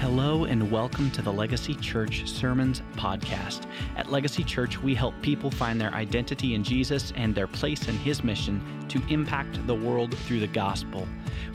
Hello 0.00 0.44
and 0.46 0.72
welcome 0.72 1.10
to 1.10 1.20
the 1.20 1.30
Legacy 1.30 1.74
Church 1.74 2.26
Sermons 2.26 2.80
Podcast. 2.94 3.66
At 3.98 4.10
Legacy 4.10 4.42
Church, 4.42 4.80
we 4.80 4.94
help 4.94 5.12
people 5.20 5.50
find 5.50 5.78
their 5.78 5.92
identity 5.92 6.54
in 6.54 6.64
Jesus 6.64 7.12
and 7.16 7.34
their 7.34 7.46
place 7.46 7.86
in 7.86 7.94
His 7.96 8.24
mission 8.24 8.62
to 8.88 9.02
impact 9.10 9.66
the 9.66 9.74
world 9.74 10.16
through 10.20 10.40
the 10.40 10.46
gospel. 10.46 11.06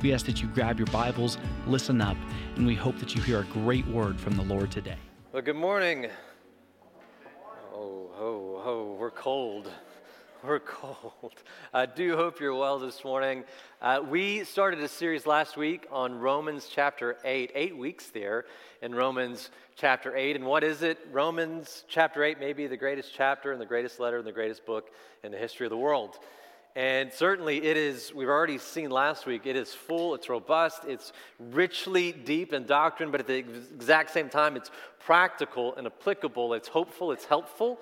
We 0.03 0.13
ask 0.13 0.27
that 0.27 0.43
you 0.43 0.47
grab 0.49 0.77
your 0.77 0.85
Bibles, 0.85 1.39
listen 1.65 2.01
up, 2.01 2.17
and 2.55 2.67
we 2.67 2.75
hope 2.75 2.99
that 2.99 3.15
you 3.15 3.21
hear 3.23 3.39
a 3.39 3.45
great 3.45 3.87
word 3.87 4.19
from 4.19 4.35
the 4.35 4.43
Lord 4.43 4.69
today. 4.69 4.97
Well, 5.31 5.41
good 5.41 5.55
morning. 5.55 6.05
Oh, 7.73 8.11
ho, 8.13 8.61
ho, 8.63 8.97
we're 8.99 9.09
cold. 9.09 9.71
We're 10.45 10.59
cold. 10.59 11.33
I 11.73 11.87
do 11.87 12.15
hope 12.15 12.39
you're 12.39 12.53
well 12.53 12.77
this 12.77 13.03
morning. 13.03 13.45
Uh, 13.81 14.01
we 14.07 14.43
started 14.43 14.79
a 14.81 14.87
series 14.87 15.25
last 15.25 15.57
week 15.57 15.87
on 15.91 16.19
Romans 16.19 16.69
chapter 16.71 17.17
8, 17.25 17.51
eight 17.55 17.75
weeks 17.75 18.07
there 18.07 18.45
in 18.83 18.93
Romans 18.93 19.49
chapter 19.75 20.15
8. 20.15 20.35
And 20.35 20.45
what 20.45 20.63
is 20.63 20.83
it? 20.83 20.99
Romans 21.11 21.83
chapter 21.87 22.23
8 22.23 22.39
may 22.39 22.53
be 22.53 22.67
the 22.67 22.77
greatest 22.77 23.11
chapter 23.15 23.53
and 23.53 23.61
the 23.61 23.65
greatest 23.65 23.99
letter 23.99 24.17
and 24.17 24.27
the 24.27 24.31
greatest 24.31 24.67
book 24.67 24.91
in 25.23 25.31
the 25.31 25.37
history 25.37 25.65
of 25.65 25.71
the 25.71 25.77
world. 25.77 26.19
And 26.75 27.11
certainly 27.11 27.63
it 27.63 27.77
is, 27.77 28.13
we've 28.13 28.27
already 28.27 28.57
seen 28.57 28.91
last 28.91 29.25
week, 29.25 29.45
it 29.45 29.55
is 29.55 29.73
full, 29.73 30.13
it's 30.13 30.29
robust, 30.29 30.83
it's 30.85 31.13
richly 31.39 32.11
deep 32.11 32.53
in 32.53 32.65
doctrine, 32.65 33.11
but 33.11 33.21
at 33.21 33.27
the 33.27 33.37
exact 33.37 34.11
same 34.11 34.29
time, 34.29 34.57
it's 34.57 34.69
practical 34.99 35.73
and 35.75 35.87
applicable, 35.87 36.53
it's 36.53 36.67
hopeful, 36.67 37.13
it's 37.13 37.25
helpful 37.25 37.79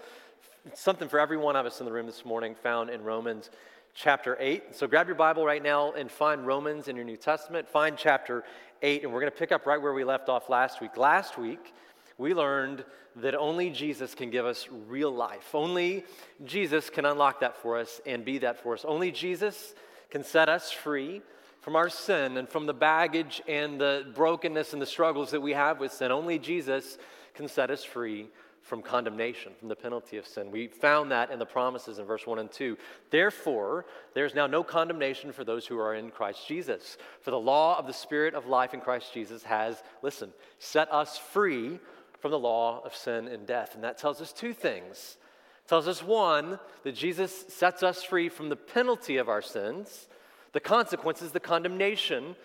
something 0.73 1.09
for 1.09 1.19
every 1.19 1.37
one 1.37 1.55
of 1.55 1.65
us 1.65 1.79
in 1.79 1.85
the 1.85 1.91
room 1.91 2.05
this 2.05 2.23
morning 2.23 2.55
found 2.55 2.89
in 2.89 3.03
Romans 3.03 3.49
chapter 3.93 4.37
8. 4.39 4.75
So 4.75 4.87
grab 4.87 5.07
your 5.07 5.15
Bible 5.15 5.45
right 5.45 5.61
now 5.61 5.91
and 5.91 6.09
find 6.09 6.47
Romans 6.47 6.87
in 6.87 6.95
your 6.95 7.05
New 7.05 7.17
Testament. 7.17 7.67
Find 7.67 7.97
chapter 7.97 8.43
8, 8.81 9.03
and 9.03 9.11
we're 9.11 9.19
going 9.19 9.31
to 9.31 9.37
pick 9.37 9.51
up 9.51 9.65
right 9.65 9.81
where 9.81 9.93
we 9.93 10.03
left 10.03 10.29
off 10.29 10.49
last 10.49 10.79
week. 10.79 10.95
Last 10.95 11.37
week, 11.37 11.73
we 12.17 12.33
learned 12.33 12.85
that 13.17 13.35
only 13.35 13.69
Jesus 13.69 14.15
can 14.15 14.29
give 14.29 14.45
us 14.45 14.67
real 14.87 15.11
life. 15.11 15.53
Only 15.53 16.05
Jesus 16.45 16.89
can 16.89 17.05
unlock 17.05 17.41
that 17.41 17.57
for 17.57 17.77
us 17.77 17.99
and 18.05 18.23
be 18.23 18.39
that 18.39 18.63
for 18.63 18.73
us. 18.73 18.85
Only 18.85 19.11
Jesus 19.11 19.75
can 20.09 20.23
set 20.23 20.47
us 20.47 20.71
free 20.71 21.21
from 21.59 21.75
our 21.75 21.89
sin 21.89 22.37
and 22.37 22.47
from 22.47 22.65
the 22.67 22.73
baggage 22.73 23.41
and 23.47 23.79
the 23.79 24.11
brokenness 24.15 24.73
and 24.73 24.81
the 24.81 24.85
struggles 24.85 25.31
that 25.31 25.41
we 25.41 25.51
have 25.51 25.79
with 25.79 25.91
sin. 25.91 26.11
Only 26.11 26.39
Jesus 26.39 26.97
can 27.33 27.47
set 27.47 27.69
us 27.69 27.83
free 27.83 28.29
from 28.63 28.81
condemnation, 28.81 29.51
from 29.59 29.67
the 29.67 29.75
penalty 29.75 30.17
of 30.17 30.25
sin. 30.25 30.49
We 30.49 30.67
found 30.67 31.11
that 31.11 31.31
in 31.31 31.37
the 31.37 31.45
promises 31.45 31.99
in 31.99 32.05
verse 32.05 32.25
1 32.25 32.39
and 32.39 32.51
2. 32.51 32.77
Therefore, 33.09 33.85
there's 34.13 34.33
now 34.33 34.47
no 34.47 34.63
condemnation 34.63 35.33
for 35.33 35.43
those 35.43 35.67
who 35.67 35.77
are 35.77 35.93
in 35.93 36.09
Christ 36.09 36.47
Jesus. 36.47 36.97
For 37.21 37.31
the 37.31 37.39
law 37.39 37.77
of 37.77 37.87
the 37.87 37.93
Spirit 37.93 38.33
of 38.33 38.47
life 38.47 38.73
in 38.73 38.79
Christ 38.79 39.13
Jesus 39.13 39.43
has, 39.43 39.83
listen, 40.01 40.31
set 40.59 40.91
us 40.91 41.17
free 41.17 41.77
from 42.19 42.31
the 42.31 42.39
law 42.39 42.81
of 42.85 42.95
sin 42.95 43.27
and 43.27 43.45
death. 43.45 43.75
And 43.75 43.83
that 43.83 43.97
tells 43.97 44.21
us 44.21 44.31
two 44.31 44.53
things. 44.53 45.17
It 45.65 45.67
tells 45.67 45.87
us, 45.87 46.01
one, 46.01 46.57
that 46.83 46.95
Jesus 46.95 47.45
sets 47.49 47.83
us 47.83 48.01
free 48.01 48.29
from 48.29 48.47
the 48.47 48.55
penalty 48.55 49.17
of 49.17 49.27
our 49.27 49.41
sins, 49.41 50.07
the 50.53 50.61
consequences, 50.61 51.31
the 51.31 51.41
condemnation 51.41 52.37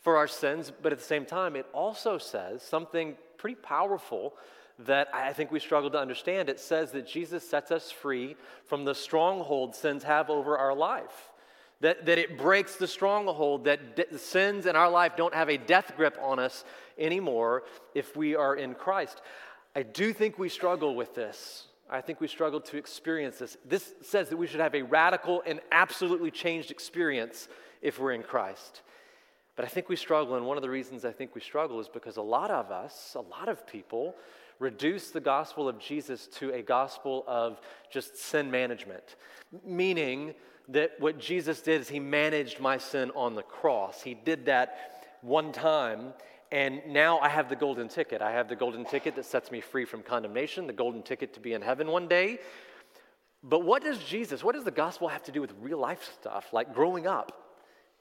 for 0.00 0.16
our 0.16 0.26
sins, 0.26 0.72
but 0.82 0.92
at 0.92 0.98
the 0.98 1.04
same 1.04 1.26
time, 1.26 1.54
it 1.54 1.66
also 1.72 2.18
says 2.18 2.62
something 2.62 3.16
pretty 3.38 3.56
powerful 3.56 4.34
that 4.86 5.08
I 5.12 5.32
think 5.32 5.50
we 5.50 5.60
struggle 5.60 5.90
to 5.90 5.98
understand. 5.98 6.48
It 6.48 6.60
says 6.60 6.92
that 6.92 7.06
Jesus 7.06 7.48
sets 7.48 7.70
us 7.70 7.90
free 7.90 8.36
from 8.64 8.84
the 8.84 8.94
stronghold 8.94 9.74
sins 9.74 10.04
have 10.04 10.30
over 10.30 10.56
our 10.56 10.74
life. 10.74 11.30
That, 11.80 12.04
that 12.06 12.18
it 12.18 12.36
breaks 12.36 12.76
the 12.76 12.86
stronghold, 12.86 13.64
that 13.64 13.96
de- 13.96 14.18
sins 14.18 14.66
in 14.66 14.76
our 14.76 14.90
life 14.90 15.16
don't 15.16 15.34
have 15.34 15.48
a 15.48 15.56
death 15.56 15.94
grip 15.96 16.18
on 16.20 16.38
us 16.38 16.64
anymore 16.98 17.62
if 17.94 18.14
we 18.16 18.36
are 18.36 18.54
in 18.54 18.74
Christ. 18.74 19.22
I 19.74 19.82
do 19.82 20.12
think 20.12 20.38
we 20.38 20.50
struggle 20.50 20.94
with 20.94 21.14
this. 21.14 21.68
I 21.88 22.02
think 22.02 22.20
we 22.20 22.28
struggle 22.28 22.60
to 22.60 22.76
experience 22.76 23.38
this. 23.38 23.56
This 23.64 23.94
says 24.02 24.28
that 24.28 24.36
we 24.36 24.46
should 24.46 24.60
have 24.60 24.74
a 24.74 24.82
radical 24.82 25.42
and 25.46 25.60
absolutely 25.72 26.30
changed 26.30 26.70
experience 26.70 27.48
if 27.80 27.98
we're 27.98 28.12
in 28.12 28.22
Christ. 28.22 28.82
But 29.56 29.64
I 29.64 29.68
think 29.68 29.88
we 29.88 29.96
struggle, 29.96 30.36
and 30.36 30.46
one 30.46 30.56
of 30.56 30.62
the 30.62 30.70
reasons 30.70 31.04
I 31.04 31.12
think 31.12 31.34
we 31.34 31.40
struggle 31.40 31.80
is 31.80 31.88
because 31.88 32.16
a 32.16 32.22
lot 32.22 32.50
of 32.50 32.70
us, 32.70 33.14
a 33.14 33.20
lot 33.20 33.48
of 33.48 33.66
people, 33.66 34.14
reduce 34.60 35.10
the 35.10 35.20
gospel 35.20 35.68
of 35.68 35.80
Jesus 35.80 36.28
to 36.28 36.52
a 36.52 36.62
gospel 36.62 37.24
of 37.26 37.60
just 37.90 38.16
sin 38.16 38.50
management, 38.50 39.16
meaning 39.64 40.34
that 40.68 40.92
what 41.00 41.18
Jesus 41.18 41.60
did 41.60 41.80
is 41.80 41.88
he 41.88 41.98
managed 41.98 42.60
my 42.60 42.78
sin 42.78 43.10
on 43.16 43.34
the 43.34 43.42
cross. 43.42 44.02
He 44.02 44.14
did 44.14 44.46
that 44.46 45.16
one 45.22 45.50
time, 45.50 46.12
and 46.52 46.80
now 46.86 47.18
I 47.18 47.28
have 47.28 47.48
the 47.48 47.56
golden 47.56 47.88
ticket. 47.88 48.22
I 48.22 48.30
have 48.30 48.48
the 48.48 48.54
golden 48.54 48.84
ticket 48.84 49.16
that 49.16 49.24
sets 49.24 49.50
me 49.50 49.60
free 49.60 49.84
from 49.84 50.02
condemnation, 50.02 50.68
the 50.68 50.72
golden 50.72 51.02
ticket 51.02 51.34
to 51.34 51.40
be 51.40 51.54
in 51.54 51.62
heaven 51.62 51.88
one 51.88 52.06
day. 52.06 52.38
But 53.42 53.60
what 53.60 53.82
does 53.82 53.98
Jesus, 53.98 54.44
what 54.44 54.54
does 54.54 54.64
the 54.64 54.70
gospel 54.70 55.08
have 55.08 55.22
to 55.24 55.32
do 55.32 55.40
with 55.40 55.52
real 55.60 55.78
life 55.78 56.08
stuff, 56.20 56.52
like 56.52 56.74
growing 56.74 57.06
up? 57.06 57.49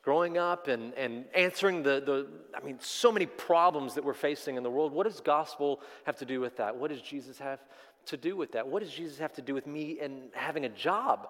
Growing 0.01 0.37
up 0.37 0.67
and, 0.67 0.93
and 0.93 1.25
answering 1.35 1.83
the, 1.83 2.01
the, 2.05 2.27
I 2.55 2.65
mean, 2.65 2.77
so 2.79 3.11
many 3.11 3.25
problems 3.25 3.95
that 3.95 4.03
we're 4.03 4.13
facing 4.13 4.55
in 4.55 4.63
the 4.63 4.69
world. 4.69 4.93
What 4.93 5.05
does 5.05 5.19
gospel 5.19 5.81
have 6.05 6.17
to 6.17 6.25
do 6.25 6.39
with 6.39 6.57
that? 6.57 6.75
What 6.75 6.89
does 6.89 7.01
Jesus 7.01 7.37
have 7.39 7.59
to 8.07 8.17
do 8.17 8.35
with 8.35 8.53
that? 8.53 8.67
What 8.67 8.81
does 8.81 8.91
Jesus 8.91 9.19
have 9.19 9.33
to 9.33 9.41
do 9.41 9.53
with 9.53 9.67
me 9.67 9.99
and 9.99 10.29
having 10.33 10.65
a 10.65 10.69
job? 10.69 11.27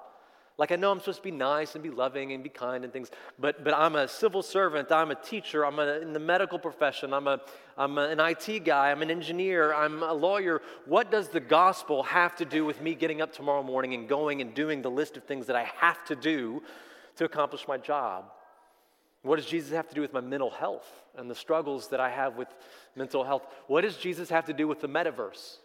Like, 0.59 0.73
I 0.73 0.75
know 0.75 0.91
I'm 0.91 0.99
supposed 0.99 1.19
to 1.19 1.23
be 1.23 1.31
nice 1.31 1.75
and 1.75 1.83
be 1.83 1.89
loving 1.89 2.33
and 2.33 2.43
be 2.43 2.49
kind 2.49 2.83
and 2.83 2.91
things, 2.91 3.09
but, 3.39 3.63
but 3.63 3.73
I'm 3.73 3.95
a 3.95 4.09
civil 4.09 4.43
servant, 4.43 4.91
I'm 4.91 5.09
a 5.09 5.15
teacher, 5.15 5.65
I'm 5.65 5.79
a, 5.79 5.99
in 5.99 6.11
the 6.11 6.19
medical 6.19 6.59
profession, 6.59 7.13
I'm, 7.13 7.27
a, 7.27 7.39
I'm 7.77 7.97
a, 7.97 8.09
an 8.09 8.19
IT 8.19 8.65
guy, 8.65 8.91
I'm 8.91 9.01
an 9.01 9.09
engineer, 9.09 9.73
I'm 9.73 10.03
a 10.03 10.11
lawyer. 10.11 10.61
What 10.85 11.11
does 11.11 11.29
the 11.29 11.39
gospel 11.39 12.03
have 12.03 12.35
to 12.35 12.45
do 12.45 12.65
with 12.65 12.81
me 12.81 12.93
getting 12.93 13.21
up 13.21 13.31
tomorrow 13.31 13.63
morning 13.63 13.93
and 13.93 14.09
going 14.09 14.41
and 14.41 14.53
doing 14.53 14.81
the 14.81 14.91
list 14.91 15.15
of 15.15 15.23
things 15.23 15.45
that 15.47 15.55
I 15.55 15.63
have 15.77 16.03
to 16.07 16.15
do 16.17 16.61
to 17.15 17.23
accomplish 17.23 17.65
my 17.65 17.77
job? 17.77 18.25
What 19.21 19.35
does 19.35 19.45
Jesus 19.45 19.71
have 19.71 19.87
to 19.89 19.95
do 19.95 20.01
with 20.01 20.13
my 20.13 20.21
mental 20.21 20.49
health 20.49 20.87
and 21.17 21.29
the 21.29 21.35
struggles 21.35 21.89
that 21.89 21.99
I 21.99 22.09
have 22.09 22.37
with 22.37 22.47
mental 22.95 23.23
health? 23.23 23.45
What 23.67 23.81
does 23.81 23.97
Jesus 23.97 24.29
have 24.29 24.45
to 24.45 24.53
do 24.53 24.67
with 24.67 24.79
the 24.79 24.87
metaverse? 24.87 25.57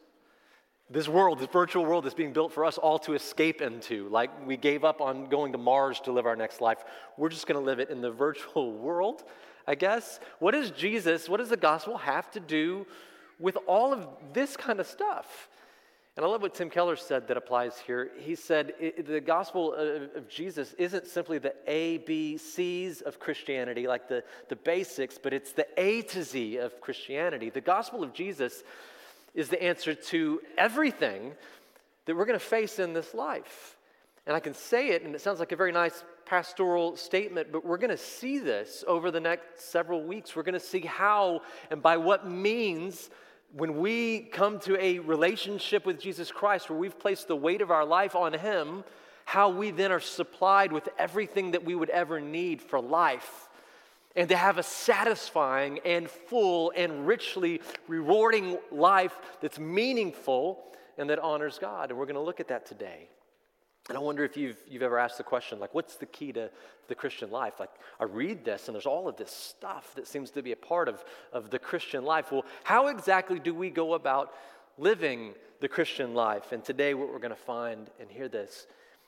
This 0.90 1.08
world, 1.08 1.38
this 1.38 1.48
virtual 1.48 1.84
world 1.84 2.04
that's 2.04 2.14
being 2.14 2.32
built 2.32 2.52
for 2.52 2.64
us 2.64 2.76
all 2.76 2.98
to 3.00 3.14
escape 3.14 3.62
into. 3.62 4.08
Like 4.08 4.30
we 4.46 4.56
gave 4.56 4.84
up 4.84 5.00
on 5.00 5.26
going 5.26 5.52
to 5.52 5.58
Mars 5.58 6.00
to 6.00 6.12
live 6.12 6.26
our 6.26 6.36
next 6.36 6.60
life. 6.60 6.84
We're 7.16 7.30
just 7.30 7.46
going 7.46 7.58
to 7.58 7.64
live 7.64 7.78
it 7.78 7.90
in 7.90 8.00
the 8.00 8.10
virtual 8.26 8.72
world, 8.72 9.22
I 9.66 9.76
guess. 9.76 10.18
What 10.40 10.50
does 10.50 10.70
Jesus, 10.70 11.28
what 11.28 11.38
does 11.38 11.48
the 11.48 11.56
gospel 11.56 11.96
have 11.96 12.30
to 12.32 12.40
do 12.40 12.86
with 13.38 13.56
all 13.66 13.92
of 13.92 14.06
this 14.32 14.56
kind 14.56 14.80
of 14.80 14.86
stuff? 14.86 15.48
And 16.16 16.24
I 16.24 16.28
love 16.28 16.42
what 16.42 16.54
Tim 16.54 16.70
Keller 16.70 16.94
said 16.94 17.26
that 17.26 17.36
applies 17.36 17.76
here. 17.78 18.10
He 18.20 18.36
said 18.36 18.72
the 19.04 19.20
gospel 19.20 19.74
of 19.74 20.28
Jesus 20.28 20.72
isn't 20.78 21.08
simply 21.08 21.38
the 21.38 21.54
A, 21.66 21.98
B, 21.98 22.36
C's 22.36 23.00
of 23.00 23.18
Christianity, 23.18 23.88
like 23.88 24.08
the, 24.08 24.22
the 24.48 24.54
basics, 24.54 25.18
but 25.20 25.32
it's 25.32 25.52
the 25.52 25.66
A 25.76 26.02
to 26.02 26.22
Z 26.22 26.58
of 26.58 26.80
Christianity. 26.80 27.50
The 27.50 27.60
gospel 27.60 28.04
of 28.04 28.12
Jesus 28.12 28.62
is 29.34 29.48
the 29.48 29.60
answer 29.60 29.92
to 29.92 30.40
everything 30.56 31.32
that 32.06 32.14
we're 32.14 32.26
going 32.26 32.38
to 32.38 32.44
face 32.44 32.78
in 32.78 32.92
this 32.92 33.12
life. 33.12 33.76
And 34.24 34.36
I 34.36 34.40
can 34.40 34.54
say 34.54 34.90
it, 34.90 35.02
and 35.02 35.16
it 35.16 35.20
sounds 35.20 35.40
like 35.40 35.50
a 35.50 35.56
very 35.56 35.72
nice 35.72 36.04
pastoral 36.26 36.96
statement, 36.96 37.48
but 37.50 37.64
we're 37.64 37.76
going 37.76 37.90
to 37.90 37.96
see 37.96 38.38
this 38.38 38.84
over 38.86 39.10
the 39.10 39.20
next 39.20 39.62
several 39.70 40.02
weeks. 40.02 40.36
We're 40.36 40.44
going 40.44 40.54
to 40.54 40.60
see 40.60 40.80
how 40.80 41.42
and 41.70 41.82
by 41.82 41.96
what 41.96 42.28
means 42.28 43.10
when 43.56 43.78
we 43.78 44.20
come 44.20 44.58
to 44.60 44.76
a 44.82 44.98
relationship 44.98 45.86
with 45.86 46.00
Jesus 46.00 46.32
Christ 46.32 46.68
where 46.68 46.78
we've 46.78 46.98
placed 46.98 47.28
the 47.28 47.36
weight 47.36 47.60
of 47.60 47.70
our 47.70 47.84
life 47.84 48.16
on 48.16 48.32
Him, 48.32 48.82
how 49.24 49.48
we 49.48 49.70
then 49.70 49.92
are 49.92 50.00
supplied 50.00 50.72
with 50.72 50.88
everything 50.98 51.52
that 51.52 51.64
we 51.64 51.74
would 51.74 51.90
ever 51.90 52.20
need 52.20 52.60
for 52.60 52.80
life. 52.80 53.48
And 54.16 54.28
to 54.28 54.36
have 54.36 54.58
a 54.58 54.62
satisfying 54.62 55.80
and 55.84 56.08
full 56.10 56.72
and 56.76 57.06
richly 57.06 57.60
rewarding 57.88 58.58
life 58.70 59.16
that's 59.40 59.58
meaningful 59.58 60.64
and 60.98 61.10
that 61.10 61.18
honors 61.18 61.58
God. 61.58 61.90
And 61.90 61.98
we're 61.98 62.06
going 62.06 62.14
to 62.14 62.20
look 62.20 62.40
at 62.40 62.48
that 62.48 62.66
today. 62.66 63.08
And 63.88 63.98
I 63.98 64.00
wonder 64.00 64.24
if 64.24 64.36
you've, 64.36 64.56
you've 64.66 64.82
ever 64.82 64.98
asked 64.98 65.18
the 65.18 65.24
question, 65.24 65.60
like, 65.60 65.74
what's 65.74 65.96
the 65.96 66.06
key 66.06 66.32
to 66.32 66.50
the 66.88 66.94
Christian 66.94 67.30
life? 67.30 67.60
Like, 67.60 67.70
I 68.00 68.04
read 68.04 68.44
this 68.44 68.66
and 68.66 68.74
there's 68.74 68.86
all 68.86 69.08
of 69.08 69.16
this 69.16 69.30
stuff 69.30 69.94
that 69.96 70.06
seems 70.06 70.30
to 70.30 70.42
be 70.42 70.52
a 70.52 70.56
part 70.56 70.88
of, 70.88 71.04
of 71.32 71.50
the 71.50 71.58
Christian 71.58 72.04
life. 72.04 72.32
Well, 72.32 72.46
how 72.62 72.86
exactly 72.86 73.38
do 73.38 73.54
we 73.54 73.68
go 73.68 73.92
about 73.92 74.32
living 74.78 75.34
the 75.60 75.68
Christian 75.68 76.14
life? 76.14 76.52
And 76.52 76.64
today, 76.64 76.94
what 76.94 77.12
we're 77.12 77.18
going 77.18 77.30
to 77.30 77.36
find 77.36 77.90
and 78.00 78.10
hear 78.10 78.28
this 78.28 78.66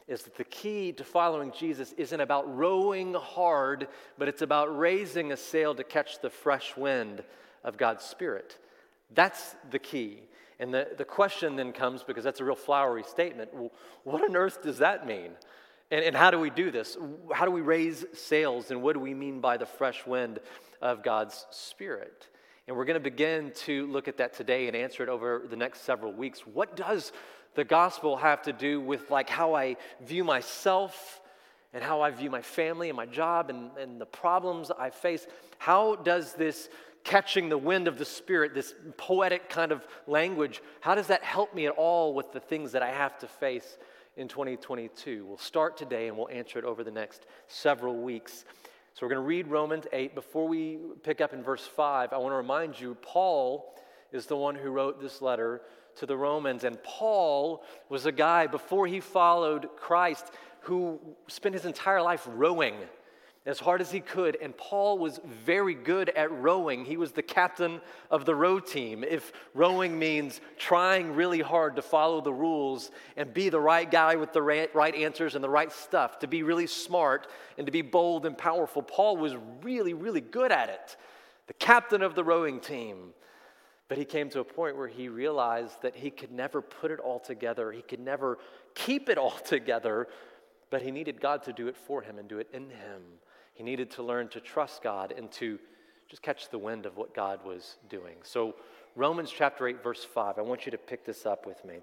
is 0.08 0.22
that 0.22 0.36
the 0.36 0.44
key 0.44 0.92
to 0.92 1.04
following 1.04 1.52
Jesus 1.52 1.92
isn't 1.96 2.20
about 2.20 2.56
rowing 2.56 3.14
hard, 3.14 3.88
but 4.18 4.28
it's 4.28 4.42
about 4.42 4.78
raising 4.78 5.32
a 5.32 5.36
sail 5.36 5.74
to 5.74 5.84
catch 5.84 6.20
the 6.20 6.30
fresh 6.30 6.76
wind 6.76 7.24
of 7.64 7.76
God's 7.76 8.04
Spirit. 8.04 8.58
That's 9.14 9.56
the 9.70 9.78
key. 9.78 10.20
And 10.58 10.72
the, 10.72 10.88
the 10.96 11.04
question 11.04 11.56
then 11.56 11.72
comes, 11.72 12.02
because 12.02 12.24
that's 12.24 12.40
a 12.40 12.44
real 12.44 12.54
flowery 12.54 13.02
statement, 13.02 13.52
well, 13.52 13.72
what 14.04 14.22
on 14.22 14.36
earth 14.36 14.62
does 14.62 14.78
that 14.78 15.06
mean? 15.06 15.32
And, 15.90 16.04
and 16.04 16.16
how 16.16 16.30
do 16.30 16.38
we 16.38 16.50
do 16.50 16.70
this? 16.70 16.96
How 17.32 17.44
do 17.44 17.50
we 17.50 17.60
raise 17.60 18.04
sails? 18.14 18.70
And 18.70 18.82
what 18.82 18.94
do 18.94 19.00
we 19.00 19.14
mean 19.14 19.40
by 19.40 19.56
the 19.56 19.66
fresh 19.66 20.06
wind 20.06 20.40
of 20.80 21.02
God's 21.02 21.46
Spirit? 21.50 22.28
And 22.66 22.76
we're 22.76 22.84
going 22.84 22.94
to 22.94 23.00
begin 23.00 23.52
to 23.64 23.86
look 23.86 24.08
at 24.08 24.16
that 24.16 24.34
today 24.34 24.66
and 24.66 24.76
answer 24.76 25.02
it 25.02 25.08
over 25.08 25.44
the 25.48 25.56
next 25.56 25.82
several 25.82 26.12
weeks. 26.12 26.40
What 26.40 26.74
does 26.74 27.12
the 27.54 27.64
gospel 27.64 28.16
have 28.16 28.42
to 28.42 28.52
do 28.52 28.80
with 28.80 29.10
like 29.10 29.30
how 29.30 29.54
I 29.54 29.76
view 30.00 30.24
myself 30.24 31.20
and 31.72 31.84
how 31.84 32.00
I 32.00 32.10
view 32.10 32.30
my 32.30 32.42
family 32.42 32.88
and 32.88 32.96
my 32.96 33.06
job 33.06 33.50
and, 33.50 33.70
and 33.78 34.00
the 34.00 34.06
problems 34.06 34.72
I 34.76 34.90
face? 34.90 35.26
How 35.58 35.94
does 35.94 36.32
this 36.32 36.68
catching 37.06 37.48
the 37.48 37.56
wind 37.56 37.86
of 37.86 37.98
the 37.98 38.04
Spirit, 38.04 38.52
this 38.52 38.74
poetic 38.96 39.48
kind 39.48 39.70
of 39.70 39.86
language, 40.08 40.60
how 40.80 40.96
does 40.96 41.06
that 41.06 41.22
help 41.22 41.54
me 41.54 41.66
at 41.66 41.72
all 41.72 42.12
with 42.12 42.32
the 42.32 42.40
things 42.40 42.72
that 42.72 42.82
I 42.82 42.90
have 42.90 43.16
to 43.20 43.28
face 43.28 43.78
in 44.16 44.26
2022? 44.26 45.24
We'll 45.24 45.38
start 45.38 45.76
today 45.76 46.08
and 46.08 46.18
we'll 46.18 46.28
answer 46.28 46.58
it 46.58 46.64
over 46.64 46.82
the 46.82 46.90
next 46.90 47.26
several 47.46 47.96
weeks. 48.02 48.44
So 48.92 49.06
we're 49.06 49.10
going 49.10 49.22
to 49.22 49.26
read 49.26 49.46
Romans 49.46 49.86
8. 49.92 50.16
Before 50.16 50.48
we 50.48 50.80
pick 51.04 51.20
up 51.20 51.32
in 51.32 51.44
verse 51.44 51.64
5, 51.64 52.12
I 52.12 52.18
want 52.18 52.32
to 52.32 52.36
remind 52.36 52.80
you 52.80 52.96
Paul 53.02 53.72
is 54.10 54.26
the 54.26 54.36
one 54.36 54.56
who 54.56 54.70
wrote 54.70 55.00
this 55.00 55.22
letter 55.22 55.62
to 55.96 56.06
the 56.06 56.16
Romans. 56.16 56.64
And 56.64 56.82
Paul 56.82 57.62
was 57.88 58.06
a 58.06 58.12
guy 58.12 58.48
before 58.48 58.88
he 58.88 58.98
followed 58.98 59.68
Christ 59.76 60.32
who 60.62 60.98
spent 61.28 61.54
his 61.54 61.66
entire 61.66 62.02
life 62.02 62.26
rowing 62.28 62.74
as 63.46 63.60
hard 63.60 63.80
as 63.80 63.92
he 63.92 64.00
could. 64.00 64.36
And 64.42 64.56
Paul 64.56 64.98
was 64.98 65.20
very 65.24 65.74
good 65.74 66.08
at 66.10 66.32
rowing. 66.32 66.84
He 66.84 66.96
was 66.96 67.12
the 67.12 67.22
captain 67.22 67.80
of 68.10 68.24
the 68.24 68.34
row 68.34 68.58
team. 68.58 69.04
If 69.04 69.32
rowing 69.54 69.98
means 69.98 70.40
trying 70.58 71.14
really 71.14 71.40
hard 71.40 71.76
to 71.76 71.82
follow 71.82 72.20
the 72.20 72.32
rules 72.32 72.90
and 73.16 73.32
be 73.32 73.48
the 73.48 73.60
right 73.60 73.88
guy 73.88 74.16
with 74.16 74.32
the 74.32 74.42
right 74.42 74.94
answers 74.94 75.36
and 75.36 75.44
the 75.44 75.48
right 75.48 75.72
stuff, 75.72 76.18
to 76.18 76.26
be 76.26 76.42
really 76.42 76.66
smart 76.66 77.28
and 77.56 77.66
to 77.66 77.72
be 77.72 77.82
bold 77.82 78.26
and 78.26 78.36
powerful, 78.36 78.82
Paul 78.82 79.16
was 79.16 79.34
really, 79.62 79.94
really 79.94 80.20
good 80.20 80.50
at 80.50 80.68
it. 80.68 80.96
The 81.46 81.54
captain 81.54 82.02
of 82.02 82.16
the 82.16 82.24
rowing 82.24 82.58
team. 82.58 83.12
But 83.88 83.98
he 83.98 84.04
came 84.04 84.28
to 84.30 84.40
a 84.40 84.44
point 84.44 84.76
where 84.76 84.88
he 84.88 85.08
realized 85.08 85.82
that 85.82 85.94
he 85.94 86.10
could 86.10 86.32
never 86.32 86.60
put 86.60 86.90
it 86.90 86.98
all 86.98 87.20
together. 87.20 87.70
He 87.70 87.82
could 87.82 88.00
never 88.00 88.38
keep 88.74 89.08
it 89.08 89.16
all 89.16 89.30
together, 89.44 90.08
but 90.70 90.82
he 90.82 90.90
needed 90.90 91.20
God 91.20 91.44
to 91.44 91.52
do 91.52 91.68
it 91.68 91.76
for 91.76 92.02
him 92.02 92.18
and 92.18 92.28
do 92.28 92.38
it 92.38 92.48
in 92.52 92.64
him. 92.70 93.02
He 93.56 93.64
needed 93.64 93.90
to 93.92 94.02
learn 94.02 94.28
to 94.28 94.40
trust 94.40 94.82
God 94.82 95.12
and 95.16 95.32
to 95.32 95.58
just 96.08 96.22
catch 96.22 96.50
the 96.50 96.58
wind 96.58 96.86
of 96.86 96.96
what 96.96 97.14
God 97.14 97.44
was 97.44 97.76
doing. 97.88 98.16
So, 98.22 98.54
Romans 98.94 99.32
chapter 99.34 99.66
8, 99.66 99.82
verse 99.82 100.04
5, 100.04 100.38
I 100.38 100.42
want 100.42 100.66
you 100.66 100.72
to 100.72 100.78
pick 100.78 101.04
this 101.04 101.26
up 101.26 101.46
with 101.46 101.64
me. 101.64 101.78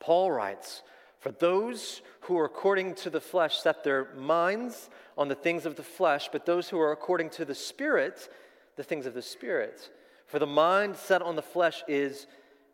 Paul 0.00 0.30
writes, 0.30 0.82
For 1.20 1.30
those 1.30 2.02
who 2.20 2.36
are 2.38 2.44
according 2.44 2.96
to 2.96 3.10
the 3.10 3.20
flesh 3.20 3.58
set 3.58 3.82
their 3.82 4.12
minds 4.14 4.90
on 5.16 5.28
the 5.28 5.34
things 5.34 5.64
of 5.64 5.76
the 5.76 5.82
flesh, 5.82 6.28
but 6.30 6.44
those 6.44 6.68
who 6.68 6.78
are 6.78 6.92
according 6.92 7.30
to 7.30 7.44
the 7.44 7.54
Spirit, 7.54 8.28
the 8.76 8.84
things 8.84 9.06
of 9.06 9.14
the 9.14 9.22
Spirit. 9.22 9.90
For 10.26 10.38
the 10.38 10.46
mind 10.46 10.96
set 10.96 11.22
on 11.22 11.36
the 11.36 11.42
flesh 11.42 11.82
is 11.88 12.26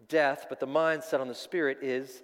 death, 0.09 0.47
but 0.49 0.59
the 0.59 0.67
mind 0.67 1.05
set 1.05 1.21
on 1.21 1.29
the 1.29 1.35
Spirit 1.35 1.79
is 1.83 2.23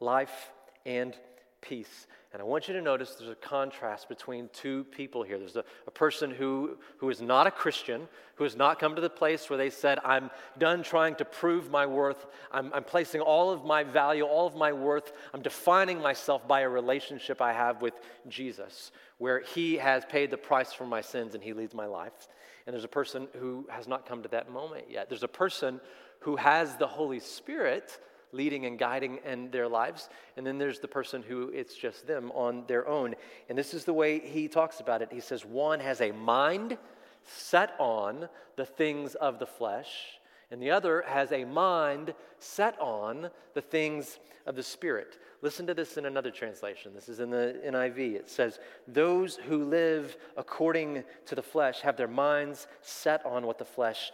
life 0.00 0.52
and 0.84 1.16
peace. 1.60 2.06
And 2.36 2.42
I 2.42 2.44
want 2.44 2.68
you 2.68 2.74
to 2.74 2.82
notice 2.82 3.14
there's 3.14 3.30
a 3.30 3.34
contrast 3.34 4.10
between 4.10 4.50
two 4.52 4.84
people 4.90 5.22
here. 5.22 5.38
There's 5.38 5.56
a, 5.56 5.64
a, 5.86 5.90
person 5.90 6.30
who, 6.30 6.76
who 6.98 7.08
is 7.08 7.22
not 7.22 7.46
a 7.46 7.50
Christian, 7.50 8.06
who 8.34 8.44
has 8.44 8.54
not 8.54 8.78
come 8.78 8.94
to 8.94 9.00
the 9.00 9.08
place 9.08 9.48
where 9.48 9.56
they 9.56 9.70
said, 9.70 9.98
I'm 10.04 10.30
done 10.58 10.82
trying 10.82 11.14
to 11.14 11.24
prove 11.24 11.70
my 11.70 11.86
worth. 11.86 12.26
I'm, 12.52 12.70
I'm 12.74 12.84
placing 12.84 13.22
all 13.22 13.48
of 13.48 13.64
my 13.64 13.84
value, 13.84 14.24
all 14.24 14.46
of 14.46 14.54
my 14.54 14.70
worth, 14.70 15.12
I'm 15.32 15.40
defining 15.40 15.98
myself 15.98 16.46
by 16.46 16.60
a 16.60 16.68
relationship 16.68 17.40
I 17.40 17.54
have 17.54 17.80
with 17.80 17.94
Jesus, 18.28 18.92
where 19.16 19.40
He 19.40 19.78
has 19.78 20.04
paid 20.04 20.30
the 20.30 20.36
price 20.36 20.74
for 20.74 20.84
my 20.84 21.00
sins 21.00 21.34
and 21.34 21.42
He 21.42 21.54
leads 21.54 21.72
my 21.72 21.86
life. 21.86 22.28
And 22.66 22.74
there's 22.74 22.84
a 22.84 22.88
person 22.88 23.28
who 23.40 23.66
has 23.70 23.88
not 23.88 24.04
come 24.04 24.22
to 24.22 24.28
that 24.28 24.50
moment 24.52 24.90
yet. 24.90 25.08
There's 25.08 25.22
a 25.22 25.26
person 25.26 25.80
who 26.20 26.36
has 26.36 26.76
the 26.76 26.86
Holy 26.86 27.20
Spirit 27.20 27.98
leading 28.32 28.66
and 28.66 28.78
guiding 28.78 29.18
in 29.24 29.50
their 29.50 29.68
lives. 29.68 30.08
And 30.36 30.46
then 30.46 30.58
there's 30.58 30.80
the 30.80 30.88
person 30.88 31.22
who 31.22 31.50
it's 31.50 31.74
just 31.74 32.06
them 32.06 32.30
on 32.32 32.64
their 32.66 32.86
own. 32.88 33.14
And 33.48 33.56
this 33.56 33.74
is 33.74 33.84
the 33.84 33.92
way 33.92 34.18
he 34.18 34.48
talks 34.48 34.80
about 34.80 35.02
it. 35.02 35.08
He 35.12 35.20
says, 35.20 35.44
one 35.44 35.80
has 35.80 36.00
a 36.00 36.12
mind 36.12 36.78
set 37.26 37.74
on 37.78 38.28
the 38.56 38.64
things 38.64 39.14
of 39.16 39.38
the 39.38 39.46
flesh, 39.46 40.18
and 40.50 40.62
the 40.62 40.70
other 40.70 41.04
has 41.06 41.32
a 41.32 41.44
mind 41.44 42.14
set 42.38 42.78
on 42.80 43.30
the 43.54 43.60
things 43.60 44.18
of 44.46 44.54
the 44.54 44.62
Spirit. 44.62 45.18
Listen 45.42 45.66
to 45.66 45.74
this 45.74 45.96
in 45.96 46.06
another 46.06 46.30
translation. 46.30 46.92
This 46.94 47.08
is 47.08 47.20
in 47.20 47.30
the 47.30 47.60
NIV. 47.66 48.14
It 48.14 48.30
says, 48.30 48.58
Those 48.86 49.36
who 49.36 49.64
live 49.64 50.16
according 50.36 51.04
to 51.26 51.34
the 51.34 51.42
flesh 51.42 51.80
have 51.80 51.96
their 51.96 52.08
minds 52.08 52.68
set 52.80 53.24
on 53.26 53.44
what 53.44 53.58
the 53.58 53.64
flesh 53.64 54.12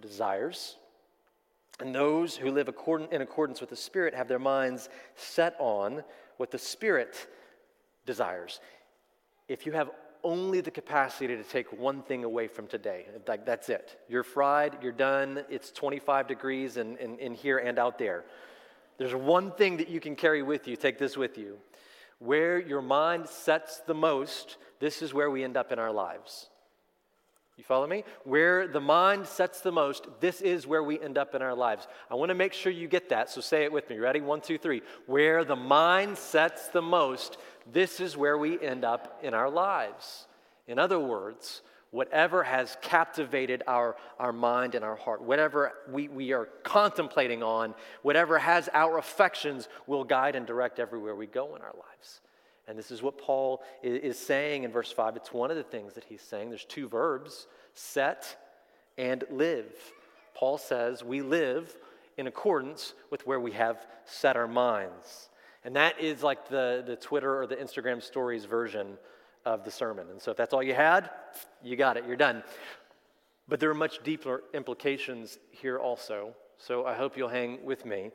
desires. 0.00 0.76
And 1.80 1.94
those 1.94 2.36
who 2.36 2.50
live 2.50 2.68
in 2.68 3.22
accordance 3.22 3.60
with 3.60 3.70
the 3.70 3.76
Spirit 3.76 4.14
have 4.14 4.28
their 4.28 4.38
minds 4.38 4.88
set 5.14 5.56
on 5.58 6.04
what 6.36 6.50
the 6.50 6.58
Spirit 6.58 7.26
desires. 8.06 8.60
If 9.48 9.66
you 9.66 9.72
have 9.72 9.90
only 10.22 10.60
the 10.60 10.70
capacity 10.70 11.34
to 11.34 11.42
take 11.42 11.72
one 11.72 12.02
thing 12.02 12.24
away 12.24 12.46
from 12.46 12.66
today, 12.66 13.06
like 13.26 13.46
that's 13.46 13.68
it. 13.68 13.98
You're 14.08 14.22
fried, 14.22 14.76
you're 14.82 14.92
done, 14.92 15.44
it's 15.48 15.70
25 15.70 16.26
degrees 16.28 16.76
in, 16.76 16.96
in, 16.98 17.18
in 17.18 17.34
here 17.34 17.58
and 17.58 17.78
out 17.78 17.98
there. 17.98 18.24
There's 18.98 19.14
one 19.14 19.52
thing 19.52 19.78
that 19.78 19.88
you 19.88 19.98
can 19.98 20.14
carry 20.14 20.42
with 20.42 20.68
you, 20.68 20.76
take 20.76 20.98
this 20.98 21.16
with 21.16 21.38
you. 21.38 21.56
Where 22.18 22.58
your 22.60 22.82
mind 22.82 23.28
sets 23.28 23.80
the 23.86 23.94
most, 23.94 24.58
this 24.78 25.00
is 25.00 25.14
where 25.14 25.30
we 25.30 25.42
end 25.42 25.56
up 25.56 25.72
in 25.72 25.78
our 25.78 25.90
lives. 25.90 26.49
You 27.60 27.64
follow 27.64 27.86
me? 27.86 28.04
Where 28.24 28.66
the 28.66 28.80
mind 28.80 29.26
sets 29.26 29.60
the 29.60 29.70
most, 29.70 30.06
this 30.18 30.40
is 30.40 30.66
where 30.66 30.82
we 30.82 30.98
end 30.98 31.18
up 31.18 31.34
in 31.34 31.42
our 31.42 31.54
lives. 31.54 31.86
I 32.10 32.14
want 32.14 32.30
to 32.30 32.34
make 32.34 32.54
sure 32.54 32.72
you 32.72 32.88
get 32.88 33.10
that, 33.10 33.28
so 33.28 33.42
say 33.42 33.64
it 33.64 33.72
with 33.72 33.90
me. 33.90 33.98
Ready? 33.98 34.22
One, 34.22 34.40
two, 34.40 34.56
three. 34.56 34.80
Where 35.04 35.44
the 35.44 35.56
mind 35.56 36.16
sets 36.16 36.68
the 36.68 36.80
most, 36.80 37.36
this 37.70 38.00
is 38.00 38.16
where 38.16 38.38
we 38.38 38.58
end 38.58 38.82
up 38.82 39.20
in 39.22 39.34
our 39.34 39.50
lives. 39.50 40.26
In 40.68 40.78
other 40.78 40.98
words, 40.98 41.60
whatever 41.90 42.44
has 42.44 42.78
captivated 42.80 43.62
our, 43.66 43.94
our 44.18 44.32
mind 44.32 44.74
and 44.74 44.82
our 44.82 44.96
heart, 44.96 45.20
whatever 45.20 45.74
we, 45.86 46.08
we 46.08 46.32
are 46.32 46.46
contemplating 46.62 47.42
on, 47.42 47.74
whatever 48.00 48.38
has 48.38 48.70
our 48.72 48.96
affections 48.96 49.68
will 49.86 50.04
guide 50.04 50.34
and 50.34 50.46
direct 50.46 50.78
everywhere 50.78 51.14
we 51.14 51.26
go 51.26 51.56
in 51.56 51.60
our 51.60 51.74
lives. 51.74 52.22
And 52.70 52.78
this 52.78 52.92
is 52.92 53.02
what 53.02 53.18
Paul 53.18 53.64
is 53.82 54.16
saying 54.16 54.62
in 54.62 54.70
verse 54.70 54.92
5. 54.92 55.16
It's 55.16 55.32
one 55.32 55.50
of 55.50 55.56
the 55.56 55.64
things 55.64 55.94
that 55.94 56.04
he's 56.04 56.22
saying. 56.22 56.50
There's 56.50 56.64
two 56.64 56.86
verbs 56.86 57.48
set 57.74 58.36
and 58.96 59.24
live. 59.28 59.74
Paul 60.34 60.56
says 60.56 61.02
we 61.02 61.20
live 61.20 61.76
in 62.16 62.28
accordance 62.28 62.94
with 63.10 63.26
where 63.26 63.40
we 63.40 63.50
have 63.50 63.88
set 64.04 64.36
our 64.36 64.46
minds. 64.46 65.30
And 65.64 65.74
that 65.74 66.00
is 66.00 66.22
like 66.22 66.48
the, 66.48 66.84
the 66.86 66.94
Twitter 66.94 67.42
or 67.42 67.48
the 67.48 67.56
Instagram 67.56 68.00
stories 68.00 68.44
version 68.44 68.98
of 69.44 69.64
the 69.64 69.70
sermon. 69.72 70.06
And 70.08 70.22
so 70.22 70.30
if 70.30 70.36
that's 70.36 70.54
all 70.54 70.62
you 70.62 70.74
had, 70.74 71.10
you 71.64 71.74
got 71.74 71.96
it, 71.96 72.04
you're 72.06 72.14
done. 72.14 72.44
But 73.48 73.58
there 73.58 73.70
are 73.70 73.74
much 73.74 74.00
deeper 74.04 74.44
implications 74.54 75.40
here 75.50 75.80
also. 75.80 76.36
So 76.56 76.86
I 76.86 76.94
hope 76.94 77.16
you'll 77.16 77.28
hang 77.28 77.64
with 77.64 77.84
me 77.84 78.12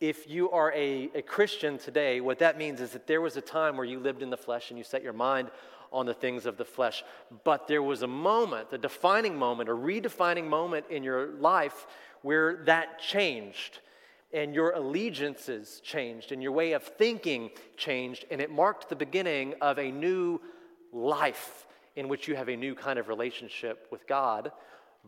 if 0.00 0.28
you 0.28 0.50
are 0.50 0.72
a, 0.72 1.10
a 1.14 1.22
Christian 1.22 1.76
today, 1.78 2.20
what 2.20 2.38
that 2.38 2.56
means 2.56 2.80
is 2.80 2.92
that 2.92 3.06
there 3.06 3.20
was 3.20 3.36
a 3.36 3.42
time 3.42 3.76
where 3.76 3.84
you 3.84 4.00
lived 4.00 4.22
in 4.22 4.30
the 4.30 4.36
flesh 4.36 4.70
and 4.70 4.78
you 4.78 4.84
set 4.84 5.02
your 5.02 5.12
mind 5.12 5.50
on 5.92 6.06
the 6.06 6.14
things 6.14 6.46
of 6.46 6.56
the 6.56 6.64
flesh. 6.64 7.04
But 7.44 7.68
there 7.68 7.82
was 7.82 8.02
a 8.02 8.06
moment, 8.06 8.68
a 8.72 8.78
defining 8.78 9.36
moment, 9.36 9.68
a 9.68 9.72
redefining 9.72 10.48
moment 10.48 10.86
in 10.88 11.02
your 11.02 11.32
life 11.32 11.86
where 12.22 12.56
that 12.64 13.00
changed 13.00 13.80
and 14.32 14.54
your 14.54 14.70
allegiances 14.70 15.80
changed 15.82 16.32
and 16.32 16.42
your 16.42 16.52
way 16.52 16.72
of 16.72 16.82
thinking 16.82 17.50
changed. 17.76 18.24
And 18.30 18.40
it 18.40 18.50
marked 18.50 18.88
the 18.88 18.96
beginning 18.96 19.54
of 19.60 19.78
a 19.78 19.90
new 19.90 20.40
life 20.92 21.66
in 21.96 22.08
which 22.08 22.28
you 22.28 22.36
have 22.36 22.48
a 22.48 22.56
new 22.56 22.74
kind 22.74 22.98
of 22.98 23.08
relationship 23.08 23.88
with 23.90 24.06
God 24.06 24.52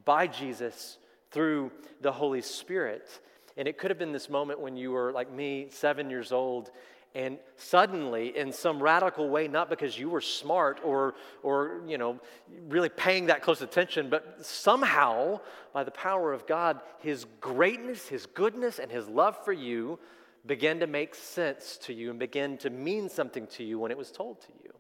by 0.05 0.27
Jesus 0.27 0.99
through 1.31 1.71
the 2.01 2.13
Holy 2.13 2.43
Spirit. 2.43 3.09
And 3.57 3.69
it 3.69 3.79
could 3.79 3.91
have 3.91 3.99
been 3.99 4.13
this 4.13 4.31
moment 4.31 4.61
when 4.61 4.77
you 4.77 4.93
were 4.93 5.13
like 5.13 5.31
me, 5.31 5.69
seven 5.71 6.11
years 6.11 6.33
old, 6.33 6.71
and 7.15 7.39
suddenly, 7.57 8.35
in 8.37 8.53
some 8.53 8.83
radical 8.83 9.29
way, 9.29 9.47
not 9.47 9.69
because 9.69 9.99
you 9.99 10.09
were 10.09 10.23
smart 10.23 10.81
or, 10.83 11.15
or 11.43 11.83
you 11.87 11.99
know, 11.99 12.19
really 12.69 12.89
paying 12.89 13.27
that 13.27 13.43
close 13.43 13.61
attention, 13.61 14.09
but 14.09 14.47
somehow, 14.47 15.41
by 15.75 15.85
the 15.85 15.91
power 15.91 16.33
of 16.33 16.47
God, 16.47 16.81
His 17.01 17.27
greatness, 17.41 18.09
His 18.09 18.25
goodness, 18.25 18.79
and 18.79 18.91
His 18.91 19.09
love 19.09 19.37
for 19.45 19.53
you 19.53 19.99
began 20.47 20.81
to 20.81 20.87
make 20.87 21.15
sense 21.15 21.77
to 21.83 21.93
you 21.93 22.09
and 22.09 22.19
began 22.19 22.57
to 22.59 22.71
mean 22.71 23.11
something 23.11 23.47
to 23.49 23.63
you 23.63 23.79
when 23.79 23.91
it 23.91 23.99
was 23.99 24.11
told 24.11 24.41
to 24.41 24.49
you. 24.65 24.73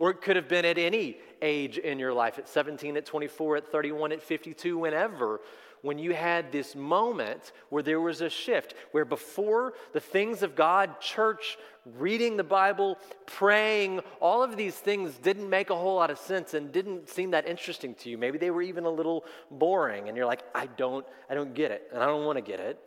Or 0.00 0.10
it 0.10 0.20
could 0.20 0.34
have 0.34 0.48
been 0.48 0.64
at 0.64 0.78
any 0.78 1.18
age 1.40 1.78
in 1.78 2.00
your 2.00 2.12
life 2.12 2.40
at 2.40 2.48
17, 2.48 2.96
at 2.96 3.06
24, 3.06 3.58
at 3.58 3.68
31, 3.70 4.10
at 4.10 4.20
52, 4.20 4.76
whenever 4.76 5.40
when 5.82 5.98
you 5.98 6.14
had 6.14 6.52
this 6.52 6.74
moment 6.74 7.52
where 7.68 7.82
there 7.82 8.00
was 8.00 8.20
a 8.20 8.30
shift, 8.30 8.74
where 8.92 9.04
before 9.04 9.74
the 9.92 10.00
things 10.00 10.42
of 10.42 10.54
God, 10.54 11.00
church, 11.00 11.58
reading 11.98 12.36
the 12.36 12.44
Bible, 12.44 12.98
praying, 13.26 14.00
all 14.20 14.42
of 14.44 14.56
these 14.56 14.76
things 14.76 15.18
didn't 15.18 15.50
make 15.50 15.70
a 15.70 15.74
whole 15.74 15.96
lot 15.96 16.10
of 16.10 16.18
sense 16.18 16.54
and 16.54 16.70
didn't 16.72 17.08
seem 17.08 17.32
that 17.32 17.46
interesting 17.48 17.94
to 17.96 18.08
you. 18.08 18.16
Maybe 18.16 18.38
they 18.38 18.50
were 18.50 18.62
even 18.62 18.84
a 18.84 18.90
little 18.90 19.24
boring 19.50 20.08
and 20.08 20.16
you're 20.16 20.26
like, 20.26 20.44
I 20.54 20.66
don't, 20.66 21.04
I 21.28 21.34
don't 21.34 21.52
get 21.52 21.72
it 21.72 21.88
and 21.92 22.00
I 22.00 22.06
don't 22.06 22.24
want 22.24 22.36
to 22.36 22.42
get 22.42 22.60
it. 22.60 22.78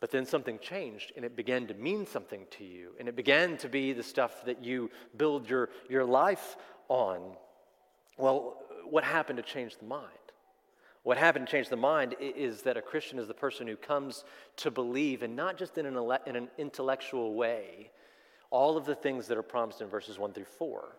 But 0.00 0.10
then 0.10 0.26
something 0.26 0.58
changed 0.58 1.12
and 1.16 1.24
it 1.24 1.36
began 1.36 1.68
to 1.68 1.74
mean 1.74 2.06
something 2.06 2.44
to 2.58 2.64
you. 2.64 2.90
And 2.98 3.08
it 3.08 3.14
began 3.14 3.56
to 3.58 3.68
be 3.68 3.92
the 3.92 4.02
stuff 4.02 4.44
that 4.44 4.62
you 4.62 4.90
build 5.16 5.48
your, 5.48 5.70
your 5.88 6.04
life 6.04 6.56
on. 6.88 7.22
Well, 8.18 8.56
what 8.90 9.04
happened 9.04 9.36
to 9.36 9.42
change 9.42 9.78
the 9.78 9.86
mind? 9.86 10.10
What 11.04 11.18
happened 11.18 11.46
to 11.46 11.52
change 11.52 11.68
the 11.68 11.76
mind 11.76 12.16
is 12.18 12.62
that 12.62 12.78
a 12.78 12.82
Christian 12.82 13.18
is 13.18 13.28
the 13.28 13.34
person 13.34 13.66
who 13.66 13.76
comes 13.76 14.24
to 14.56 14.70
believe, 14.70 15.22
and 15.22 15.36
not 15.36 15.58
just 15.58 15.76
in 15.76 15.84
an, 15.84 15.96
in 16.26 16.34
an 16.34 16.48
intellectual 16.56 17.34
way, 17.34 17.90
all 18.50 18.78
of 18.78 18.86
the 18.86 18.94
things 18.94 19.28
that 19.28 19.36
are 19.36 19.42
promised 19.42 19.82
in 19.82 19.86
verses 19.86 20.18
1 20.18 20.32
through 20.32 20.44
4. 20.44 20.96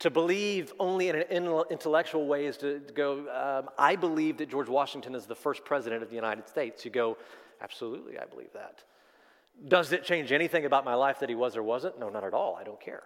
To 0.00 0.10
believe 0.10 0.72
only 0.80 1.10
in 1.10 1.16
an 1.16 1.64
intellectual 1.70 2.26
way 2.26 2.46
is 2.46 2.56
to 2.58 2.80
go, 2.94 3.20
um, 3.30 3.68
I 3.78 3.94
believe 3.94 4.38
that 4.38 4.50
George 4.50 4.70
Washington 4.70 5.14
is 5.14 5.26
the 5.26 5.34
first 5.34 5.66
president 5.66 6.02
of 6.02 6.08
the 6.08 6.16
United 6.16 6.48
States. 6.48 6.82
You 6.84 6.90
go, 6.90 7.18
absolutely, 7.60 8.18
I 8.18 8.24
believe 8.24 8.52
that. 8.54 8.84
Does 9.68 9.92
it 9.92 10.02
change 10.02 10.32
anything 10.32 10.64
about 10.64 10.86
my 10.86 10.94
life 10.94 11.20
that 11.20 11.28
he 11.28 11.34
was 11.34 11.58
or 11.58 11.62
wasn't? 11.62 11.98
No, 12.00 12.08
not 12.08 12.24
at 12.24 12.32
all. 12.32 12.56
I 12.58 12.64
don't 12.64 12.80
care. 12.80 13.02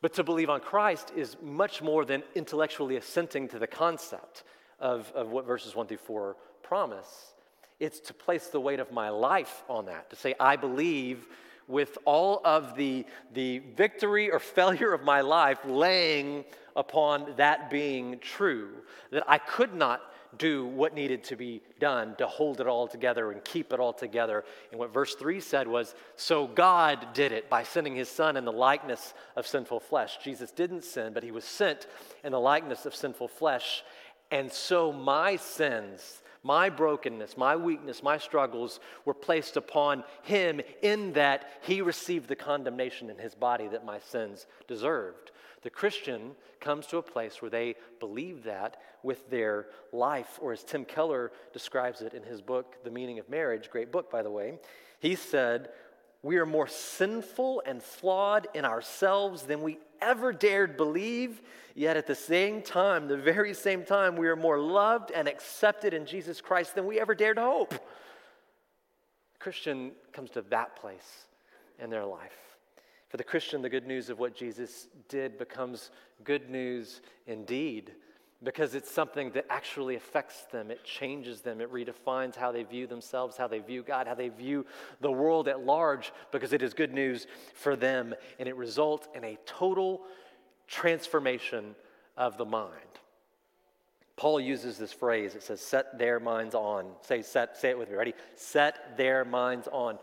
But 0.00 0.14
to 0.14 0.24
believe 0.24 0.48
on 0.48 0.60
Christ 0.60 1.12
is 1.14 1.36
much 1.42 1.82
more 1.82 2.06
than 2.06 2.22
intellectually 2.34 2.96
assenting 2.96 3.46
to 3.48 3.58
the 3.58 3.66
concept 3.66 4.42
of, 4.80 5.10
of 5.14 5.30
what 5.30 5.46
verses 5.46 5.74
1 5.74 5.86
through 5.86 5.98
4 5.98 6.36
promise. 6.62 7.34
It's 7.78 8.00
to 8.00 8.14
place 8.14 8.48
the 8.48 8.60
weight 8.60 8.80
of 8.80 8.92
my 8.92 9.08
life 9.08 9.62
on 9.68 9.86
that, 9.86 10.10
to 10.10 10.16
say, 10.16 10.34
I 10.38 10.56
believe 10.56 11.26
with 11.66 11.96
all 12.04 12.40
of 12.44 12.74
the, 12.76 13.06
the 13.32 13.58
victory 13.58 14.30
or 14.30 14.38
failure 14.40 14.92
of 14.92 15.02
my 15.02 15.20
life 15.20 15.58
laying 15.64 16.44
upon 16.76 17.34
that 17.36 17.70
being 17.70 18.18
true, 18.18 18.70
that 19.10 19.24
I 19.26 19.38
could 19.38 19.74
not 19.74 20.02
do 20.38 20.66
what 20.66 20.94
needed 20.94 21.24
to 21.24 21.36
be 21.36 21.60
done 21.80 22.14
to 22.16 22.26
hold 22.26 22.60
it 22.60 22.66
all 22.66 22.86
together 22.86 23.32
and 23.32 23.44
keep 23.44 23.72
it 23.72 23.80
all 23.80 23.92
together. 23.92 24.44
And 24.70 24.78
what 24.78 24.92
verse 24.92 25.14
3 25.14 25.40
said 25.40 25.66
was, 25.66 25.94
So 26.16 26.46
God 26.46 27.08
did 27.14 27.32
it 27.32 27.50
by 27.50 27.64
sending 27.64 27.96
his 27.96 28.08
son 28.08 28.36
in 28.36 28.44
the 28.44 28.52
likeness 28.52 29.14
of 29.36 29.46
sinful 29.46 29.80
flesh. 29.80 30.18
Jesus 30.22 30.52
didn't 30.52 30.84
sin, 30.84 31.12
but 31.12 31.24
he 31.24 31.32
was 31.32 31.44
sent 31.44 31.86
in 32.22 32.32
the 32.32 32.40
likeness 32.40 32.86
of 32.86 32.94
sinful 32.94 33.28
flesh. 33.28 33.82
And 34.30 34.52
so 34.52 34.92
my 34.92 35.36
sins, 35.36 36.22
my 36.42 36.70
brokenness, 36.70 37.36
my 37.36 37.56
weakness, 37.56 38.02
my 38.02 38.18
struggles 38.18 38.80
were 39.04 39.14
placed 39.14 39.56
upon 39.56 40.04
him 40.22 40.60
in 40.82 41.12
that 41.14 41.50
he 41.62 41.82
received 41.82 42.28
the 42.28 42.36
condemnation 42.36 43.10
in 43.10 43.18
his 43.18 43.34
body 43.34 43.68
that 43.68 43.84
my 43.84 43.98
sins 43.98 44.46
deserved. 44.66 45.32
The 45.62 45.70
Christian 45.70 46.32
comes 46.60 46.86
to 46.86 46.98
a 46.98 47.02
place 47.02 47.42
where 47.42 47.50
they 47.50 47.74
believe 47.98 48.44
that 48.44 48.80
with 49.02 49.28
their 49.28 49.66
life, 49.92 50.38
or 50.40 50.52
as 50.52 50.64
Tim 50.64 50.84
Keller 50.84 51.32
describes 51.52 52.00
it 52.00 52.14
in 52.14 52.22
his 52.22 52.40
book, 52.40 52.76
The 52.84 52.90
Meaning 52.90 53.18
of 53.18 53.28
Marriage, 53.28 53.70
great 53.70 53.92
book, 53.92 54.10
by 54.10 54.22
the 54.22 54.30
way. 54.30 54.58
He 55.00 55.16
said, 55.16 55.70
We 56.22 56.36
are 56.36 56.46
more 56.46 56.66
sinful 56.66 57.62
and 57.64 57.82
flawed 57.82 58.48
in 58.54 58.64
ourselves 58.64 59.42
than 59.42 59.62
we 59.62 59.78
ever 60.02 60.32
dared 60.32 60.76
believe, 60.76 61.40
yet 61.74 61.96
at 61.96 62.06
the 62.06 62.14
same 62.14 62.62
time, 62.62 63.08
the 63.08 63.16
very 63.16 63.54
same 63.54 63.84
time, 63.84 64.16
we 64.16 64.28
are 64.28 64.36
more 64.36 64.58
loved 64.58 65.10
and 65.10 65.26
accepted 65.26 65.94
in 65.94 66.04
Jesus 66.06 66.40
Christ 66.40 66.74
than 66.74 66.86
we 66.86 67.00
ever 67.00 67.14
dared 67.14 67.38
hope. 67.38 67.74
Christian 69.38 69.92
comes 70.12 70.30
to 70.30 70.42
that 70.42 70.76
place 70.76 71.26
in 71.78 71.88
their 71.88 72.04
life. 72.04 72.56
For 73.08 73.16
the 73.16 73.24
Christian, 73.24 73.62
the 73.62 73.70
good 73.70 73.86
news 73.86 74.10
of 74.10 74.18
what 74.18 74.36
Jesus 74.36 74.88
did 75.08 75.38
becomes 75.38 75.90
good 76.22 76.50
news 76.50 77.00
indeed 77.26 77.92
because 78.42 78.74
it's 78.74 78.90
something 78.90 79.30
that 79.32 79.46
actually 79.50 79.96
affects 79.96 80.44
them. 80.50 80.70
It 80.70 80.82
changes 80.82 81.42
them. 81.42 81.60
It 81.60 81.70
redefines 81.72 82.36
how 82.36 82.52
they 82.52 82.62
view 82.62 82.86
themselves, 82.86 83.36
how 83.36 83.48
they 83.48 83.58
view 83.58 83.82
God, 83.82 84.06
how 84.06 84.14
they 84.14 84.30
view 84.30 84.64
the 85.00 85.12
world 85.12 85.46
at 85.46 85.64
large, 85.64 86.12
because 86.32 86.52
it 86.52 86.62
is 86.62 86.72
good 86.72 86.92
news 86.92 87.26
for 87.54 87.76
them. 87.76 88.14
And 88.38 88.48
it 88.48 88.56
results 88.56 89.08
in 89.14 89.24
a 89.24 89.36
total 89.44 90.02
transformation 90.66 91.74
of 92.16 92.38
the 92.38 92.46
mind. 92.46 92.74
Paul 94.16 94.40
uses 94.40 94.78
this 94.78 94.92
phrase. 94.92 95.34
It 95.34 95.42
says, 95.42 95.60
set 95.60 95.98
their 95.98 96.20
minds 96.20 96.54
on. 96.54 96.86
Say, 97.02 97.22
set, 97.22 97.56
say 97.56 97.70
it 97.70 97.78
with 97.78 97.90
me. 97.90 97.96
Ready? 97.96 98.14
Set 98.36 98.96
their 98.96 99.24
minds 99.24 99.68
on. 99.70 99.98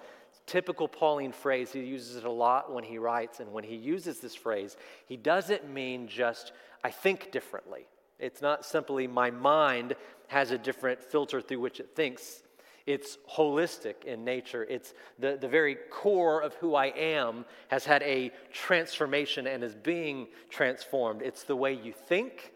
Typical 0.46 0.88
Pauline 0.88 1.32
phrase. 1.32 1.72
He 1.72 1.82
uses 1.82 2.18
it 2.18 2.24
a 2.24 2.32
lot 2.32 2.72
when 2.72 2.84
he 2.84 2.98
writes. 2.98 3.40
And 3.40 3.52
when 3.52 3.64
he 3.64 3.76
uses 3.76 4.20
this 4.20 4.34
phrase, 4.34 4.78
he 5.08 5.18
doesn't 5.18 5.70
mean 5.72 6.08
just, 6.08 6.52
I 6.84 6.90
think 6.92 7.32
differently. 7.32 7.86
It's 8.20 8.42
not 8.42 8.66
simply 8.66 9.08
my 9.08 9.32
mind 9.32 9.96
has 10.28 10.52
a 10.52 10.58
different 10.58 11.04
filter 11.04 11.42
through 11.42 11.60
which 11.60 11.80
it 11.80 11.96
thinks. 11.96 12.44
It's 12.86 13.18
holistic 13.30 14.06
in 14.06 14.24
nature. 14.24 14.64
It's 14.64 14.94
the, 15.20 15.38
the 15.40 15.48
very 15.48 15.76
core 15.92 16.42
of 16.42 16.54
who 16.56 16.74
I 16.74 16.88
am 16.88 17.46
has 17.68 17.86
had 17.86 18.02
a 18.04 18.32
transformation 18.54 19.46
and 19.46 19.64
is 19.64 19.76
being 19.76 20.28
transformed. 20.50 21.22
It's 21.22 21.44
the 21.44 21.56
way 21.56 21.74
you 21.74 21.92
think, 21.92 22.54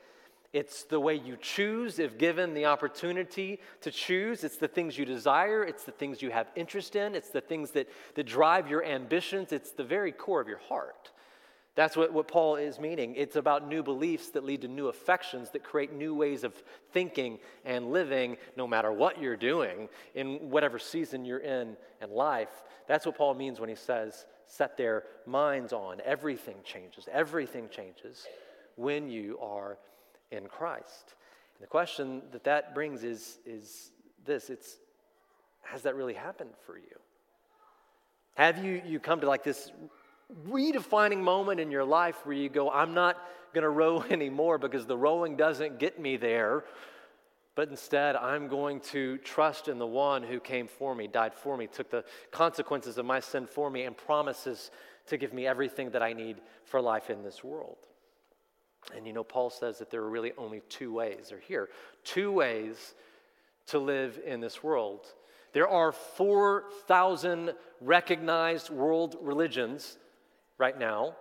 it's 0.54 0.84
the 0.84 1.00
way 1.00 1.16
you 1.16 1.38
choose 1.40 2.00
if 2.00 2.18
given 2.18 2.54
the 2.54 2.66
opportunity 2.66 3.60
to 3.82 3.92
choose. 3.92 4.44
It's 4.44 4.58
the 4.58 4.68
things 4.68 4.98
you 4.98 5.06
desire, 5.06 5.64
it's 5.64 5.84
the 5.84 5.94
things 5.94 6.22
you 6.22 6.30
have 6.32 6.48
interest 6.56 6.96
in, 6.96 7.16
it's 7.16 7.30
the 7.30 7.42
things 7.42 7.72
that, 7.72 7.88
that 8.16 8.26
drive 8.26 8.70
your 8.70 8.84
ambitions, 8.84 9.54
it's 9.54 9.72
the 9.72 9.84
very 9.84 10.12
core 10.12 10.42
of 10.42 10.48
your 10.48 10.58
heart. 10.58 11.11
That's 11.76 11.96
what, 11.96 12.12
what 12.12 12.28
Paul 12.28 12.58
is 12.58 12.80
meaning. 12.80 13.16
It's 13.16 13.38
about 13.38 13.68
new 13.68 13.82
beliefs 13.82 14.30
that 14.32 14.44
lead 14.44 14.62
to 14.62 14.68
new 14.68 14.88
affections 14.88 15.52
that 15.52 15.64
create 15.64 15.94
new 15.94 16.14
ways 16.14 16.44
of 16.44 16.54
thinking 16.92 17.40
and 17.64 17.92
living, 17.92 18.36
no 18.58 18.68
matter 18.68 18.92
what 18.92 19.22
you're 19.22 19.38
doing, 19.38 19.88
in 20.14 20.50
whatever 20.50 20.78
season 20.80 21.24
you're 21.24 21.40
in 21.40 21.78
in 22.02 22.12
life. 22.12 22.64
That's 22.88 23.06
what 23.06 23.18
Paul 23.18 23.36
means 23.36 23.60
when 23.60 23.70
he 23.70 23.76
says, 23.76 24.26
set 24.46 24.76
their 24.76 25.04
minds 25.26 25.72
on. 25.72 26.02
Everything 26.04 26.58
changes. 26.66 27.08
Everything 27.10 27.70
changes 27.70 28.28
when 28.76 29.10
you 29.10 29.40
are 29.40 29.78
in 30.30 30.48
Christ. 30.48 31.16
And 31.56 31.64
the 31.64 31.68
question 31.68 32.22
that 32.34 32.44
that 32.44 32.76
brings 32.76 33.04
is, 33.06 33.40
is 33.46 33.92
this 34.26 34.50
it's, 34.50 34.78
has 35.62 35.84
that 35.84 35.96
really 35.96 36.16
happened 36.16 36.52
for 36.66 36.78
you? 36.78 36.84
Have 38.36 38.64
you, 38.64 38.82
you 38.86 39.00
come 39.00 39.22
to 39.22 39.28
like 39.28 39.44
this 39.44 39.72
redefining 40.48 41.20
moment 41.20 41.60
in 41.60 41.72
your 41.72 41.84
life 41.84 42.26
where 42.26 42.36
you 42.36 42.50
go, 42.50 42.70
I'm 42.70 42.94
not 42.94 43.18
going 43.54 43.64
to 43.64 43.70
row 43.70 44.02
anymore 44.10 44.58
because 44.58 44.86
the 44.86 44.98
rowing 44.98 45.36
doesn't 45.36 45.80
get 45.80 46.00
me 46.00 46.18
there, 46.18 46.64
but 47.56 47.70
instead 47.70 48.16
I'm 48.16 48.48
going 48.48 48.80
to 48.92 49.18
trust 49.20 49.68
in 49.68 49.78
the 49.78 49.88
one 49.88 50.24
who 50.24 50.40
came 50.40 50.68
for 50.68 50.96
me, 50.96 51.08
died 51.08 51.34
for 51.34 51.58
me, 51.58 51.68
took 51.68 51.90
the 51.90 52.06
consequences 52.32 52.98
of 52.98 53.06
my 53.06 53.20
sin 53.20 53.46
for 53.46 53.70
me, 53.70 53.84
and 53.84 53.96
promises 53.96 54.72
to 55.08 55.18
give 55.18 55.34
me 55.34 55.48
everything 55.48 55.92
that 55.92 56.02
I 56.02 56.14
need 56.14 56.38
for 56.64 56.82
life 56.82 57.10
in 57.10 57.24
this 57.24 57.44
world. 57.44 57.78
And 58.96 59.06
you 59.06 59.14
know, 59.14 59.24
Paul 59.24 59.50
says 59.50 59.80
that 59.80 59.90
there 59.90 60.02
are 60.02 60.10
really 60.10 60.32
only 60.38 60.62
two 60.70 60.94
ways, 60.94 61.32
or 61.32 61.40
here, 61.40 61.70
two 62.04 62.32
ways 62.32 62.96
to 63.68 63.80
live 63.80 64.20
in 64.26 64.40
this 64.40 64.64
world. 64.64 65.08
There 65.54 65.68
are 65.68 65.92
4,000 65.92 67.54
recognized 67.82 68.70
world 68.70 69.18
religions 69.22 69.98
right 70.62 70.80
now. 70.80 71.16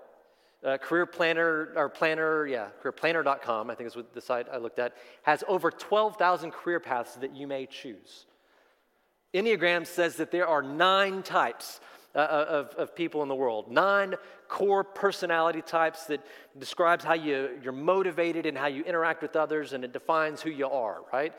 Uh, 0.62 0.76
career 0.76 1.06
planner 1.06 1.72
or 1.74 1.88
planner, 1.88 2.46
yeah, 2.46 2.68
careerplanner.com, 2.84 3.70
I 3.70 3.74
think 3.74 3.86
is 3.86 3.96
what 3.96 4.12
the 4.12 4.20
site 4.20 4.46
I 4.52 4.58
looked 4.58 4.78
at, 4.78 4.94
has 5.22 5.42
over 5.48 5.70
12,000 5.70 6.50
career 6.52 6.78
paths 6.78 7.14
that 7.14 7.34
you 7.34 7.46
may 7.46 7.64
choose. 7.64 8.26
Enneagram 9.32 9.86
says 9.86 10.16
that 10.16 10.30
there 10.30 10.46
are 10.46 10.62
nine 10.62 11.22
types 11.22 11.80
uh, 12.14 12.18
uh, 12.18 12.46
of, 12.48 12.74
of 12.74 12.94
people 12.94 13.22
in 13.22 13.28
the 13.28 13.34
world, 13.34 13.70
nine 13.70 14.16
core 14.48 14.84
personality 14.84 15.62
types 15.62 16.04
that 16.06 16.20
describes 16.58 17.04
how 17.04 17.14
you, 17.14 17.50
you're 17.62 17.72
motivated 17.72 18.44
and 18.44 18.58
how 18.58 18.66
you 18.66 18.82
interact 18.82 19.22
with 19.22 19.36
others, 19.36 19.72
and 19.72 19.82
it 19.82 19.92
defines 19.94 20.42
who 20.42 20.50
you 20.50 20.66
are, 20.66 20.98
right? 21.10 21.32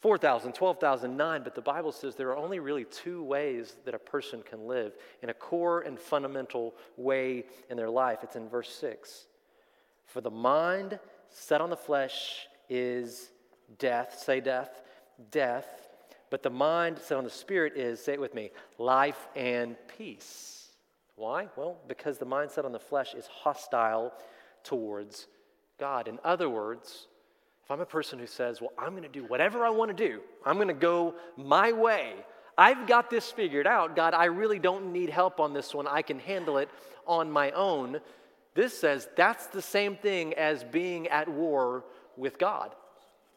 4,000, 0.00 0.52
12,000, 0.52 1.16
nine, 1.16 1.42
but 1.42 1.54
the 1.54 1.60
Bible 1.62 1.90
says 1.90 2.14
there 2.14 2.28
are 2.28 2.36
only 2.36 2.58
really 2.58 2.84
two 2.84 3.22
ways 3.22 3.76
that 3.84 3.94
a 3.94 3.98
person 3.98 4.42
can 4.42 4.66
live 4.66 4.94
in 5.22 5.30
a 5.30 5.34
core 5.34 5.80
and 5.80 5.98
fundamental 5.98 6.74
way 6.96 7.44
in 7.70 7.76
their 7.76 7.88
life. 7.88 8.18
It's 8.22 8.36
in 8.36 8.48
verse 8.48 8.70
6. 8.74 9.26
For 10.04 10.20
the 10.20 10.30
mind 10.30 10.98
set 11.30 11.60
on 11.60 11.70
the 11.70 11.76
flesh 11.76 12.46
is 12.68 13.30
death. 13.78 14.22
Say 14.22 14.40
death. 14.40 14.82
Death. 15.30 15.88
But 16.28 16.42
the 16.42 16.50
mind 16.50 16.98
set 16.98 17.16
on 17.16 17.24
the 17.24 17.30
spirit 17.30 17.74
is, 17.76 18.02
say 18.02 18.12
it 18.12 18.20
with 18.20 18.34
me, 18.34 18.50
life 18.78 19.28
and 19.34 19.76
peace. 19.96 20.68
Why? 21.14 21.48
Well, 21.56 21.78
because 21.88 22.18
the 22.18 22.26
mindset 22.26 22.64
on 22.64 22.72
the 22.72 22.78
flesh 22.78 23.14
is 23.14 23.26
hostile 23.26 24.12
towards 24.62 25.26
God. 25.78 26.08
In 26.08 26.18
other 26.24 26.50
words, 26.50 27.08
if 27.66 27.70
I'm 27.72 27.80
a 27.80 27.86
person 27.86 28.20
who 28.20 28.28
says, 28.28 28.60
Well, 28.60 28.72
I'm 28.78 28.90
going 28.90 29.02
to 29.02 29.08
do 29.08 29.24
whatever 29.24 29.66
I 29.66 29.70
want 29.70 29.96
to 29.96 30.08
do, 30.08 30.20
I'm 30.44 30.54
going 30.54 30.68
to 30.68 30.74
go 30.74 31.16
my 31.36 31.72
way, 31.72 32.12
I've 32.56 32.86
got 32.86 33.10
this 33.10 33.32
figured 33.32 33.66
out. 33.66 33.96
God, 33.96 34.14
I 34.14 34.26
really 34.26 34.60
don't 34.60 34.92
need 34.92 35.10
help 35.10 35.40
on 35.40 35.52
this 35.52 35.74
one. 35.74 35.88
I 35.88 36.02
can 36.02 36.20
handle 36.20 36.58
it 36.58 36.70
on 37.08 37.28
my 37.28 37.50
own. 37.50 38.00
This 38.54 38.78
says 38.78 39.08
that's 39.16 39.48
the 39.48 39.60
same 39.60 39.96
thing 39.96 40.32
as 40.34 40.62
being 40.62 41.08
at 41.08 41.28
war 41.28 41.84
with 42.16 42.38
God. 42.38 42.72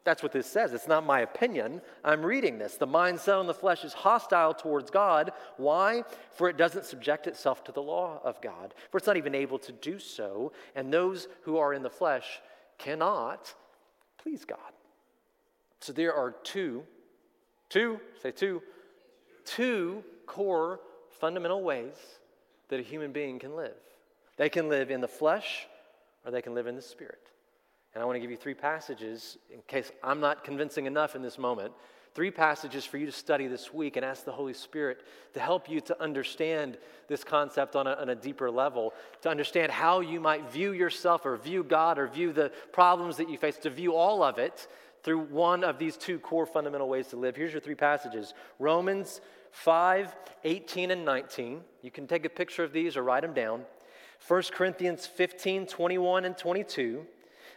That's 0.03 0.21
what 0.21 0.31
this 0.31 0.45
says. 0.45 0.73
It's 0.73 0.87
not 0.87 1.05
my 1.05 1.21
opinion. 1.21 1.81
I'm 2.05 2.23
reading 2.23 2.59
this. 2.59 2.75
The 2.75 2.85
mind 2.85 3.19
set 3.19 3.35
on 3.35 3.47
the 3.47 3.53
flesh 3.53 3.83
is 3.83 3.93
hostile 3.93 4.53
towards 4.53 4.91
God. 4.91 5.31
Why? 5.57 6.03
For 6.35 6.49
it 6.49 6.55
doesn't 6.55 6.85
subject 6.85 7.25
itself 7.25 7.63
to 7.63 7.71
the 7.71 7.81
law 7.81 8.21
of 8.23 8.39
God, 8.41 8.75
for 8.91 8.99
it's 8.99 9.07
not 9.07 9.17
even 9.17 9.33
able 9.33 9.57
to 9.59 9.71
do 9.71 9.97
so. 9.97 10.51
And 10.75 10.93
those 10.93 11.27
who 11.41 11.57
are 11.57 11.73
in 11.73 11.81
the 11.81 11.89
flesh 11.89 12.41
cannot 12.77 13.55
please 14.21 14.45
God. 14.45 14.57
So 15.79 15.93
there 15.93 16.13
are 16.13 16.31
two, 16.43 16.83
two, 17.69 17.99
say 18.21 18.31
two, 18.31 18.61
two 19.45 20.03
core 20.25 20.79
fundamental 21.19 21.63
ways 21.63 21.95
that 22.69 22.79
a 22.79 22.83
human 22.83 23.11
being 23.11 23.39
can 23.39 23.55
live. 23.55 23.75
They 24.37 24.49
can 24.49 24.69
live 24.69 24.91
in 24.91 25.01
the 25.01 25.07
flesh 25.07 25.67
or 26.25 26.31
they 26.31 26.41
can 26.41 26.53
live 26.53 26.67
in 26.67 26.75
the 26.75 26.81
spirit. 26.81 27.31
And 27.93 28.01
I 28.01 28.05
want 28.05 28.15
to 28.15 28.19
give 28.19 28.31
you 28.31 28.37
three 28.37 28.53
passages 28.53 29.37
in 29.51 29.61
case 29.67 29.91
I'm 30.03 30.19
not 30.19 30.43
convincing 30.43 30.85
enough 30.85 31.15
in 31.15 31.21
this 31.21 31.37
moment. 31.37 31.73
Three 32.15 32.31
passages 32.31 32.85
for 32.85 32.97
you 32.97 33.05
to 33.05 33.11
study 33.11 33.47
this 33.47 33.73
week 33.73 33.95
and 33.95 34.03
ask 34.03 34.25
the 34.25 34.31
Holy 34.31 34.53
Spirit 34.53 35.03
to 35.33 35.39
help 35.39 35.69
you 35.69 35.79
to 35.81 36.01
understand 36.01 36.77
this 37.07 37.23
concept 37.23 37.75
on 37.75 37.87
a, 37.87 37.93
on 37.93 38.09
a 38.09 38.15
deeper 38.15 38.49
level, 38.49 38.93
to 39.21 39.29
understand 39.29 39.71
how 39.71 39.99
you 39.99 40.19
might 40.19 40.51
view 40.51 40.71
yourself 40.71 41.25
or 41.25 41.37
view 41.37 41.63
God 41.63 41.99
or 41.99 42.07
view 42.07 42.33
the 42.33 42.51
problems 42.71 43.17
that 43.17 43.29
you 43.29 43.37
face, 43.37 43.57
to 43.57 43.69
view 43.69 43.95
all 43.95 44.23
of 44.23 44.39
it 44.39 44.67
through 45.03 45.19
one 45.19 45.63
of 45.63 45.77
these 45.77 45.97
two 45.97 46.19
core 46.19 46.45
fundamental 46.45 46.89
ways 46.89 47.07
to 47.07 47.15
live. 47.15 47.35
Here's 47.35 47.51
your 47.51 47.61
three 47.61 47.75
passages 47.75 48.33
Romans 48.57 49.21
5, 49.51 50.15
18, 50.43 50.91
and 50.91 51.05
19. 51.05 51.61
You 51.81 51.91
can 51.91 52.07
take 52.07 52.25
a 52.25 52.29
picture 52.29 52.63
of 52.63 52.73
these 52.73 52.97
or 52.97 53.03
write 53.03 53.21
them 53.21 53.33
down. 53.33 53.65
1 54.27 54.43
Corinthians 54.51 55.05
15, 55.05 55.67
21, 55.67 56.25
and 56.25 56.37
22. 56.37 57.05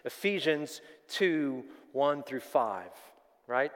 Ephesians 0.04 0.80
2 1.08 1.64
1 1.92 2.22
through 2.22 2.40
5, 2.40 2.86
right? 3.46 3.70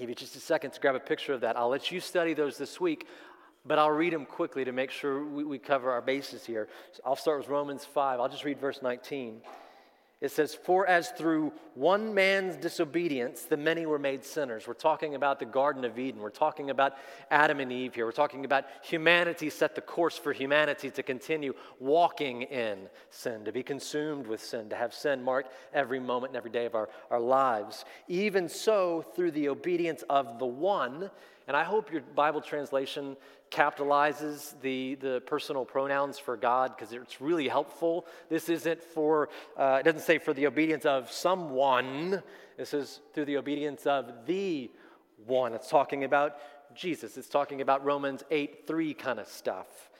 Give 0.00 0.08
you 0.08 0.14
just 0.14 0.34
a 0.34 0.40
second 0.40 0.70
to 0.70 0.80
grab 0.80 0.94
a 0.94 0.98
picture 0.98 1.34
of 1.34 1.42
that. 1.42 1.58
I'll 1.58 1.68
let 1.68 1.92
you 1.92 2.00
study 2.00 2.32
those 2.32 2.56
this 2.56 2.80
week, 2.80 3.06
but 3.66 3.78
I'll 3.78 3.90
read 3.90 4.14
them 4.14 4.24
quickly 4.24 4.64
to 4.64 4.72
make 4.72 4.90
sure 4.90 5.26
we, 5.26 5.44
we 5.44 5.58
cover 5.58 5.90
our 5.90 6.00
bases 6.00 6.46
here. 6.46 6.68
So 6.92 7.02
I'll 7.04 7.16
start 7.16 7.36
with 7.36 7.48
Romans 7.48 7.84
5. 7.84 8.18
I'll 8.18 8.30
just 8.30 8.46
read 8.46 8.58
verse 8.58 8.80
19. 8.80 9.42
It 10.20 10.30
says, 10.30 10.54
For 10.54 10.86
as 10.86 11.10
through 11.12 11.52
one 11.74 12.12
man's 12.12 12.56
disobedience 12.56 13.42
the 13.42 13.56
many 13.56 13.86
were 13.86 13.98
made 13.98 14.22
sinners. 14.22 14.66
We're 14.66 14.74
talking 14.74 15.14
about 15.14 15.38
the 15.38 15.46
Garden 15.46 15.82
of 15.82 15.98
Eden. 15.98 16.20
We're 16.20 16.28
talking 16.28 16.68
about 16.68 16.94
Adam 17.30 17.58
and 17.58 17.72
Eve 17.72 17.94
here. 17.94 18.04
We're 18.04 18.12
talking 18.12 18.44
about 18.44 18.66
humanity 18.82 19.48
set 19.48 19.74
the 19.74 19.80
course 19.80 20.18
for 20.18 20.34
humanity 20.34 20.90
to 20.90 21.02
continue 21.02 21.54
walking 21.78 22.42
in 22.42 22.90
sin, 23.08 23.46
to 23.46 23.52
be 23.52 23.62
consumed 23.62 24.26
with 24.26 24.42
sin, 24.42 24.68
to 24.68 24.76
have 24.76 24.92
sin 24.92 25.22
mark 25.22 25.46
every 25.72 26.00
moment 26.00 26.32
and 26.32 26.36
every 26.36 26.50
day 26.50 26.66
of 26.66 26.74
our, 26.74 26.90
our 27.10 27.20
lives. 27.20 27.86
Even 28.06 28.46
so, 28.46 29.06
through 29.16 29.30
the 29.30 29.48
obedience 29.48 30.04
of 30.10 30.38
the 30.38 30.46
one, 30.46 31.10
and 31.50 31.56
I 31.56 31.64
hope 31.64 31.90
your 31.90 32.02
Bible 32.02 32.40
translation 32.40 33.16
capitalizes 33.50 34.54
the, 34.60 34.94
the 34.94 35.20
personal 35.26 35.64
pronouns 35.64 36.16
for 36.16 36.36
God 36.36 36.76
because 36.76 36.92
it's 36.92 37.20
really 37.20 37.48
helpful. 37.48 38.06
This 38.28 38.48
isn't 38.48 38.80
for, 38.80 39.30
uh, 39.58 39.78
it 39.80 39.82
doesn't 39.82 40.02
say 40.02 40.18
for 40.18 40.32
the 40.32 40.46
obedience 40.46 40.84
of 40.86 41.10
someone. 41.10 42.22
This 42.56 42.72
is 42.72 43.00
through 43.12 43.24
the 43.24 43.36
obedience 43.36 43.84
of 43.84 44.26
the 44.26 44.70
one. 45.26 45.52
It's 45.52 45.68
talking 45.68 46.04
about 46.04 46.36
Jesus. 46.76 47.16
It's 47.16 47.28
talking 47.28 47.62
about 47.62 47.84
Romans 47.84 48.22
8 48.30 48.68
3 48.68 48.94
kind 48.94 49.18
of 49.18 49.26
stuff. 49.26 49.90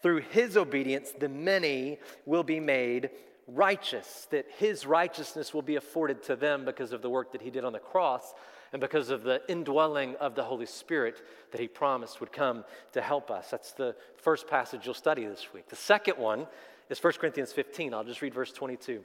Through 0.00 0.22
his 0.30 0.56
obedience, 0.56 1.12
the 1.12 1.28
many 1.28 1.98
will 2.24 2.44
be 2.44 2.60
made 2.60 3.10
righteous, 3.46 4.26
that 4.30 4.46
his 4.56 4.86
righteousness 4.86 5.52
will 5.52 5.60
be 5.60 5.76
afforded 5.76 6.22
to 6.22 6.34
them 6.34 6.64
because 6.64 6.94
of 6.94 7.02
the 7.02 7.10
work 7.10 7.32
that 7.32 7.42
he 7.42 7.50
did 7.50 7.62
on 7.62 7.74
the 7.74 7.78
cross 7.78 8.32
and 8.74 8.80
because 8.80 9.10
of 9.10 9.22
the 9.22 9.40
indwelling 9.48 10.16
of 10.16 10.34
the 10.34 10.42
Holy 10.42 10.66
Spirit 10.66 11.22
that 11.52 11.60
he 11.60 11.68
promised 11.68 12.18
would 12.18 12.32
come 12.32 12.64
to 12.90 13.00
help 13.00 13.30
us. 13.30 13.48
That's 13.48 13.70
the 13.70 13.94
first 14.16 14.48
passage 14.48 14.84
you'll 14.84 14.94
study 14.94 15.24
this 15.24 15.52
week. 15.54 15.68
The 15.68 15.76
second 15.76 16.18
one 16.18 16.48
is 16.90 17.02
1 17.02 17.12
Corinthians 17.20 17.52
15. 17.52 17.94
I'll 17.94 18.02
just 18.02 18.20
read 18.20 18.34
verse 18.34 18.50
22. 18.50 19.04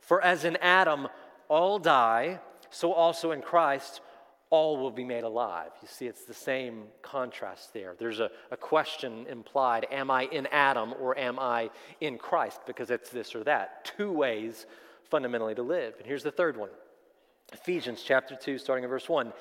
For 0.00 0.22
as 0.22 0.46
in 0.46 0.56
Adam 0.56 1.06
all 1.48 1.78
die, 1.78 2.40
so 2.70 2.94
also 2.94 3.32
in 3.32 3.42
Christ 3.42 4.00
all 4.48 4.78
will 4.78 4.90
be 4.90 5.04
made 5.04 5.24
alive. 5.24 5.70
You 5.82 5.88
see, 5.88 6.06
it's 6.06 6.24
the 6.24 6.32
same 6.32 6.84
contrast 7.02 7.74
there. 7.74 7.96
There's 7.98 8.20
a, 8.20 8.30
a 8.50 8.56
question 8.56 9.26
implied 9.28 9.86
Am 9.90 10.10
I 10.10 10.28
in 10.32 10.46
Adam 10.46 10.94
or 10.98 11.16
am 11.18 11.38
I 11.38 11.68
in 12.00 12.16
Christ? 12.16 12.60
Because 12.66 12.90
it's 12.90 13.10
this 13.10 13.34
or 13.34 13.44
that. 13.44 13.84
Two 13.84 14.12
ways 14.12 14.64
fundamentally 15.10 15.56
to 15.56 15.62
live. 15.62 15.92
And 15.98 16.06
here's 16.06 16.22
the 16.22 16.32
third 16.32 16.56
one 16.56 16.70
Ephesians 17.52 18.02
chapter 18.04 18.36
2, 18.36 18.58
starting 18.58 18.84
in 18.84 18.90
verse 18.90 19.08
1. 19.08 19.32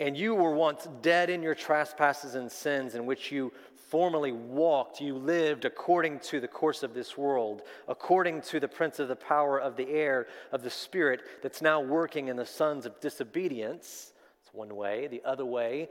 And 0.00 0.16
you 0.16 0.34
were 0.34 0.52
once 0.52 0.88
dead 1.02 1.28
in 1.28 1.42
your 1.42 1.54
trespasses 1.54 2.34
and 2.34 2.50
sins 2.50 2.94
in 2.94 3.04
which 3.06 3.32
you 3.32 3.52
formerly 3.88 4.32
walked. 4.32 5.00
You 5.00 5.16
lived 5.16 5.64
according 5.64 6.20
to 6.20 6.40
the 6.40 6.48
course 6.48 6.82
of 6.82 6.94
this 6.94 7.16
world, 7.16 7.62
according 7.88 8.42
to 8.42 8.60
the 8.60 8.68
prince 8.68 8.98
of 8.98 9.08
the 9.08 9.16
power 9.16 9.58
of 9.58 9.76
the 9.76 9.88
air, 9.88 10.26
of 10.52 10.62
the 10.62 10.70
spirit 10.70 11.22
that's 11.42 11.62
now 11.62 11.80
working 11.80 12.28
in 12.28 12.36
the 12.36 12.46
sons 12.46 12.86
of 12.86 13.00
disobedience. 13.00 14.12
It's 14.42 14.54
one 14.54 14.74
way. 14.76 15.08
The 15.08 15.22
other 15.24 15.44
way, 15.44 15.88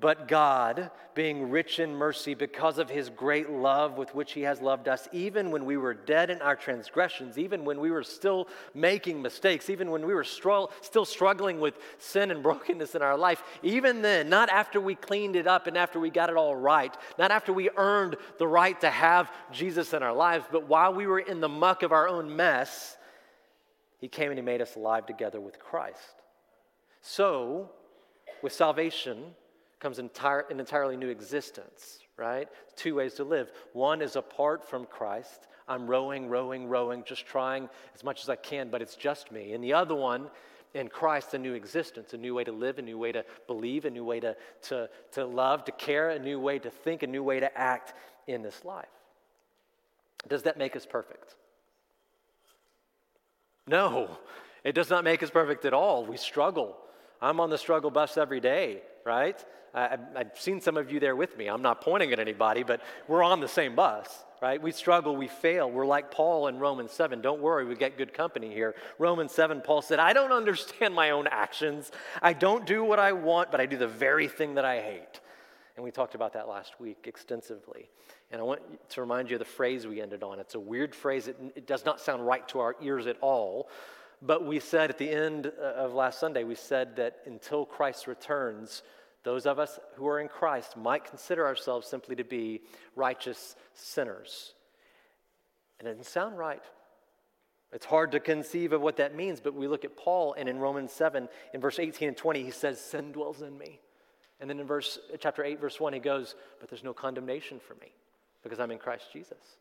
but 0.00 0.26
God, 0.26 0.90
being 1.14 1.50
rich 1.50 1.78
in 1.78 1.94
mercy 1.94 2.34
because 2.34 2.78
of 2.78 2.90
his 2.90 3.08
great 3.10 3.48
love 3.48 3.96
with 3.96 4.12
which 4.14 4.32
he 4.32 4.42
has 4.42 4.60
loved 4.60 4.88
us, 4.88 5.08
even 5.12 5.52
when 5.52 5.64
we 5.64 5.76
were 5.76 5.94
dead 5.94 6.30
in 6.30 6.42
our 6.42 6.56
transgressions, 6.56 7.38
even 7.38 7.64
when 7.64 7.78
we 7.78 7.92
were 7.92 8.02
still 8.02 8.48
making 8.74 9.22
mistakes, 9.22 9.70
even 9.70 9.90
when 9.90 10.04
we 10.04 10.12
were 10.12 10.24
still 10.24 11.04
struggling 11.04 11.60
with 11.60 11.78
sin 11.98 12.32
and 12.32 12.42
brokenness 12.42 12.96
in 12.96 13.02
our 13.02 13.16
life, 13.16 13.42
even 13.62 14.02
then, 14.02 14.28
not 14.28 14.48
after 14.50 14.80
we 14.80 14.96
cleaned 14.96 15.36
it 15.36 15.46
up 15.46 15.68
and 15.68 15.78
after 15.78 16.00
we 16.00 16.10
got 16.10 16.28
it 16.28 16.36
all 16.36 16.56
right, 16.56 16.94
not 17.16 17.30
after 17.30 17.52
we 17.52 17.70
earned 17.76 18.16
the 18.38 18.48
right 18.48 18.80
to 18.80 18.90
have 18.90 19.30
Jesus 19.52 19.94
in 19.94 20.02
our 20.02 20.12
lives, 20.12 20.44
but 20.50 20.68
while 20.68 20.92
we 20.92 21.06
were 21.06 21.20
in 21.20 21.40
the 21.40 21.48
muck 21.48 21.84
of 21.84 21.92
our 21.92 22.08
own 22.08 22.34
mess, 22.34 22.96
he 23.98 24.08
came 24.08 24.30
and 24.30 24.38
he 24.38 24.44
made 24.44 24.60
us 24.60 24.74
alive 24.74 25.06
together 25.06 25.40
with 25.40 25.60
Christ. 25.60 26.22
So, 27.00 27.70
with 28.42 28.52
salvation, 28.52 29.34
comes 29.84 29.98
entire, 29.98 30.46
an 30.48 30.60
entirely 30.60 30.96
new 30.96 31.10
existence, 31.10 31.98
right? 32.16 32.48
Two 32.74 32.94
ways 32.94 33.12
to 33.14 33.22
live. 33.22 33.52
One 33.74 34.00
is 34.00 34.16
apart 34.16 34.66
from 34.66 34.86
Christ. 34.86 35.46
I'm 35.68 35.86
rowing, 35.86 36.26
rowing, 36.30 36.68
rowing, 36.68 37.04
just 37.04 37.26
trying 37.26 37.68
as 37.94 38.02
much 38.02 38.22
as 38.22 38.30
I 38.30 38.36
can, 38.36 38.70
but 38.70 38.80
it's 38.80 38.96
just 38.96 39.30
me. 39.30 39.52
And 39.52 39.62
the 39.62 39.74
other 39.74 39.94
one, 39.94 40.30
in 40.72 40.88
Christ, 40.88 41.34
a 41.34 41.38
new 41.38 41.52
existence, 41.52 42.14
a 42.14 42.16
new 42.16 42.34
way 42.34 42.44
to 42.44 42.50
live, 42.50 42.78
a 42.78 42.82
new 42.82 42.96
way 42.96 43.12
to 43.12 43.26
believe, 43.46 43.84
a 43.84 43.90
new 43.90 44.04
way 44.06 44.20
to, 44.20 44.34
to, 44.68 44.88
to 45.12 45.26
love, 45.26 45.66
to 45.66 45.72
care, 45.72 46.08
a 46.08 46.18
new 46.18 46.40
way 46.40 46.58
to 46.58 46.70
think, 46.70 47.02
a 47.02 47.06
new 47.06 47.22
way 47.22 47.38
to 47.40 47.58
act 47.58 47.92
in 48.26 48.40
this 48.40 48.64
life. 48.64 48.88
Does 50.26 50.44
that 50.44 50.56
make 50.56 50.76
us 50.76 50.86
perfect? 50.86 51.34
No, 53.66 54.16
it 54.64 54.74
does 54.74 54.88
not 54.88 55.04
make 55.04 55.22
us 55.22 55.28
perfect 55.28 55.66
at 55.66 55.74
all. 55.74 56.06
We 56.06 56.16
struggle. 56.16 56.74
I'm 57.20 57.38
on 57.38 57.50
the 57.50 57.58
struggle 57.58 57.90
bus 57.90 58.16
every 58.16 58.40
day, 58.40 58.80
right? 59.04 59.42
I, 59.74 59.98
have 60.16 60.32
seen 60.38 60.60
some 60.60 60.76
of 60.76 60.92
you 60.92 61.00
there 61.00 61.16
with 61.16 61.36
me. 61.36 61.48
I'm 61.48 61.62
not 61.62 61.80
pointing 61.80 62.12
at 62.12 62.20
anybody, 62.20 62.62
but 62.62 62.80
we're 63.08 63.24
on 63.24 63.40
the 63.40 63.48
same 63.48 63.74
bus, 63.74 64.24
right? 64.40 64.62
We 64.62 64.70
struggle, 64.70 65.16
we 65.16 65.26
fail. 65.26 65.68
We're 65.68 65.86
like 65.86 66.12
Paul 66.12 66.46
in 66.46 66.58
Romans 66.58 66.92
7. 66.92 67.20
Don't 67.20 67.40
worry, 67.40 67.64
we 67.64 67.74
get 67.74 67.98
good 67.98 68.14
company 68.14 68.54
here. 68.54 68.76
Romans 68.98 69.32
7, 69.32 69.60
Paul 69.62 69.82
said, 69.82 69.98
I 69.98 70.12
don't 70.12 70.30
understand 70.32 70.94
my 70.94 71.10
own 71.10 71.26
actions. 71.26 71.90
I 72.22 72.34
don't 72.34 72.66
do 72.66 72.84
what 72.84 73.00
I 73.00 73.12
want, 73.12 73.50
but 73.50 73.60
I 73.60 73.66
do 73.66 73.76
the 73.76 73.88
very 73.88 74.28
thing 74.28 74.54
that 74.54 74.64
I 74.64 74.80
hate. 74.80 75.20
And 75.76 75.82
we 75.82 75.90
talked 75.90 76.14
about 76.14 76.34
that 76.34 76.48
last 76.48 76.78
week 76.78 77.06
extensively. 77.08 77.90
And 78.30 78.40
I 78.40 78.44
want 78.44 78.60
to 78.90 79.00
remind 79.00 79.28
you 79.28 79.36
of 79.36 79.40
the 79.40 79.44
phrase 79.44 79.88
we 79.88 80.00
ended 80.00 80.22
on. 80.22 80.38
It's 80.38 80.54
a 80.54 80.60
weird 80.60 80.94
phrase, 80.94 81.26
it, 81.26 81.36
it 81.56 81.66
does 81.66 81.84
not 81.84 82.00
sound 82.00 82.24
right 82.24 82.46
to 82.48 82.60
our 82.60 82.76
ears 82.80 83.08
at 83.08 83.16
all. 83.20 83.68
But 84.22 84.46
we 84.46 84.60
said 84.60 84.90
at 84.90 84.98
the 84.98 85.10
end 85.10 85.52
uh, 85.58 85.62
of 85.62 85.92
last 85.92 86.18
Sunday, 86.20 86.44
we 86.44 86.54
said 86.54 86.96
that 86.96 87.18
until 87.26 87.64
Christ 87.66 88.06
returns, 88.06 88.82
those 89.22 89.46
of 89.46 89.58
us 89.58 89.78
who 89.96 90.06
are 90.06 90.20
in 90.20 90.28
Christ 90.28 90.76
might 90.76 91.04
consider 91.04 91.46
ourselves 91.46 91.86
simply 91.86 92.16
to 92.16 92.24
be 92.24 92.62
righteous 92.94 93.56
sinners. 93.74 94.54
And 95.78 95.88
it 95.88 95.92
doesn't 95.92 96.06
sound 96.06 96.38
right. 96.38 96.62
It's 97.72 97.86
hard 97.86 98.12
to 98.12 98.20
conceive 98.20 98.72
of 98.72 98.80
what 98.80 98.98
that 98.98 99.16
means, 99.16 99.40
but 99.40 99.54
we 99.54 99.66
look 99.66 99.84
at 99.84 99.96
Paul, 99.96 100.34
and 100.38 100.48
in 100.48 100.58
Romans 100.58 100.92
7, 100.92 101.28
in 101.52 101.60
verse 101.60 101.80
18 101.80 102.08
and 102.08 102.16
20, 102.16 102.44
he 102.44 102.52
says, 102.52 102.80
Sin 102.80 103.10
dwells 103.10 103.42
in 103.42 103.58
me. 103.58 103.80
And 104.38 104.48
then 104.48 104.60
in 104.60 104.66
verse 104.66 104.98
chapter 105.18 105.42
8, 105.42 105.60
verse 105.60 105.80
1, 105.80 105.92
he 105.92 105.98
goes, 105.98 106.36
But 106.60 106.68
there's 106.68 106.84
no 106.84 106.92
condemnation 106.92 107.58
for 107.58 107.74
me. 107.74 107.92
because 108.42 108.60
I'm 108.60 108.70
in 108.70 108.78
Christ 108.78 109.06
Jesus. 109.12 109.58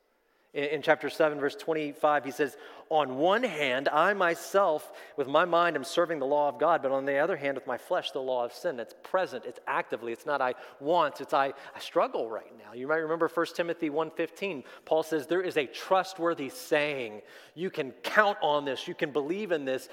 In, 0.54 0.84
chapter 0.84 1.10
7, 1.10 1.40
verse 1.40 1.56
25, 1.56 2.26
he 2.26 2.30
says, 2.30 2.58
On 2.90 3.18
one 3.18 3.42
hand, 3.42 3.90
I 3.90 4.14
myself, 4.14 4.92
with 5.18 5.28
my 5.28 5.46
mind, 5.46 5.76
am 5.76 5.84
serving 5.84 6.20
the 6.20 6.28
law 6.28 6.48
of 6.48 6.60
God, 6.60 6.84
but 6.84 6.92
on 6.92 7.06
the 7.06 7.18
other 7.18 7.36
hand, 7.36 7.56
with 7.56 7.66
my 7.66 7.78
flesh, 7.78 8.12
the 8.12 8.20
law 8.20 8.46
of 8.46 8.54
sin. 8.54 8.80
It's 8.80 8.94
present, 9.02 9.46
it's 9.48 9.60
actively, 9.66 10.14
it's 10.14 10.28
not 10.28 10.42
I 10.42 10.54
want, 10.80 11.22
it's 11.22 11.34
I, 11.34 11.54
I 11.76 11.80
struggle 11.80 12.30
right 12.30 12.52
now. 12.64 12.74
You 12.74 12.88
might 12.88 12.98
remember 12.98 13.28
1 13.34 13.46
Timothy 13.56 13.90
1.15. 13.90 14.64
Paul 14.86 15.02
says, 15.02 15.26
There 15.26 15.42
is 15.42 15.58
a 15.58 15.66
trustworthy 15.66 16.50
saying. 16.50 17.24
You 17.56 17.72
can 17.72 17.90
count 18.04 18.38
on 18.44 18.64
this, 18.64 18.88
you 18.88 18.94
can 18.94 19.12
believe 19.12 19.52
in 19.52 19.66
this. 19.66 19.90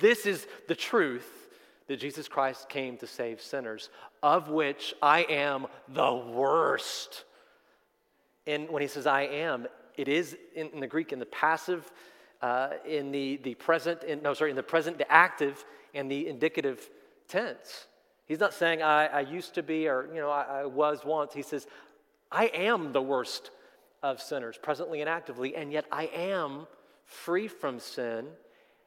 This 0.00 0.26
is 0.26 0.48
the 0.66 0.74
truth 0.74 1.48
that 1.86 2.00
Jesus 2.00 2.26
Christ 2.26 2.68
came 2.68 2.96
to 2.96 3.06
save 3.06 3.40
sinners, 3.40 3.90
of 4.24 4.48
which 4.48 4.92
I 5.00 5.22
am 5.22 5.66
the 5.88 6.14
worst. 6.14 7.24
And 8.46 8.68
when 8.70 8.82
he 8.82 8.88
says 8.88 9.06
I 9.06 9.22
am, 9.22 9.68
it 10.00 10.08
is 10.08 10.36
in, 10.54 10.68
in 10.68 10.80
the 10.80 10.86
Greek 10.86 11.12
in 11.12 11.18
the 11.18 11.26
passive, 11.26 11.92
uh, 12.40 12.70
in 12.86 13.12
the, 13.12 13.36
the 13.44 13.54
present, 13.54 14.02
in, 14.02 14.22
no, 14.22 14.32
sorry, 14.32 14.50
in 14.50 14.56
the 14.56 14.62
present, 14.62 14.96
the 14.96 15.10
active, 15.12 15.64
and 15.94 16.10
the 16.10 16.26
indicative 16.26 16.88
tense. 17.28 17.86
He's 18.26 18.40
not 18.40 18.54
saying 18.54 18.82
I, 18.82 19.06
I 19.06 19.20
used 19.20 19.54
to 19.54 19.62
be 19.62 19.88
or, 19.88 20.08
you 20.14 20.20
know, 20.20 20.30
I, 20.30 20.62
I 20.62 20.64
was 20.64 21.04
once. 21.04 21.34
He 21.34 21.42
says, 21.42 21.66
I 22.32 22.46
am 22.46 22.92
the 22.92 23.02
worst 23.02 23.50
of 24.02 24.22
sinners, 24.22 24.58
presently 24.60 25.00
and 25.00 25.10
actively, 25.10 25.54
and 25.54 25.70
yet 25.70 25.84
I 25.92 26.04
am 26.06 26.66
free 27.04 27.48
from 27.48 27.78
sin, 27.78 28.26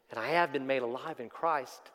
and 0.09 0.19
I 0.19 0.29
have 0.29 0.51
been 0.51 0.65
made 0.65 0.81
alive 0.81 1.19
in 1.19 1.29
Christ. 1.29 1.91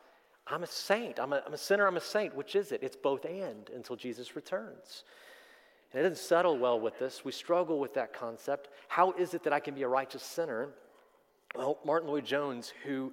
I'm 0.47 0.63
a 0.63 0.67
saint. 0.67 1.19
I'm 1.19 1.33
a, 1.33 1.43
I'm 1.45 1.53
a 1.53 1.57
sinner. 1.57 1.85
I'm 1.87 1.97
a 1.97 2.01
saint. 2.01 2.35
Which 2.35 2.55
is 2.55 2.71
it? 2.71 2.83
It's 2.83 2.95
both 2.95 3.25
and 3.25 3.69
until 3.75 3.95
Jesus 3.95 4.35
returns. 4.35 5.03
And 5.91 5.99
it 5.99 6.09
doesn't 6.09 6.23
settle 6.23 6.57
well 6.57 6.79
with 6.79 7.01
us. 7.01 7.25
We 7.25 7.31
struggle 7.31 7.79
with 7.79 7.95
that 7.95 8.13
concept. 8.13 8.69
How 8.87 9.11
is 9.13 9.33
it 9.33 9.43
that 9.43 9.53
I 9.53 9.59
can 9.59 9.73
be 9.73 9.81
a 9.83 9.87
righteous 9.87 10.23
sinner? 10.23 10.69
Well, 11.55 11.79
Martyn 11.83 12.09
Lloyd-Jones, 12.09 12.71
who, 12.85 13.11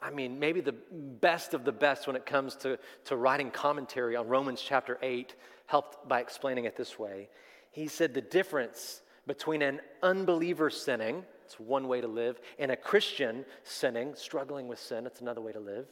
I 0.00 0.10
mean, 0.10 0.38
maybe 0.38 0.62
the 0.62 0.74
best 0.92 1.52
of 1.52 1.64
the 1.64 1.72
best 1.72 2.06
when 2.06 2.16
it 2.16 2.24
comes 2.24 2.56
to, 2.56 2.78
to 3.06 3.16
writing 3.16 3.50
commentary 3.50 4.16
on 4.16 4.26
Romans 4.26 4.62
chapter 4.66 4.98
8, 5.02 5.34
helped 5.66 6.08
by 6.08 6.20
explaining 6.20 6.64
it 6.64 6.76
this 6.76 6.98
way. 6.98 7.28
He 7.72 7.88
said 7.88 8.14
the 8.14 8.22
difference 8.22 9.02
between 9.26 9.60
an 9.60 9.80
unbeliever 10.02 10.70
sinning, 10.70 11.24
it's 11.44 11.60
one 11.60 11.88
way 11.88 12.00
to 12.00 12.08
live, 12.08 12.40
and 12.58 12.70
a 12.70 12.76
Christian 12.76 13.44
sinning, 13.64 14.14
struggling 14.14 14.66
with 14.66 14.78
sin, 14.78 15.06
it's 15.06 15.20
another 15.20 15.40
way 15.42 15.52
to 15.52 15.60
live. 15.60 15.86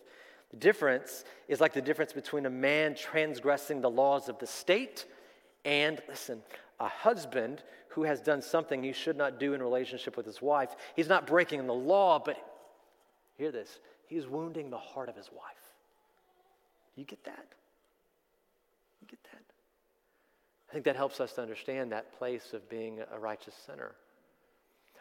The 0.51 0.57
difference 0.59 1.25
is 1.49 1.61
like 1.61 1.73
the 1.75 1.83
difference 1.83 2.12
between 2.12 2.47
a 2.47 2.51
man 2.51 2.95
transgressing 2.95 3.81
the 3.81 3.90
laws 3.90 4.29
of 4.29 4.38
the 4.38 4.47
state 4.47 5.07
and 5.64 6.01
listen, 6.09 6.42
a 6.81 6.88
husband 6.88 7.62
who 7.88 8.03
has 8.05 8.20
done 8.20 8.42
something 8.42 8.83
he 8.83 8.92
should 8.92 9.16
not 9.16 9.38
do 9.38 9.55
in 9.55 9.62
relationship 9.62 10.16
with 10.16 10.27
his 10.27 10.42
wife, 10.42 10.75
he's 10.96 11.09
not 11.09 11.27
breaking 11.27 11.66
the 11.66 11.75
law, 11.75 12.18
but 12.18 12.37
hear 13.37 13.53
this, 13.53 13.79
he's 14.07 14.27
wounding 14.27 14.70
the 14.70 14.79
heart 14.79 15.09
of 15.09 15.16
his 15.16 15.31
wife. 15.31 15.42
You 16.96 17.05
get 17.05 17.25
that? 17.25 17.46
You 19.01 19.07
get 19.09 19.22
that? 19.25 19.42
I 20.68 20.72
think 20.72 20.85
that 20.85 20.96
helps 20.96 21.20
us 21.20 21.33
to 21.35 21.42
understand 21.42 21.92
that 21.92 22.16
place 22.18 22.53
of 22.55 22.68
being 22.68 23.01
a 23.14 23.18
righteous 23.18 23.55
sinner. 23.66 23.92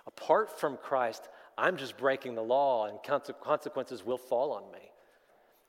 Apart 0.07 0.59
from 0.59 0.77
Christ, 0.77 1.29
I'm 1.57 1.77
just 1.77 1.97
breaking 1.97 2.35
the 2.35 2.41
law 2.41 2.87
and 2.87 2.97
consequences 3.43 4.05
will 4.05 4.17
fall 4.17 4.51
on 4.51 4.71
me. 4.71 4.91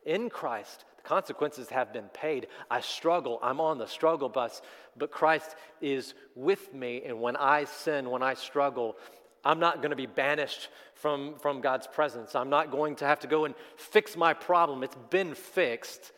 In 0.04 0.30
Christ, 0.30 0.84
the 0.96 1.02
consequences 1.02 1.68
have 1.68 1.92
been 1.92 2.08
paid. 2.08 2.48
I 2.70 2.80
struggle. 2.80 3.38
I'm 3.42 3.60
on 3.60 3.78
the 3.78 3.86
struggle 3.86 4.28
bus, 4.28 4.62
but 4.96 5.10
Christ 5.10 5.54
is 5.80 6.14
with 6.34 6.72
me. 6.74 7.02
And 7.04 7.20
when 7.20 7.36
I 7.36 7.64
sin, 7.64 8.10
when 8.10 8.22
I 8.22 8.34
struggle, 8.34 8.96
I'm 9.44 9.58
not 9.58 9.76
going 9.76 9.90
to 9.90 9.96
be 9.96 10.06
banished 10.06 10.68
from, 10.94 11.34
from 11.38 11.60
God's 11.60 11.86
presence. 11.86 12.34
I'm 12.34 12.50
not 12.50 12.70
going 12.70 12.96
to 12.96 13.04
have 13.04 13.20
to 13.20 13.26
go 13.26 13.44
and 13.44 13.54
fix 13.76 14.16
my 14.16 14.34
problem. 14.34 14.82
It's 14.82 14.96
been 15.10 15.34
fixed. 15.34 16.12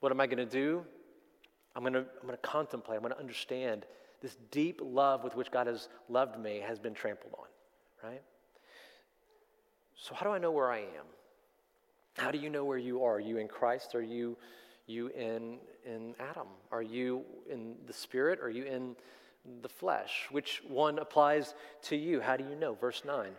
What 0.00 0.12
am 0.12 0.20
I 0.20 0.26
going 0.26 0.38
to 0.38 0.46
do? 0.46 0.84
I'm 1.74 1.82
going 1.82 1.92
to, 1.92 2.00
I'm 2.00 2.26
going 2.26 2.32
to 2.32 2.36
contemplate. 2.38 2.96
I'm 2.96 3.02
going 3.02 3.14
to 3.14 3.20
understand 3.20 3.86
this 4.20 4.36
deep 4.50 4.80
love 4.82 5.22
with 5.22 5.36
which 5.36 5.50
God 5.50 5.66
has 5.66 5.88
loved 6.08 6.38
me 6.38 6.60
has 6.66 6.78
been 6.78 6.94
trampled 6.94 7.34
on, 7.38 8.08
right? 8.10 8.22
So, 9.96 10.14
how 10.14 10.26
do 10.26 10.32
I 10.32 10.38
know 10.38 10.50
where 10.50 10.70
I 10.70 10.78
am? 10.78 11.06
How 12.18 12.32
do 12.32 12.38
you 12.38 12.50
know 12.50 12.64
where 12.64 12.78
you 12.78 13.04
are? 13.04 13.14
Are 13.14 13.20
you 13.20 13.38
in 13.38 13.46
Christ? 13.46 13.94
Are 13.94 14.02
you, 14.02 14.36
you 14.86 15.08
in, 15.08 15.58
in 15.86 16.14
Adam? 16.18 16.48
Are 16.72 16.82
you 16.82 17.22
in 17.48 17.76
the 17.86 17.92
Spirit? 17.92 18.40
Are 18.40 18.50
you 18.50 18.64
in 18.64 18.96
the 19.62 19.68
flesh? 19.68 20.26
Which 20.30 20.60
one 20.66 20.98
applies 20.98 21.54
to 21.82 21.96
you? 21.96 22.20
How 22.20 22.36
do 22.36 22.44
you 22.44 22.56
know? 22.56 22.74
Verse 22.74 23.02
9. 23.06 23.30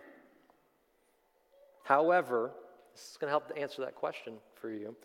However, 1.84 2.52
this 2.94 3.12
is 3.12 3.18
going 3.18 3.28
to 3.28 3.32
help 3.32 3.50
to 3.50 3.58
answer 3.58 3.82
that 3.82 3.96
question 3.96 4.36
for 4.56 4.70
you. 4.70 4.96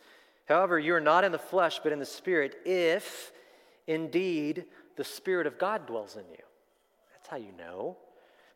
However, 0.47 0.79
you 0.79 0.95
are 0.95 1.01
not 1.01 1.25
in 1.25 1.33
the 1.33 1.39
flesh, 1.39 1.81
but 1.83 1.93
in 1.93 1.99
the 1.99 2.07
Spirit, 2.07 2.57
if 2.65 3.33
indeed 3.89 4.67
the 4.97 5.05
Spirit 5.05 5.47
of 5.49 5.59
God 5.59 5.87
dwells 5.87 6.15
in 6.15 6.25
you. 6.31 6.45
That's 7.13 7.29
how 7.29 7.39
you 7.39 7.53
know. 7.59 7.97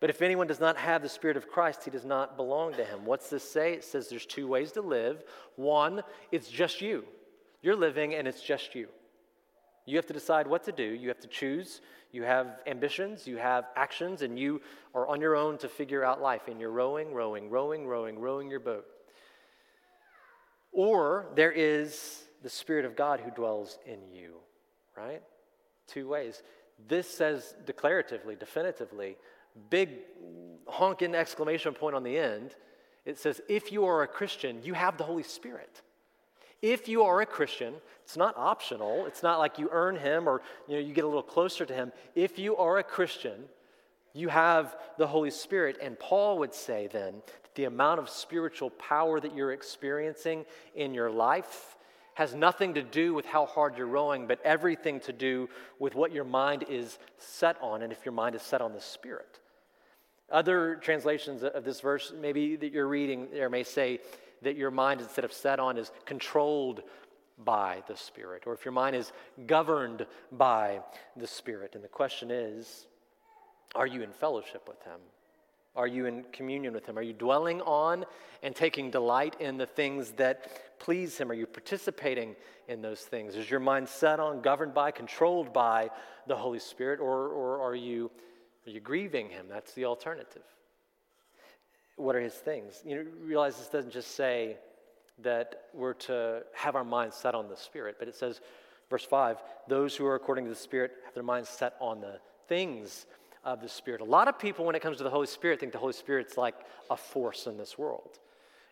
But 0.01 0.11
if 0.11 0.23
anyone 0.23 0.47
does 0.47 0.61
not 0.61 0.77
have 0.77 1.03
the 1.03 1.09
Spirit 1.09 1.37
of 1.37 1.49
Christ, 1.49 1.85
he 1.85 1.91
does 1.91 2.05
not 2.05 2.37
belong 2.37 2.73
to 2.75 2.85
him. 2.85 3.05
What's 3.05 3.31
this 3.31 3.49
say? 3.49 3.73
It 3.73 3.85
says 3.85 4.09
there's 4.09 4.27
two 4.27 4.47
ways 4.47 4.73
to 4.73 4.81
live. 4.81 5.25
One, 5.57 6.03
it's 6.31 6.49
just 6.49 6.81
you. 6.81 7.05
You're 7.63 7.77
living 7.77 8.15
and 8.15 8.29
it's 8.29 8.43
just 8.43 8.75
you. 8.75 8.89
You 9.87 9.97
have 9.97 10.07
to 10.07 10.13
decide 10.13 10.47
what 10.47 10.65
to 10.65 10.73
do. 10.73 10.85
You 10.85 11.09
have 11.09 11.21
to 11.21 11.29
choose. 11.29 11.81
You 12.11 12.23
have 12.23 12.61
ambitions, 12.67 13.27
you 13.27 13.37
have 13.37 13.67
actions, 13.77 14.23
and 14.23 14.39
you 14.39 14.63
are 14.95 15.07
on 15.07 15.21
your 15.21 15.37
own 15.37 15.59
to 15.59 15.69
figure 15.69 16.05
out 16.05 16.23
life. 16.23 16.49
And 16.49 16.59
you're 16.59 16.71
rowing, 16.71 17.13
rowing, 17.13 17.51
rowing, 17.51 17.87
rowing, 17.87 18.19
rowing 18.19 18.49
your 18.49 18.61
boat. 18.61 18.87
Or 20.73 21.27
there 21.35 21.53
is 21.53 22.23
the 22.43 22.49
Spirit 22.49 22.85
of 22.85 22.97
God 22.97 23.21
who 23.21 23.31
dwells 23.31 23.79
in 23.85 23.99
you, 24.13 24.37
right? 24.97 25.23
Two 25.87 26.09
ways. 26.09 26.43
This 26.87 27.09
says 27.09 27.55
declaratively, 27.67 28.39
definitively, 28.39 29.17
big 29.71 29.91
honking 30.67 31.15
exclamation 31.15 31.75
point 31.75 31.97
on 31.97 32.03
the 32.03 32.19
end. 32.19 32.55
It 33.05 33.19
says, 33.19 33.41
if 33.49 33.73
you 33.73 33.85
are 33.87 34.03
a 34.03 34.07
Christian, 34.07 34.61
you 34.63 34.75
have 34.75 34.99
the 34.99 35.05
Holy 35.05 35.23
Spirit. 35.23 35.83
If 36.61 36.89
you 36.89 37.05
are 37.05 37.21
a 37.21 37.27
Christian, 37.27 37.75
it's 38.05 38.17
not 38.17 38.37
optional. 38.37 39.07
It's 39.07 39.23
not 39.23 39.39
like 39.39 39.59
you 39.59 39.69
earn 39.71 39.97
him 39.97 40.29
or 40.29 40.43
you, 40.67 40.75
know, 40.75 40.81
you 40.81 40.93
get 40.93 41.05
a 41.05 41.09
little 41.09 41.23
closer 41.23 41.65
to 41.65 41.73
him. 41.73 41.93
If 42.15 42.39
you 42.39 42.57
are 42.57 42.79
a 42.79 42.83
Christian, 42.83 43.45
you 44.13 44.29
have 44.29 44.77
the 44.99 45.07
Holy 45.07 45.31
Spirit. 45.31 45.79
And 45.81 45.99
Paul 45.99 46.39
would 46.41 46.53
say 46.53 46.89
then 46.89 47.23
that 47.43 47.55
the 47.55 47.65
amount 47.65 48.01
of 48.01 48.09
spiritual 48.09 48.71
power 48.71 49.21
that 49.21 49.35
you're 49.35 49.53
experiencing 49.53 50.45
in 50.75 50.95
your 50.95 51.11
life 51.11 51.77
has 52.15 52.35
nothing 52.35 52.75
to 52.75 52.83
do 52.83 53.15
with 53.15 53.25
how 53.25 53.47
hard 53.47 53.79
you're 53.79 53.87
rowing, 53.87 54.27
but 54.27 54.41
everything 54.45 54.99
to 54.99 55.13
do 55.13 55.49
with 55.79 55.95
what 55.95 56.13
your 56.13 56.25
mind 56.25 56.65
is 56.69 56.99
set 57.17 57.57
on, 57.63 57.83
and 57.83 57.93
if 57.93 58.05
your 58.05 58.13
mind 58.13 58.35
is 58.35 58.43
set 58.43 58.61
on 58.61 58.73
the 58.73 58.81
Spirit. 58.81 59.39
Other 60.31 60.77
translations 60.77 61.43
of 61.43 61.65
this 61.65 61.81
verse, 61.81 62.13
maybe 62.19 62.57
that 62.57 62.73
you're 62.73 62.89
reading 62.89 63.29
there, 63.33 63.49
may 63.49 63.65
say 63.65 64.01
that 64.43 64.57
your 64.57 64.71
mind, 64.71 65.01
instead 65.01 65.25
of 65.25 65.33
set 65.33 65.59
on, 65.59 65.79
is 65.79 65.91
controlled 66.05 66.83
by 67.45 67.83
the 67.89 67.97
Spirit, 67.97 68.43
or 68.47 68.53
if 68.53 68.65
your 68.65 68.73
mind 68.73 68.97
is 68.97 69.13
governed 69.47 70.07
by 70.33 70.81
the 71.17 71.27
Spirit. 71.27 71.75
And 71.75 71.85
the 71.85 71.89
question 71.89 72.31
is 72.31 72.87
are 73.75 73.87
you 73.87 74.03
in 74.03 74.13
fellowship 74.13 74.67
with 74.69 74.83
Him? 74.83 75.01
Are 75.77 75.87
you 75.87 76.07
in 76.07 76.25
communion 76.33 76.75
with 76.75 76.87
Him? 76.87 76.99
Are 76.99 77.03
you 77.03 77.13
dwelling 77.13 77.61
on 77.63 78.05
and 78.43 78.55
taking 78.55 78.91
delight 78.91 79.37
in 79.41 79.57
the 79.57 79.67
things 79.67 80.11
that 80.13 80.79
please 80.81 81.17
Him? 81.17 81.31
Are 81.31 81.35
you 81.35 81.47
participating 81.47 82.35
in 82.67 82.83
those 82.83 83.01
things? 83.01 83.37
Is 83.37 83.51
your 83.51 83.61
mind 83.61 83.89
set 83.89 84.19
on, 84.19 84.41
governed 84.41 84.75
by, 84.75 84.91
controlled 84.91 85.53
by 85.53 85.91
the 86.27 86.37
Holy 86.37 86.59
Spirit, 86.59 86.99
or, 87.01 87.29
or 87.29 87.61
are 87.61 87.77
you 87.77 88.11
are 88.69 88.73
you 88.73 88.81
grieving 88.81 89.31
him? 89.31 89.47
That's 89.49 89.73
the 89.73 89.87
alternative. 89.87 90.43
What 91.97 92.15
are 92.15 92.21
his 92.21 92.35
things? 92.35 92.83
You 92.85 93.09
realize 93.25 93.57
this 93.57 93.69
doesn't 93.69 93.93
just 93.93 94.15
say 94.15 94.57
that 95.23 95.63
we're 95.75 95.95
to 95.95 96.43
have 96.55 96.77
our 96.77 96.85
minds 96.85 97.17
set 97.17 97.35
on 97.35 97.49
the 97.49 97.57
Spirit, 97.57 97.97
but 97.99 98.07
it 98.07 98.15
says, 98.15 98.41
verse 98.89 99.05
5, 99.05 99.39
those 99.67 99.97
who 99.97 100.07
are 100.07 100.15
according 100.15 100.45
to 100.45 100.51
the 100.51 100.57
Spirit 100.57 100.93
have 101.05 101.15
their 101.15 101.25
minds 101.25 101.49
set 101.49 101.75
on 101.81 102.01
the 102.01 102.21
things 102.47 103.07
of 103.45 103.61
the 103.61 103.69
Spirit. 103.69 104.01
A 104.01 104.05
lot 104.05 104.29
of 104.29 104.39
people, 104.39 104.65
when 104.65 104.77
it 104.77 104.83
comes 104.83 104.99
to 104.99 105.03
the 105.03 105.11
Holy 105.11 105.27
Spirit, 105.27 105.59
think 105.59 105.73
the 105.73 105.79
Holy 105.79 105.93
Spirit's 105.93 106.37
like 106.37 106.55
a 106.91 106.97
force 106.97 107.47
in 107.47 107.57
this 107.57 107.77
world. 107.77 108.19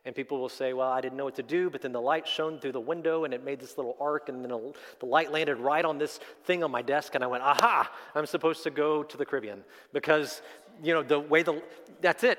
And 0.06 0.14
people 0.14 0.38
will 0.38 0.48
say, 0.48 0.72
Well, 0.72 0.88
I 0.88 1.00
didn't 1.00 1.18
know 1.18 1.24
what 1.24 1.34
to 1.34 1.42
do, 1.42 1.68
but 1.68 1.82
then 1.82 1.90
the 1.90 2.00
light 2.00 2.28
shone 2.28 2.60
through 2.60 2.72
the 2.72 2.80
window 2.80 3.24
and 3.24 3.34
it 3.34 3.44
made 3.44 3.58
this 3.58 3.76
little 3.76 3.96
arc, 4.00 4.28
and 4.28 4.42
then 4.42 4.72
the 5.00 5.06
light 5.06 5.32
landed 5.32 5.56
right 5.56 5.84
on 5.84 5.98
this 5.98 6.20
thing 6.44 6.62
on 6.62 6.70
my 6.70 6.80
desk, 6.80 7.16
and 7.16 7.24
I 7.24 7.26
went, 7.26 7.42
Aha, 7.42 7.90
I'm 8.14 8.24
supposed 8.24 8.62
to 8.62 8.70
go 8.70 9.02
to 9.02 9.16
the 9.16 9.26
Caribbean. 9.26 9.64
Because, 9.92 10.42
you 10.80 10.94
know, 10.94 11.02
the 11.02 11.18
way 11.18 11.42
the, 11.42 11.60
that's 12.00 12.22
it. 12.22 12.38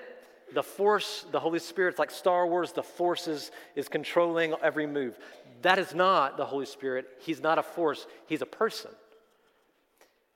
The 0.53 0.63
force, 0.63 1.25
the 1.31 1.41
Holy 1.41 1.59
Spirit's 1.59 1.99
like 1.99 2.09
Star 2.09 2.47
Wars, 2.47 2.71
the 2.71 2.81
force 2.81 3.27
is, 3.27 3.51
is 3.75 3.89
controlling 3.89 4.55
every 4.63 4.87
move. 4.87 5.19
That 5.61 5.77
is 5.77 5.93
not 5.93 6.37
the 6.37 6.45
Holy 6.45 6.65
Spirit. 6.65 7.05
He's 7.19 7.41
not 7.41 7.59
a 7.59 7.63
force, 7.63 8.07
He's 8.27 8.41
a 8.41 8.45
person. 8.45 8.91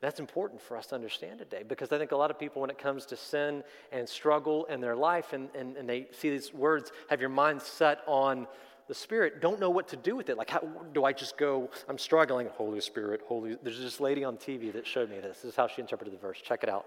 That's 0.02 0.20
important 0.20 0.60
for 0.62 0.76
us 0.76 0.88
to 0.88 0.96
understand 0.96 1.38
today 1.40 1.64
because 1.68 1.92
I 1.92 2.00
think 2.00 2.12
a 2.12 2.16
lot 2.18 2.32
of 2.32 2.40
people, 2.40 2.60
when 2.62 2.72
it 2.72 2.80
comes 2.80 3.06
to 3.08 3.16
sin 3.16 3.64
and 3.92 4.10
struggle 4.10 4.66
in 4.66 4.82
their 4.82 4.96
life, 4.96 5.32
and, 5.34 5.48
and, 5.56 5.78
and 5.78 5.88
they 5.88 6.08
see 6.12 6.32
these 6.32 6.52
words, 6.54 6.92
have 7.10 7.20
your 7.22 7.30
mind 7.30 7.62
set 7.62 8.00
on 8.08 8.48
the 8.88 8.96
Spirit, 8.96 9.42
don't 9.42 9.60
know 9.60 9.70
what 9.70 9.88
to 9.90 9.96
do 9.96 10.16
with 10.16 10.30
it. 10.30 10.38
Like, 10.38 10.50
how 10.50 10.60
do 10.94 11.06
I 11.06 11.14
just 11.14 11.38
go, 11.38 11.70
I'm 11.88 12.00
struggling, 12.00 12.48
Holy 12.48 12.82
Spirit, 12.82 13.22
Holy. 13.28 13.56
There's 13.64 13.80
this 13.80 14.00
lady 14.00 14.24
on 14.24 14.38
TV 14.38 14.74
that 14.74 14.86
showed 14.88 15.10
me 15.12 15.20
this. 15.20 15.38
This 15.38 15.52
is 15.52 15.56
how 15.56 15.68
she 15.68 15.82
interpreted 15.82 16.14
the 16.14 16.18
verse. 16.18 16.42
Check 16.44 16.64
it 16.64 16.70
out. 16.70 16.86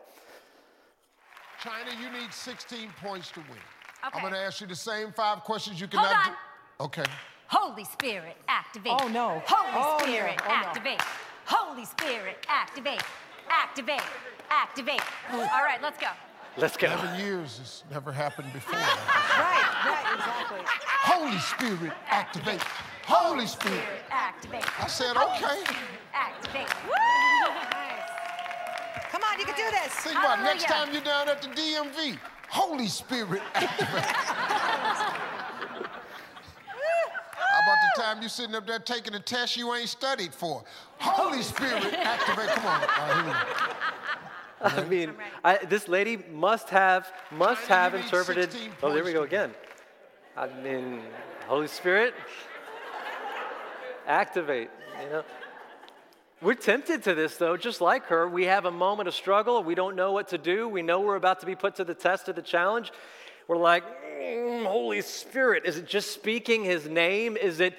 China, 1.62 1.90
you 2.03 2.11
need 2.20 2.33
16 2.33 2.90
points 3.03 3.31
to 3.31 3.40
win. 3.40 3.50
Okay. 4.07 4.16
I'm 4.18 4.20
going 4.22 4.35
to 4.35 4.38
ask 4.40 4.61
you 4.61 4.66
the 4.66 4.74
same 4.74 5.12
five 5.12 5.44
questions 5.44 5.81
you 5.81 5.87
can 5.88 6.00
Hold 6.00 6.12
on. 6.14 6.24
do. 6.27 6.85
Okay. 6.87 7.05
Holy 7.46 7.85
Spirit, 7.85 8.37
activate. 8.48 8.92
Oh, 9.00 9.09
no. 9.09 9.40
Holy 9.46 9.70
Oh, 9.74 9.96
no. 10.00 10.05
Spirit, 10.05 10.40
Oh, 10.46 10.72
no. 10.74 10.96
Activate. 11.46 11.59
Holy 11.59 11.85
Spirit, 11.85 12.46
activate. 12.48 13.02
Activate. 13.48 14.02
Activate. 14.50 15.00
Oh. 15.33 15.40
All 15.40 15.64
right, 15.64 15.80
let's 15.83 15.98
go. 15.98 16.09
Let's 16.57 16.76
go. 16.76 16.87
11 16.87 17.20
years, 17.20 17.59
this 17.59 17.85
never 17.90 18.12
happened 18.12 18.52
before. 18.52 18.78
Right, 19.35 19.66
right, 19.85 20.14
exactly. 20.14 20.61
Holy 21.02 21.38
Spirit, 21.38 21.92
activate. 22.07 22.62
Holy 23.04 23.46
Spirit. 23.46 23.83
Spirit, 23.83 24.02
activate. 24.11 24.80
I 24.80 24.87
said, 24.87 25.16
Holy 25.16 25.44
okay. 25.44 25.64
Spirit, 25.64 25.80
Activate. 26.14 26.68
Come 29.11 29.22
on, 29.24 29.38
you 29.40 29.44
can 29.44 29.57
do 29.57 29.70
this. 29.70 29.92
Think 29.94 30.16
about 30.16 30.38
it. 30.38 30.42
next 30.42 30.64
time 30.64 30.92
you're 30.92 31.02
down 31.02 31.28
at 31.28 31.42
the 31.42 31.48
DMV. 31.48 32.18
Holy 32.48 32.87
Spirit, 32.87 33.42
activate. 33.54 34.70
How 37.64 37.72
about 37.72 37.83
the 37.96 38.03
time 38.03 38.20
you're 38.20 38.29
sitting 38.29 38.55
up 38.55 38.66
there 38.66 38.79
taking 38.79 39.14
a 39.14 39.20
test 39.20 39.57
you 39.57 39.72
ain't 39.72 39.88
studied 39.88 40.35
for? 40.35 40.62
Holy 40.98 41.42
Spirit, 41.42 41.83
activate. 41.94 42.48
Come 42.48 42.66
on. 42.66 42.83
All 42.83 42.88
right, 42.88 43.14
here 43.14 43.24
we 43.24 43.31
go. 44.77 44.83
I 44.83 44.85
mean, 44.85 45.12
I, 45.42 45.57
this 45.64 45.88
lady 45.88 46.18
must 46.31 46.68
have 46.68 47.11
must 47.31 47.66
have 47.66 47.94
interpreted. 47.94 48.50
Oh, 48.83 48.92
there 48.92 49.03
we 49.03 49.12
go 49.14 49.22
again. 49.22 49.53
I 50.37 50.48
mean, 50.62 51.00
Holy 51.46 51.68
Spirit, 51.68 52.12
activate. 54.07 54.68
You 55.03 55.11
know, 55.11 55.24
we're 56.42 56.55
tempted 56.55 57.03
to 57.05 57.14
this 57.14 57.38
though, 57.38 57.57
just 57.57 57.81
like 57.81 58.07
her. 58.07 58.29
We 58.29 58.44
have 58.44 58.66
a 58.66 58.70
moment 58.70 59.09
of 59.09 59.14
struggle. 59.14 59.62
We 59.62 59.74
don't 59.74 59.96
know 59.96 60.12
what 60.12 60.29
to 60.29 60.38
do. 60.38 60.68
We 60.68 60.83
know 60.83 61.00
we're 61.00 61.16
about 61.16 61.40
to 61.40 61.46
be 61.46 61.55
put 61.55 61.77
to 61.77 61.85
the 61.85 61.94
test 61.94 62.29
of 62.29 62.37
the 62.37 62.42
challenge. 62.42 62.92
We're 63.46 63.57
like, 63.57 63.85
"Mm, 64.18 64.66
Holy 64.66 65.02
Spirit. 65.02 65.64
Is 65.66 65.78
it 65.78 65.87
just 65.87 66.12
speaking 66.12 66.64
His 66.64 66.88
name? 66.88 67.37
Is 67.37 67.61
it 67.61 67.78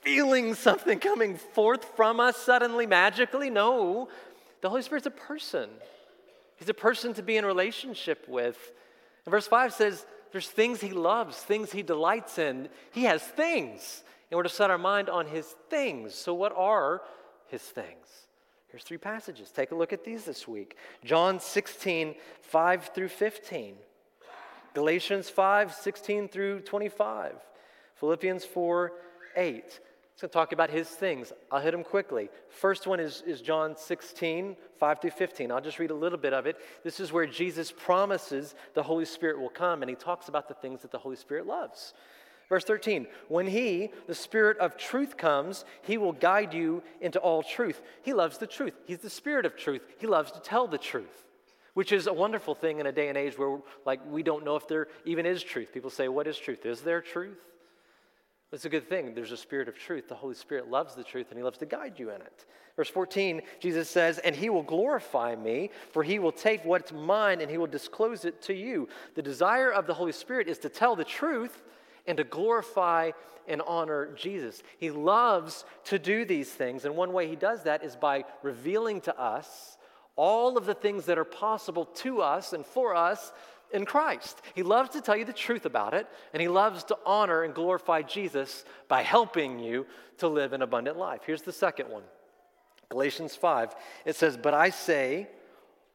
feeling 0.00 0.54
something 0.54 0.98
coming 0.98 1.36
forth 1.36 1.84
from 1.96 2.20
us 2.20 2.36
suddenly, 2.36 2.86
magically? 2.86 3.50
No, 3.50 4.08
the 4.60 4.68
Holy 4.68 4.82
Spirit's 4.82 5.06
a 5.06 5.10
person. 5.10 5.68
He's 6.56 6.68
a 6.68 6.74
person 6.74 7.14
to 7.14 7.22
be 7.22 7.36
in 7.36 7.44
relationship 7.44 8.26
with. 8.28 8.72
And 9.24 9.30
verse 9.30 9.46
5 9.46 9.72
says, 9.72 10.06
There's 10.32 10.48
things 10.48 10.80
he 10.80 10.90
loves, 10.90 11.36
things 11.36 11.72
he 11.72 11.82
delights 11.82 12.38
in. 12.38 12.68
He 12.92 13.04
has 13.04 13.22
things, 13.22 14.02
and 14.30 14.36
we're 14.36 14.44
to 14.44 14.48
set 14.48 14.70
our 14.70 14.78
mind 14.78 15.08
on 15.08 15.26
his 15.26 15.46
things. 15.68 16.14
So, 16.14 16.34
what 16.34 16.54
are 16.56 17.02
his 17.48 17.62
things? 17.62 18.06
Here's 18.68 18.82
three 18.82 18.98
passages. 18.98 19.50
Take 19.50 19.70
a 19.70 19.74
look 19.74 19.92
at 19.92 20.04
these 20.04 20.24
this 20.24 20.48
week 20.48 20.76
John 21.04 21.40
16, 21.40 22.14
5 22.42 22.90
through 22.94 23.08
15. 23.08 23.76
Galatians 24.74 25.30
5, 25.30 25.72
16 25.72 26.28
through 26.28 26.60
25. 26.60 27.34
Philippians 27.96 28.44
4, 28.44 28.92
8. 29.36 29.80
It's 30.14 30.20
going 30.20 30.28
to 30.28 30.32
talk 30.32 30.52
about 30.52 30.70
his 30.70 30.88
things. 30.88 31.32
I'll 31.50 31.60
hit 31.60 31.72
them 31.72 31.82
quickly. 31.82 32.28
First 32.48 32.86
one 32.86 33.00
is, 33.00 33.22
is 33.26 33.40
John 33.40 33.76
16, 33.76 34.56
5 34.78 35.00
through 35.00 35.10
15. 35.10 35.50
I'll 35.50 35.60
just 35.60 35.80
read 35.80 35.90
a 35.90 35.94
little 35.94 36.18
bit 36.18 36.32
of 36.32 36.46
it. 36.46 36.56
This 36.84 37.00
is 37.00 37.12
where 37.12 37.26
Jesus 37.26 37.72
promises 37.72 38.54
the 38.74 38.82
Holy 38.82 39.06
Spirit 39.06 39.40
will 39.40 39.48
come, 39.48 39.82
and 39.82 39.90
he 39.90 39.96
talks 39.96 40.28
about 40.28 40.46
the 40.46 40.54
things 40.54 40.82
that 40.82 40.92
the 40.92 40.98
Holy 40.98 41.16
Spirit 41.16 41.46
loves. 41.46 41.94
Verse 42.48 42.64
13, 42.64 43.06
when 43.28 43.46
he, 43.46 43.90
the 44.06 44.14
Spirit 44.14 44.58
of 44.58 44.76
truth, 44.76 45.16
comes, 45.16 45.64
he 45.82 45.98
will 45.98 46.12
guide 46.12 46.54
you 46.54 46.82
into 47.00 47.18
all 47.18 47.42
truth. 47.42 47.82
He 48.02 48.12
loves 48.12 48.38
the 48.38 48.46
truth. 48.46 48.74
He's 48.86 48.98
the 48.98 49.10
Spirit 49.10 49.46
of 49.46 49.56
truth. 49.56 49.82
He 49.98 50.06
loves 50.06 50.30
to 50.32 50.40
tell 50.40 50.68
the 50.68 50.78
truth, 50.78 51.23
which 51.74 51.92
is 51.92 52.06
a 52.06 52.12
wonderful 52.12 52.54
thing 52.54 52.80
in 52.80 52.86
a 52.86 52.92
day 52.92 53.08
and 53.08 53.18
age 53.18 53.36
where, 53.36 53.58
like, 53.84 54.00
we 54.10 54.22
don't 54.22 54.44
know 54.44 54.56
if 54.56 54.66
there 54.66 54.88
even 55.04 55.26
is 55.26 55.42
truth. 55.42 55.68
People 55.72 55.90
say, 55.90 56.08
What 56.08 56.26
is 56.26 56.38
truth? 56.38 56.64
Is 56.64 56.80
there 56.80 57.00
truth? 57.00 57.38
It's 58.52 58.64
a 58.64 58.68
good 58.68 58.88
thing. 58.88 59.14
There's 59.14 59.32
a 59.32 59.36
spirit 59.36 59.68
of 59.68 59.76
truth. 59.76 60.08
The 60.08 60.14
Holy 60.14 60.36
Spirit 60.36 60.70
loves 60.70 60.94
the 60.94 61.02
truth 61.02 61.26
and 61.30 61.36
he 61.36 61.42
loves 61.42 61.58
to 61.58 61.66
guide 61.66 61.98
you 61.98 62.10
in 62.10 62.20
it. 62.20 62.46
Verse 62.76 62.88
14, 62.88 63.42
Jesus 63.58 63.90
says, 63.90 64.18
And 64.18 64.34
he 64.34 64.48
will 64.48 64.62
glorify 64.62 65.34
me, 65.34 65.70
for 65.90 66.04
he 66.04 66.20
will 66.20 66.30
take 66.30 66.64
what's 66.64 66.92
mine 66.92 67.40
and 67.40 67.50
he 67.50 67.58
will 67.58 67.66
disclose 67.66 68.24
it 68.24 68.40
to 68.42 68.54
you. 68.54 68.88
The 69.16 69.22
desire 69.22 69.72
of 69.72 69.88
the 69.88 69.94
Holy 69.94 70.12
Spirit 70.12 70.48
is 70.48 70.58
to 70.58 70.68
tell 70.68 70.94
the 70.94 71.04
truth 71.04 71.64
and 72.06 72.16
to 72.16 72.24
glorify 72.24 73.10
and 73.48 73.60
honor 73.62 74.12
Jesus. 74.14 74.62
He 74.78 74.90
loves 74.90 75.64
to 75.84 75.98
do 75.98 76.24
these 76.24 76.50
things. 76.50 76.84
And 76.84 76.94
one 76.94 77.12
way 77.12 77.28
he 77.28 77.36
does 77.36 77.64
that 77.64 77.82
is 77.82 77.96
by 77.96 78.24
revealing 78.42 79.00
to 79.02 79.18
us 79.18 79.78
all 80.16 80.56
of 80.56 80.66
the 80.66 80.74
things 80.74 81.06
that 81.06 81.18
are 81.18 81.24
possible 81.24 81.86
to 81.86 82.20
us 82.20 82.52
and 82.52 82.64
for 82.64 82.94
us 82.94 83.32
in 83.72 83.84
Christ. 83.84 84.40
He 84.54 84.62
loves 84.62 84.90
to 84.90 85.00
tell 85.00 85.16
you 85.16 85.24
the 85.24 85.32
truth 85.32 85.66
about 85.66 85.94
it, 85.94 86.06
and 86.32 86.40
he 86.40 86.48
loves 86.48 86.84
to 86.84 86.98
honor 87.04 87.42
and 87.42 87.54
glorify 87.54 88.02
Jesus 88.02 88.64
by 88.88 89.02
helping 89.02 89.58
you 89.58 89.86
to 90.18 90.28
live 90.28 90.52
an 90.52 90.62
abundant 90.62 90.96
life. 90.96 91.22
Here's 91.26 91.42
the 91.42 91.52
second 91.52 91.88
one 91.90 92.04
Galatians 92.88 93.34
5. 93.34 93.74
It 94.04 94.16
says, 94.16 94.36
But 94.36 94.54
I 94.54 94.70
say, 94.70 95.28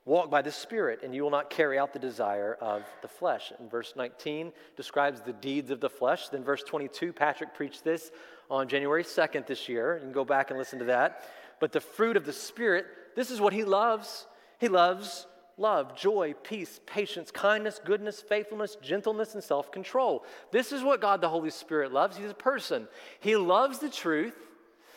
walk 0.05 0.29
by 0.29 0.41
the 0.41 0.51
Spirit, 0.51 1.01
and 1.03 1.13
you 1.13 1.23
will 1.23 1.29
not 1.29 1.49
carry 1.49 1.77
out 1.77 1.93
the 1.93 1.99
desire 1.99 2.57
of 2.59 2.83
the 3.01 3.07
flesh. 3.07 3.53
And 3.57 3.69
verse 3.69 3.93
19 3.95 4.51
describes 4.75 5.21
the 5.21 5.33
deeds 5.33 5.71
of 5.71 5.79
the 5.79 5.89
flesh. 5.89 6.29
Then 6.29 6.43
verse 6.43 6.63
22, 6.63 7.13
Patrick 7.13 7.53
preached 7.53 7.83
this 7.83 8.11
on 8.49 8.67
January 8.67 9.03
2nd 9.03 9.45
this 9.45 9.69
year. 9.69 9.95
You 9.95 10.01
can 10.01 10.11
go 10.11 10.25
back 10.25 10.49
and 10.49 10.57
listen 10.57 10.79
to 10.79 10.85
that. 10.85 11.23
But 11.59 11.71
the 11.71 11.81
fruit 11.81 12.17
of 12.17 12.25
the 12.25 12.33
Spirit, 12.33 12.85
this 13.15 13.31
is 13.31 13.41
what 13.41 13.53
he 13.53 13.63
loves. 13.63 14.27
He 14.59 14.67
loves 14.67 15.27
love, 15.59 15.95
joy, 15.95 16.33
peace, 16.41 16.79
patience, 16.85 17.31
kindness, 17.31 17.81
goodness, 17.83 18.21
faithfulness, 18.21 18.77
gentleness, 18.81 19.33
and 19.33 19.43
self 19.43 19.71
control. 19.71 20.23
This 20.51 20.71
is 20.71 20.83
what 20.83 21.01
God 21.01 21.21
the 21.21 21.29
Holy 21.29 21.49
Spirit 21.49 21.91
loves. 21.91 22.17
He's 22.17 22.31
a 22.31 22.35
person. 22.35 22.87
He 23.19 23.35
loves 23.35 23.79
the 23.79 23.89
truth. 23.89 24.35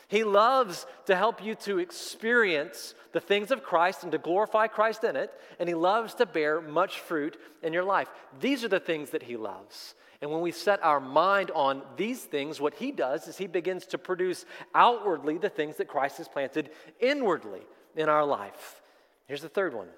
He 0.09 0.25
loves 0.25 0.87
to 1.07 1.17
help 1.17 1.43
you 1.43 1.55
to 1.57 1.79
experience 1.79 2.95
the 3.13 3.21
things 3.21 3.51
of 3.51 3.63
Christ 3.63 4.03
and 4.03 4.13
to 4.13 4.19
glorify 4.19 4.67
Christ 4.67 5.05
in 5.05 5.17
it. 5.17 5.33
And 5.59 5.69
He 5.69 5.75
loves 5.75 6.15
to 6.17 6.27
bear 6.27 6.61
much 6.61 7.01
fruit 7.01 7.39
in 7.63 7.73
your 7.73 7.85
life. 7.85 8.09
These 8.39 8.63
are 8.63 8.69
the 8.69 8.79
things 8.79 9.11
that 9.11 9.23
He 9.23 9.37
loves. 9.37 9.95
And 10.23 10.31
when 10.31 10.41
we 10.41 10.53
set 10.53 10.83
our 10.85 11.01
mind 11.01 11.51
on 11.51 11.83
these 11.97 12.23
things, 12.23 12.61
what 12.61 12.75
He 12.75 12.93
does 12.93 13.27
is 13.27 13.37
He 13.37 13.49
begins 13.49 13.87
to 13.87 13.99
produce 13.99 14.47
outwardly 14.73 15.37
the 15.37 15.49
things 15.49 15.77
that 15.77 15.89
Christ 15.89 16.19
has 16.19 16.29
planted 16.29 16.71
inwardly 17.01 17.63
in 17.97 18.09
our 18.09 18.25
life. 18.25 18.81
Here's 19.27 19.43
the 19.43 19.49
third 19.49 19.75
one 19.75 19.89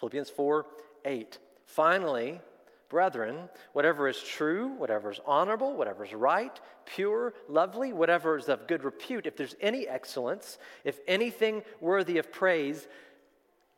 Philippians 0.00 0.30
4 0.30 0.66
8. 1.04 1.38
Finally, 1.66 2.40
brethren, 2.88 3.50
whatever 3.74 4.08
is 4.08 4.22
true, 4.22 4.68
whatever 4.68 5.10
is 5.10 5.20
honorable, 5.26 5.74
whatever 5.74 6.04
is 6.04 6.14
right, 6.14 6.58
pure, 6.86 7.34
lovely, 7.46 7.92
whatever 7.92 8.38
is 8.38 8.48
of 8.48 8.66
good 8.66 8.82
repute, 8.82 9.26
if 9.26 9.36
there's 9.36 9.56
any 9.60 9.86
excellence, 9.86 10.58
if 10.84 11.00
anything 11.06 11.62
worthy 11.80 12.16
of 12.16 12.32
praise, 12.32 12.86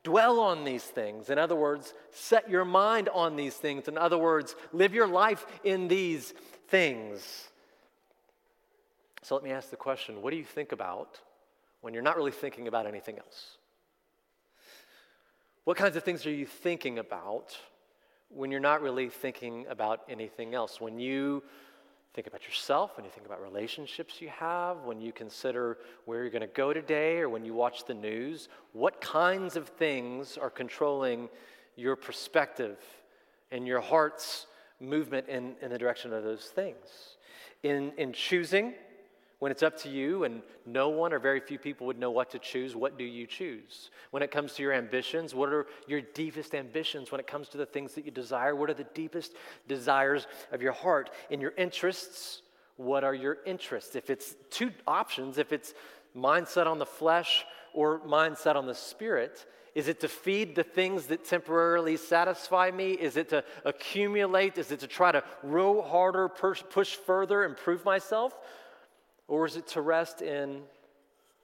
dwell 0.07 0.39
on 0.39 0.63
these 0.63 0.85
things. 0.85 1.31
In 1.31 1.39
other 1.39 1.57
words, 1.57 1.93
set 2.13 2.49
your 2.49 2.65
mind 2.65 3.09
on 3.09 3.35
these 3.35 3.55
things. 3.55 3.89
In 3.89 3.99
other 3.99 4.17
words, 4.17 4.55
live 4.73 4.95
your 4.95 5.09
life 5.09 5.45
in 5.65 5.89
these 5.89 6.33
things. 6.69 7.49
So 9.23 9.35
let 9.35 9.43
me 9.43 9.51
ask 9.51 9.71
the 9.71 9.77
question 9.77 10.23
what 10.23 10.31
do 10.31 10.37
you 10.37 10.45
think 10.45 10.71
about 10.71 11.21
when 11.81 11.93
you're 11.93 12.05
not 12.05 12.17
really 12.17 12.31
thinking 12.31 12.69
about 12.69 12.87
anything 12.87 13.19
else? 13.19 13.57
What 15.65 15.77
kinds 15.77 15.97
of 15.97 16.05
things 16.05 16.25
are 16.25 16.31
you 16.31 16.47
thinking 16.47 17.01
about 17.01 17.59
when 18.29 18.53
you're 18.53 18.61
not 18.61 18.83
really 18.83 19.09
thinking 19.09 19.67
about 19.69 20.03
anything 20.09 20.55
else? 20.55 20.81
When 20.81 21.01
you 21.01 21.43
think 22.17 22.27
about 22.27 22.47
yourself, 22.47 22.97
when 22.97 23.05
you 23.05 23.11
think 23.11 23.27
about 23.27 23.43
relationships 23.43 24.23
you 24.23 24.31
have, 24.31 24.85
when 24.85 25.03
you 25.03 25.13
consider 25.13 25.77
where 26.07 26.23
you're 26.23 26.31
going 26.31 26.41
to 26.41 26.47
go 26.47 26.73
today, 26.73 27.19
or 27.19 27.29
when 27.29 27.45
you 27.45 27.53
watch 27.53 27.85
the 27.85 27.93
news, 27.93 28.49
what 28.73 29.03
kinds 29.03 29.55
of 29.55 29.69
things 29.69 30.39
are 30.39 30.49
controlling 30.49 31.29
your 31.77 31.95
perspective 31.95 32.79
and 33.51 33.67
your 33.67 33.83
heart's 33.83 34.47
movement 34.81 35.29
in, 35.29 35.57
in 35.61 35.69
the 35.69 35.77
direction 35.77 36.15
of 36.15 36.25
those 36.25 36.47
things? 36.47 37.19
In, 37.63 37.93
in 37.99 38.15
choosing, 38.15 38.73
when 39.39 39.53
it's 39.53 39.63
up 39.63 39.77
to 39.79 39.91
you 39.91 40.25
and 40.25 40.43
no 40.65 40.89
one 40.89 41.13
or 41.13 41.19
very 41.19 41.41
few 41.41 41.59
people 41.59 41.87
would 41.87 41.99
know 41.99 42.11
what 42.11 42.31
to 42.31 42.39
choose, 42.39 42.75
what 42.75 42.97
do 42.97 43.05
you 43.05 43.27
choose? 43.27 43.91
When 44.11 44.23
it 44.23 44.31
comes 44.31 44.55
to 44.55 44.63
your 44.63 44.73
ambitions, 44.73 45.35
what 45.35 45.51
are 45.51 45.67
your 45.87 46.01
deepest 46.01 46.55
ambitions? 46.55 47.13
When 47.13 47.21
it 47.21 47.27
comes 47.27 47.49
to 47.51 47.59
the 47.59 47.67
things 47.67 47.95
that 47.95 48.05
you 48.05 48.11
desire, 48.11 48.57
what 48.57 48.71
are 48.71 48.75
the 48.75 48.85
deepest 48.95 49.35
desires 49.69 50.27
of 50.53 50.63
your 50.63 50.73
heart? 50.73 51.11
In 51.29 51.41
your 51.41 51.53
interests, 51.59 52.43
what 52.77 53.05
are 53.05 53.15
your 53.15 53.39
interests? 53.45 53.95
If 53.95 54.09
it's 54.09 54.35
two 54.51 54.71
options, 54.87 55.37
if 55.37 55.53
it's 55.53 55.75
mindset 56.17 56.67
on 56.67 56.79
the 56.79 56.87
flesh 56.87 57.45
or 57.75 58.01
mindset 58.01 58.57
on 58.57 58.67
the 58.67 58.75
Spirit? 58.75 59.47
Is 59.75 59.89
it 59.89 60.01
to 60.01 60.09
feed 60.09 60.57
the 60.57 60.63
things 60.63 61.07
that 61.09 61.27
temporarily 61.27 61.99
satisfy 61.99 62.71
me? 62.71 62.93
Is 62.93 63.19
it 63.19 63.29
to 63.29 63.45
accumulate? 63.67 64.57
Is 64.57 64.73
it 64.73 64.81
to 64.81 64.87
try 64.87 65.13
to 65.13 65.23
row 65.43 65.83
harder, 65.83 66.29
push, 66.31 66.95
further, 66.95 67.45
improve 67.45 67.85
myself? 67.85 68.35
Or 69.29 69.47
is 69.47 69.57
it 69.57 69.67
to 69.69 69.81
rest 69.81 70.23
in 70.23 70.63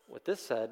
what 0.08 0.24
this 0.24 0.40
said 0.40 0.70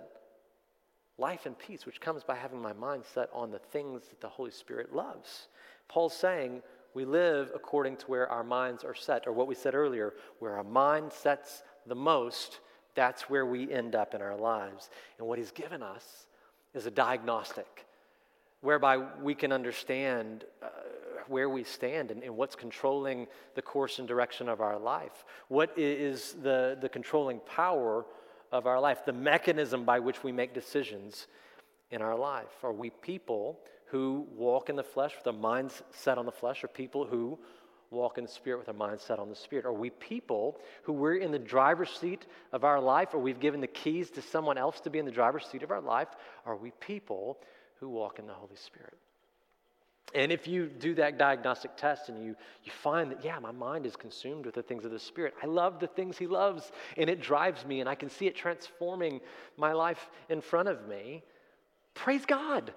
life 1.19 1.45
and 1.45 1.59
peace, 1.59 1.85
which 1.85 2.01
comes 2.01 2.25
by 2.25 2.37
having 2.37 2.63
my 2.63 2.73
mind 2.73 3.05
set 3.13 3.29
on 3.33 3.51
the 3.51 3.59
things 3.59 4.03
that 4.09 4.21
the 4.21 4.29
Holy 4.29 4.51
Spirit 4.51 4.95
loves? 4.95 5.49
Paul's 5.89 6.15
saying 6.15 6.63
we 6.95 7.05
live 7.05 7.51
according 7.55 7.97
to 7.99 8.07
where 8.07 8.29
our 8.29 8.45
minds 8.45 8.85
are 8.85 8.95
set, 8.95 9.27
or 9.27 9.33
what 9.33 9.47
we 9.47 9.55
said 9.55 9.75
earlier, 9.75 10.15
where 10.39 10.57
our 10.57 10.65
mind 10.65 11.13
sets 11.13 11.63
the 11.87 11.95
most, 11.95 12.61
that's 12.95 13.31
where 13.31 13.47
we 13.47 13.73
end 13.73 13.95
up 13.95 14.15
in 14.15 14.23
our 14.23 14.37
lives. 14.37 14.91
And 15.19 15.27
what 15.27 15.39
he's 15.39 15.53
given 15.53 15.83
us 15.83 16.27
is 16.75 16.87
a 16.87 16.91
diagnostic 16.91 17.87
whereby 18.61 18.99
we 19.23 19.35
can 19.35 19.53
understand 19.53 20.45
uh, 20.63 20.69
where 21.31 21.49
we 21.49 21.63
stand 21.63 22.11
and, 22.11 22.23
and, 22.23 22.37
what's 22.37 22.57
controlling 22.57 23.29
the 23.55 23.63
course 23.63 24.01
and 24.01 24.09
direction 24.09 24.49
of 24.49 24.61
our 24.61 24.79
life. 24.79 25.25
What 25.49 25.73
is 25.77 26.35
the, 26.43 26.77
the 26.81 26.89
controlling 26.89 27.39
power 27.41 28.05
of 28.51 28.67
our 28.67 28.81
life, 28.81 29.05
the 29.05 29.13
mechanism 29.13 29.85
by 29.85 30.01
which 30.01 30.25
we 30.25 30.33
make 30.33 30.53
decisions 30.53 31.29
in 31.91 32.03
our 32.03 32.17
life? 32.17 32.65
Are 32.65 32.73
we 32.73 32.91
people 32.91 33.61
who 33.87 34.27
walk 34.37 34.69
in 34.69 34.77
the 34.77 34.83
flesh 34.83 35.15
with 35.17 35.27
our 35.27 35.41
minds 35.41 35.83
set 35.93 36.19
on 36.19 36.27
the 36.27 36.33
flesh, 36.33 36.65
or 36.65 36.69
people 36.69 37.07
who 37.07 37.39
walk 37.91 38.19
in 38.19 38.25
the 38.25 38.31
Spirit 38.31 38.59
with 38.59 38.69
our 38.69 38.75
minds 38.75 39.03
set 39.03 39.19
on 39.19 39.29
the 39.29 39.37
Spirit? 39.37 39.67
Are 39.67 39.73
we 39.73 39.91
people 39.91 40.59
who 40.83 40.93
we're 40.93 41.17
in 41.17 41.31
the 41.31 41.39
driver's 41.39 41.91
seat 41.91 42.27
of 42.53 42.65
our 42.65 42.81
life, 42.81 43.15
or 43.15 43.19
we've 43.19 43.41
given 43.41 43.61
the 43.61 43.67
keys 43.67 44.11
to 44.11 44.23
someone 44.23 44.59
else 44.59 44.81
to 44.81 44.91
be 44.91 44.99
in 44.99 45.05
the 45.05 45.13
driver's 45.13 45.47
seat 45.47 45.63
of 45.63 45.71
our 45.71 45.81
life? 45.81 46.09
Are 46.45 46.57
we 46.57 46.73
people 46.81 47.39
who 47.79 47.89
walk 47.89 48.19
in 48.19 48.27
the 48.27 48.35
Holy 48.35 48.57
Spirit? 48.57 48.95
And 50.15 50.33
if 50.33 50.49
you 50.49 50.67
do 50.67 50.95
that 50.97 51.19
diagnostic 51.19 51.77
test 51.77 52.09
and 52.09 52.23
you, 52.23 52.35
you 52.65 52.73
find 52.73 53.13
that, 53.13 53.25
yeah, 53.25 53.39
my 53.39 53.53
mind 53.53 53.87
is 53.87 53.95
consumed 53.95 54.45
with 54.47 54.55
the 54.55 54.63
things 54.63 54.85
of 54.85 54.91
the 54.91 54.99
Spirit, 54.99 55.35
I 55.43 55.47
love 55.47 55.79
the 55.79 55.87
things 55.87 56.19
He 56.19 56.27
loves, 56.27 56.73
and 56.97 57.09
it 57.09 57.21
drives 57.21 57.65
me, 57.65 57.81
and 57.81 57.89
I 57.89 57.95
can 57.95 58.11
see 58.11 58.27
it 58.27 58.35
transforming 58.35 59.21
my 59.57 59.73
life 59.73 60.11
in 60.29 60.41
front 60.41 60.69
of 60.69 60.89
me, 60.89 61.23
praise 61.95 62.27
God. 62.27 62.73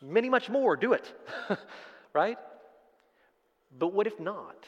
Many 0.00 0.28
much 0.28 0.50
more, 0.50 0.76
do 0.76 0.94
it, 0.94 1.12
right? 2.12 2.38
But 3.78 3.92
what 3.92 4.06
if 4.06 4.18
not? 4.18 4.66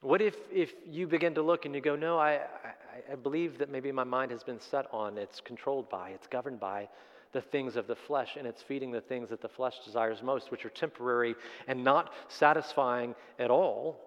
What 0.00 0.20
if, 0.20 0.36
if 0.52 0.74
you 0.86 1.06
begin 1.06 1.34
to 1.34 1.42
look 1.42 1.64
and 1.64 1.74
you 1.74 1.80
go, 1.80 1.96
no, 1.96 2.18
I, 2.18 2.34
I, 2.34 3.12
I 3.12 3.14
believe 3.16 3.58
that 3.58 3.70
maybe 3.70 3.90
my 3.90 4.04
mind 4.04 4.30
has 4.30 4.44
been 4.44 4.60
set 4.60 4.86
on, 4.92 5.18
it's 5.18 5.40
controlled 5.40 5.88
by, 5.88 6.10
it's 6.10 6.26
governed 6.26 6.60
by 6.60 6.88
the 7.32 7.40
things 7.40 7.76
of 7.76 7.86
the 7.86 7.96
flesh, 7.96 8.36
and 8.36 8.46
it's 8.46 8.62
feeding 8.62 8.90
the 8.90 9.00
things 9.00 9.30
that 9.30 9.40
the 9.40 9.48
flesh 9.48 9.74
desires 9.84 10.22
most, 10.22 10.50
which 10.50 10.64
are 10.64 10.70
temporary 10.70 11.34
and 11.66 11.84
not 11.84 12.12
satisfying 12.28 13.14
at 13.38 13.50
all. 13.50 14.00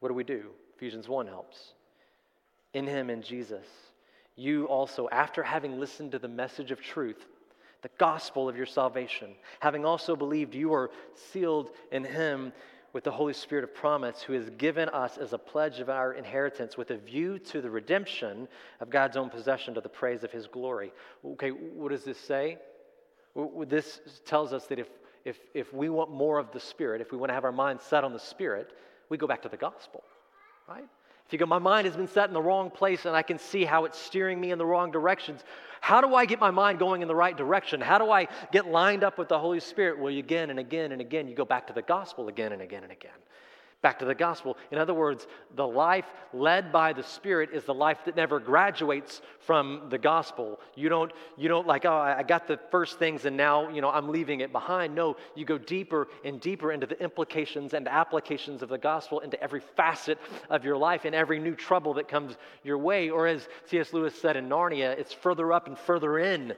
What 0.00 0.08
do 0.08 0.14
we 0.14 0.24
do? 0.24 0.50
Ephesians 0.76 1.08
1 1.08 1.26
helps. 1.26 1.74
In 2.72 2.86
Him, 2.86 3.10
in 3.10 3.22
Jesus, 3.22 3.66
you 4.36 4.66
also, 4.66 5.08
after 5.10 5.42
having 5.42 5.78
listened 5.78 6.12
to 6.12 6.18
the 6.18 6.28
message 6.28 6.70
of 6.70 6.80
truth, 6.80 7.26
the 7.82 7.90
gospel 7.98 8.48
of 8.48 8.56
your 8.56 8.66
salvation. 8.66 9.34
Having 9.60 9.84
also 9.84 10.16
believed, 10.16 10.54
you 10.54 10.72
are 10.74 10.90
sealed 11.14 11.70
in 11.92 12.04
him 12.04 12.52
with 12.92 13.04
the 13.04 13.10
Holy 13.10 13.32
Spirit 13.32 13.64
of 13.64 13.74
promise, 13.74 14.22
who 14.22 14.32
has 14.32 14.50
given 14.50 14.88
us 14.88 15.16
as 15.18 15.32
a 15.32 15.38
pledge 15.38 15.80
of 15.80 15.88
our 15.88 16.12
inheritance 16.12 16.76
with 16.76 16.90
a 16.90 16.96
view 16.96 17.38
to 17.38 17.60
the 17.60 17.70
redemption 17.70 18.48
of 18.80 18.90
God's 18.90 19.16
own 19.16 19.30
possession 19.30 19.74
to 19.74 19.80
the 19.80 19.88
praise 19.88 20.24
of 20.24 20.32
his 20.32 20.46
glory. 20.46 20.92
Okay, 21.24 21.50
what 21.50 21.90
does 21.90 22.04
this 22.04 22.18
say? 22.18 22.58
This 23.66 24.00
tells 24.24 24.52
us 24.52 24.66
that 24.66 24.78
if, 24.78 24.88
if, 25.24 25.38
if 25.54 25.72
we 25.72 25.88
want 25.88 26.10
more 26.10 26.38
of 26.38 26.50
the 26.52 26.60
Spirit, 26.60 27.00
if 27.00 27.12
we 27.12 27.18
want 27.18 27.30
to 27.30 27.34
have 27.34 27.44
our 27.44 27.52
minds 27.52 27.84
set 27.84 28.02
on 28.02 28.12
the 28.12 28.18
Spirit, 28.18 28.72
we 29.08 29.16
go 29.16 29.26
back 29.26 29.42
to 29.42 29.48
the 29.48 29.56
gospel, 29.56 30.02
right? 30.68 30.88
If 31.30 31.34
you 31.34 31.38
go, 31.38 31.46
my 31.46 31.60
mind 31.60 31.86
has 31.86 31.94
been 31.94 32.08
set 32.08 32.26
in 32.26 32.34
the 32.34 32.42
wrong 32.42 32.72
place 32.72 33.04
and 33.04 33.14
I 33.14 33.22
can 33.22 33.38
see 33.38 33.64
how 33.64 33.84
it's 33.84 33.96
steering 33.96 34.40
me 34.40 34.50
in 34.50 34.58
the 34.58 34.66
wrong 34.66 34.90
directions. 34.90 35.44
How 35.80 36.00
do 36.00 36.12
I 36.16 36.26
get 36.26 36.40
my 36.40 36.50
mind 36.50 36.80
going 36.80 37.02
in 37.02 37.08
the 37.08 37.14
right 37.14 37.36
direction? 37.36 37.80
How 37.80 37.98
do 37.98 38.10
I 38.10 38.26
get 38.50 38.66
lined 38.66 39.04
up 39.04 39.16
with 39.16 39.28
the 39.28 39.38
Holy 39.38 39.60
Spirit? 39.60 40.00
Well, 40.00 40.12
again 40.12 40.50
and 40.50 40.58
again 40.58 40.90
and 40.90 41.00
again, 41.00 41.28
you 41.28 41.36
go 41.36 41.44
back 41.44 41.68
to 41.68 41.72
the 41.72 41.82
gospel 41.82 42.26
again 42.26 42.50
and 42.50 42.60
again 42.60 42.82
and 42.82 42.90
again 42.90 43.12
back 43.82 43.98
to 43.98 44.04
the 44.04 44.14
gospel. 44.14 44.56
In 44.70 44.78
other 44.78 44.92
words, 44.92 45.26
the 45.56 45.66
life 45.66 46.04
led 46.34 46.70
by 46.70 46.92
the 46.92 47.02
Spirit 47.02 47.50
is 47.52 47.64
the 47.64 47.74
life 47.74 47.98
that 48.04 48.14
never 48.14 48.38
graduates 48.38 49.22
from 49.38 49.86
the 49.88 49.96
gospel. 49.96 50.60
You 50.74 50.88
don't, 50.90 51.12
you 51.38 51.48
don't 51.48 51.66
like, 51.66 51.86
oh, 51.86 51.92
I 51.92 52.22
got 52.22 52.46
the 52.46 52.58
first 52.70 52.98
things 52.98 53.24
and 53.24 53.36
now, 53.36 53.70
you 53.70 53.80
know, 53.80 53.88
I'm 53.88 54.10
leaving 54.10 54.40
it 54.40 54.52
behind. 54.52 54.94
No, 54.94 55.16
you 55.34 55.46
go 55.46 55.56
deeper 55.56 56.08
and 56.24 56.40
deeper 56.40 56.72
into 56.72 56.86
the 56.86 57.02
implications 57.02 57.72
and 57.72 57.88
applications 57.88 58.62
of 58.62 58.68
the 58.68 58.78
gospel 58.78 59.20
into 59.20 59.42
every 59.42 59.60
facet 59.60 60.18
of 60.50 60.64
your 60.64 60.76
life 60.76 61.04
and 61.06 61.14
every 61.14 61.38
new 61.38 61.54
trouble 61.54 61.94
that 61.94 62.06
comes 62.06 62.36
your 62.62 62.78
way. 62.78 63.08
Or 63.08 63.26
as 63.26 63.48
C.S. 63.66 63.92
Lewis 63.94 64.14
said 64.14 64.36
in 64.36 64.48
Narnia, 64.48 64.98
it's 64.98 65.12
further 65.12 65.52
up 65.52 65.66
and 65.66 65.78
further 65.78 66.18
in 66.18 66.54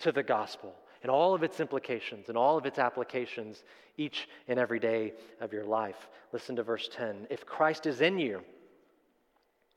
to 0.00 0.12
the 0.12 0.22
gospel 0.22 0.74
and 1.02 1.10
all 1.10 1.34
of 1.34 1.42
its 1.42 1.60
implications 1.60 2.28
and 2.28 2.38
all 2.38 2.56
of 2.56 2.66
its 2.66 2.78
applications 2.78 3.64
each 3.96 4.28
and 4.48 4.58
every 4.58 4.78
day 4.78 5.12
of 5.40 5.52
your 5.52 5.64
life. 5.64 6.08
Listen 6.32 6.56
to 6.56 6.62
verse 6.62 6.88
10. 6.92 7.26
If 7.30 7.44
Christ 7.44 7.86
is 7.86 8.00
in 8.00 8.18
you, 8.18 8.42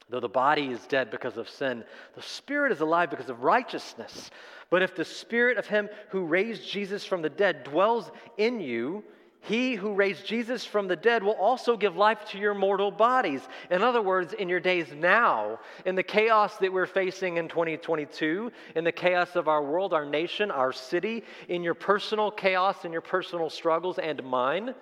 though 0.10 0.20
the 0.20 0.30
body 0.30 0.68
is 0.68 0.86
dead 0.86 1.10
because 1.12 1.38
of 1.38 1.50
sin, 1.50 1.84
the 2.16 2.22
spirit 2.22 2.72
is 2.72 2.82
alive 2.82 3.10
because 3.10 3.30
of 3.30 3.44
righteousness. 3.44 4.30
But 4.70 4.84
if 4.84 4.96
the 4.96 5.06
spirit 5.06 5.58
of 5.58 5.68
him 5.68 5.90
who 6.10 6.26
raised 6.26 6.70
Jesus 6.70 7.06
from 7.06 7.22
the 7.22 7.30
dead 7.30 7.64
dwells 7.64 8.12
in 8.38 8.60
you, 8.60 9.04
he 9.46 9.76
who 9.76 9.94
raised 9.94 10.26
Jesus 10.26 10.66
from 10.66 10.88
the 10.88 10.96
dead 10.96 11.22
will 11.22 11.34
also 11.34 11.78
give 11.78 11.96
life 11.96 12.26
to 12.30 12.40
your 12.40 12.56
mortal 12.56 12.90
bodies. 12.90 13.42
In 13.70 13.84
other 13.84 14.02
words, 14.02 14.34
in 14.34 14.50
your 14.50 14.60
days 14.60 14.88
now, 14.92 15.60
in 15.86 15.94
the 15.94 16.02
chaos 16.02 16.58
that 16.58 16.74
we're 16.74 16.88
facing 16.88 17.38
in 17.38 17.48
2022, 17.48 18.52
in 18.76 18.84
the 18.84 18.92
chaos 18.92 19.36
of 19.36 19.48
our 19.48 19.64
world, 19.64 19.94
our 19.94 20.06
nation, 20.06 20.50
our 20.50 20.74
city, 20.74 21.24
in 21.48 21.62
your 21.62 21.76
personal 21.76 22.32
chaos, 22.32 22.86
in 22.86 22.92
your 22.92 23.02
personal 23.02 23.52
struggles 23.52 24.00
and 24.00 24.24
mine, 24.24 24.74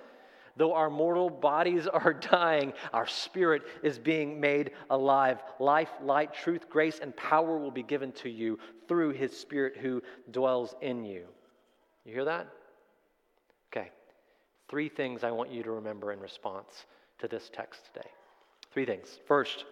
though 0.56 0.74
our 0.74 0.90
mortal 0.90 1.30
bodies 1.30 1.86
are 1.94 2.14
dying, 2.14 2.72
our 2.94 3.08
spirit 3.08 3.64
is 3.84 4.00
being 4.00 4.40
made 4.40 4.72
alive. 4.90 5.44
Life, 5.60 5.90
light, 6.02 6.34
truth, 6.34 6.70
grace, 6.70 7.00
and 7.02 7.14
power 7.18 7.58
will 7.58 7.72
be 7.72 7.84
given 7.84 8.14
to 8.14 8.30
you 8.30 8.58
through 8.88 9.10
his 9.10 9.36
spirit 9.36 9.76
who 9.76 10.02
dwells 10.32 10.74
in 10.82 11.04
you. 11.04 11.26
You 12.06 12.14
hear 12.14 12.26
that? 12.26 12.48
Three 14.74 14.90
things 14.90 15.24
I 15.24 15.30
want 15.30 15.52
you 15.52 15.62
to 15.62 15.70
remember 15.70 16.12
in 16.12 16.20
response 16.20 16.88
to 17.20 17.28
this 17.28 17.52
text 17.54 17.82
today. 17.94 18.08
Three 18.72 18.88
things. 18.88 19.20
First, 19.28 19.66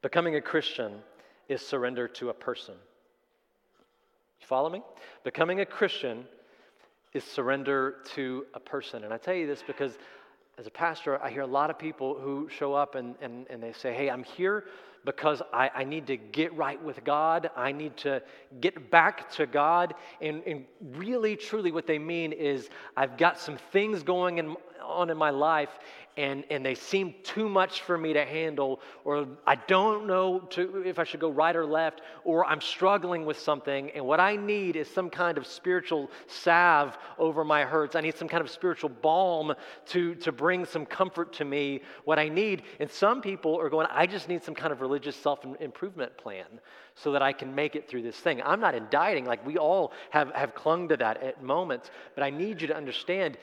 becoming 0.00 0.36
a 0.36 0.40
Christian 0.40 1.00
is 1.48 1.60
surrender 1.60 2.06
to 2.06 2.28
a 2.28 2.32
person. 2.32 2.76
You 4.40 4.46
follow 4.46 4.70
me? 4.70 4.80
Becoming 5.24 5.58
a 5.58 5.66
Christian 5.66 6.24
is 7.14 7.24
surrender 7.24 7.96
to 8.14 8.46
a 8.54 8.60
person. 8.60 9.02
And 9.02 9.12
I 9.12 9.18
tell 9.18 9.34
you 9.34 9.48
this 9.48 9.64
because 9.66 9.98
as 10.56 10.68
a 10.68 10.70
pastor, 10.70 11.20
I 11.20 11.28
hear 11.28 11.42
a 11.42 11.46
lot 11.46 11.68
of 11.68 11.80
people 11.80 12.14
who 12.16 12.48
show 12.48 12.74
up 12.74 12.94
and, 12.94 13.16
and, 13.20 13.44
and 13.50 13.60
they 13.60 13.72
say, 13.72 13.92
Hey, 13.92 14.08
I'm 14.08 14.22
here 14.22 14.66
because 15.04 15.42
I, 15.52 15.70
I 15.74 15.84
need 15.84 16.06
to 16.08 16.16
get 16.16 16.54
right 16.54 16.82
with 16.82 17.04
God. 17.04 17.50
I 17.56 17.72
need 17.72 17.96
to 17.98 18.22
get 18.60 18.90
back 18.90 19.30
to 19.32 19.46
God. 19.46 19.94
And, 20.20 20.42
and 20.44 20.64
really, 20.80 21.36
truly, 21.36 21.72
what 21.72 21.86
they 21.86 21.98
mean 21.98 22.32
is 22.32 22.68
I've 22.96 23.16
got 23.16 23.38
some 23.38 23.56
things 23.72 24.02
going 24.02 24.38
in, 24.38 24.56
on 24.82 25.10
in 25.10 25.16
my 25.16 25.30
life, 25.30 25.70
and, 26.16 26.44
and 26.50 26.64
they 26.66 26.74
seem 26.74 27.14
too 27.22 27.48
much 27.48 27.82
for 27.82 27.96
me 27.96 28.12
to 28.12 28.24
handle, 28.24 28.80
or 29.04 29.26
I 29.46 29.54
don't 29.54 30.06
know 30.06 30.40
to, 30.50 30.82
if 30.84 30.98
I 30.98 31.04
should 31.04 31.20
go 31.20 31.30
right 31.30 31.54
or 31.54 31.64
left, 31.64 32.00
or 32.24 32.44
I'm 32.44 32.60
struggling 32.60 33.24
with 33.24 33.38
something, 33.38 33.90
and 33.90 34.04
what 34.04 34.18
I 34.18 34.36
need 34.36 34.76
is 34.76 34.88
some 34.88 35.10
kind 35.10 35.38
of 35.38 35.46
spiritual 35.46 36.10
salve 36.26 36.98
over 37.18 37.44
my 37.44 37.64
hurts. 37.64 37.94
I 37.94 38.00
need 38.00 38.16
some 38.16 38.28
kind 38.28 38.40
of 38.40 38.50
spiritual 38.50 38.88
balm 38.90 39.54
to, 39.86 40.14
to 40.16 40.32
bring 40.32 40.64
some 40.64 40.86
comfort 40.86 41.32
to 41.34 41.44
me. 41.44 41.82
What 42.04 42.18
I 42.18 42.28
need, 42.28 42.62
and 42.80 42.90
some 42.90 43.20
people 43.20 43.58
are 43.58 43.68
going, 43.68 43.86
I 43.90 44.06
just 44.06 44.28
need 44.28 44.42
some 44.42 44.54
kind 44.54 44.72
of 44.72 44.80
religious 44.80 45.14
self 45.14 45.44
improvement 45.60 46.16
plan 46.16 46.46
so 46.96 47.12
that 47.12 47.22
I 47.22 47.32
can 47.32 47.54
make 47.54 47.76
it 47.76 47.88
through 47.88 48.02
this 48.02 48.16
thing. 48.16 48.42
I'm 48.42 48.60
not 48.60 48.74
indicting, 48.74 49.24
like 49.24 49.46
we 49.46 49.56
all 49.56 49.92
have, 50.10 50.32
have 50.34 50.54
clung 50.54 50.88
to 50.88 50.96
that 50.96 51.22
at 51.22 51.42
moments, 51.42 51.90
but 52.14 52.24
I 52.24 52.30
need 52.30 52.60
you 52.60 52.66
to 52.68 52.76
understand 52.76 53.38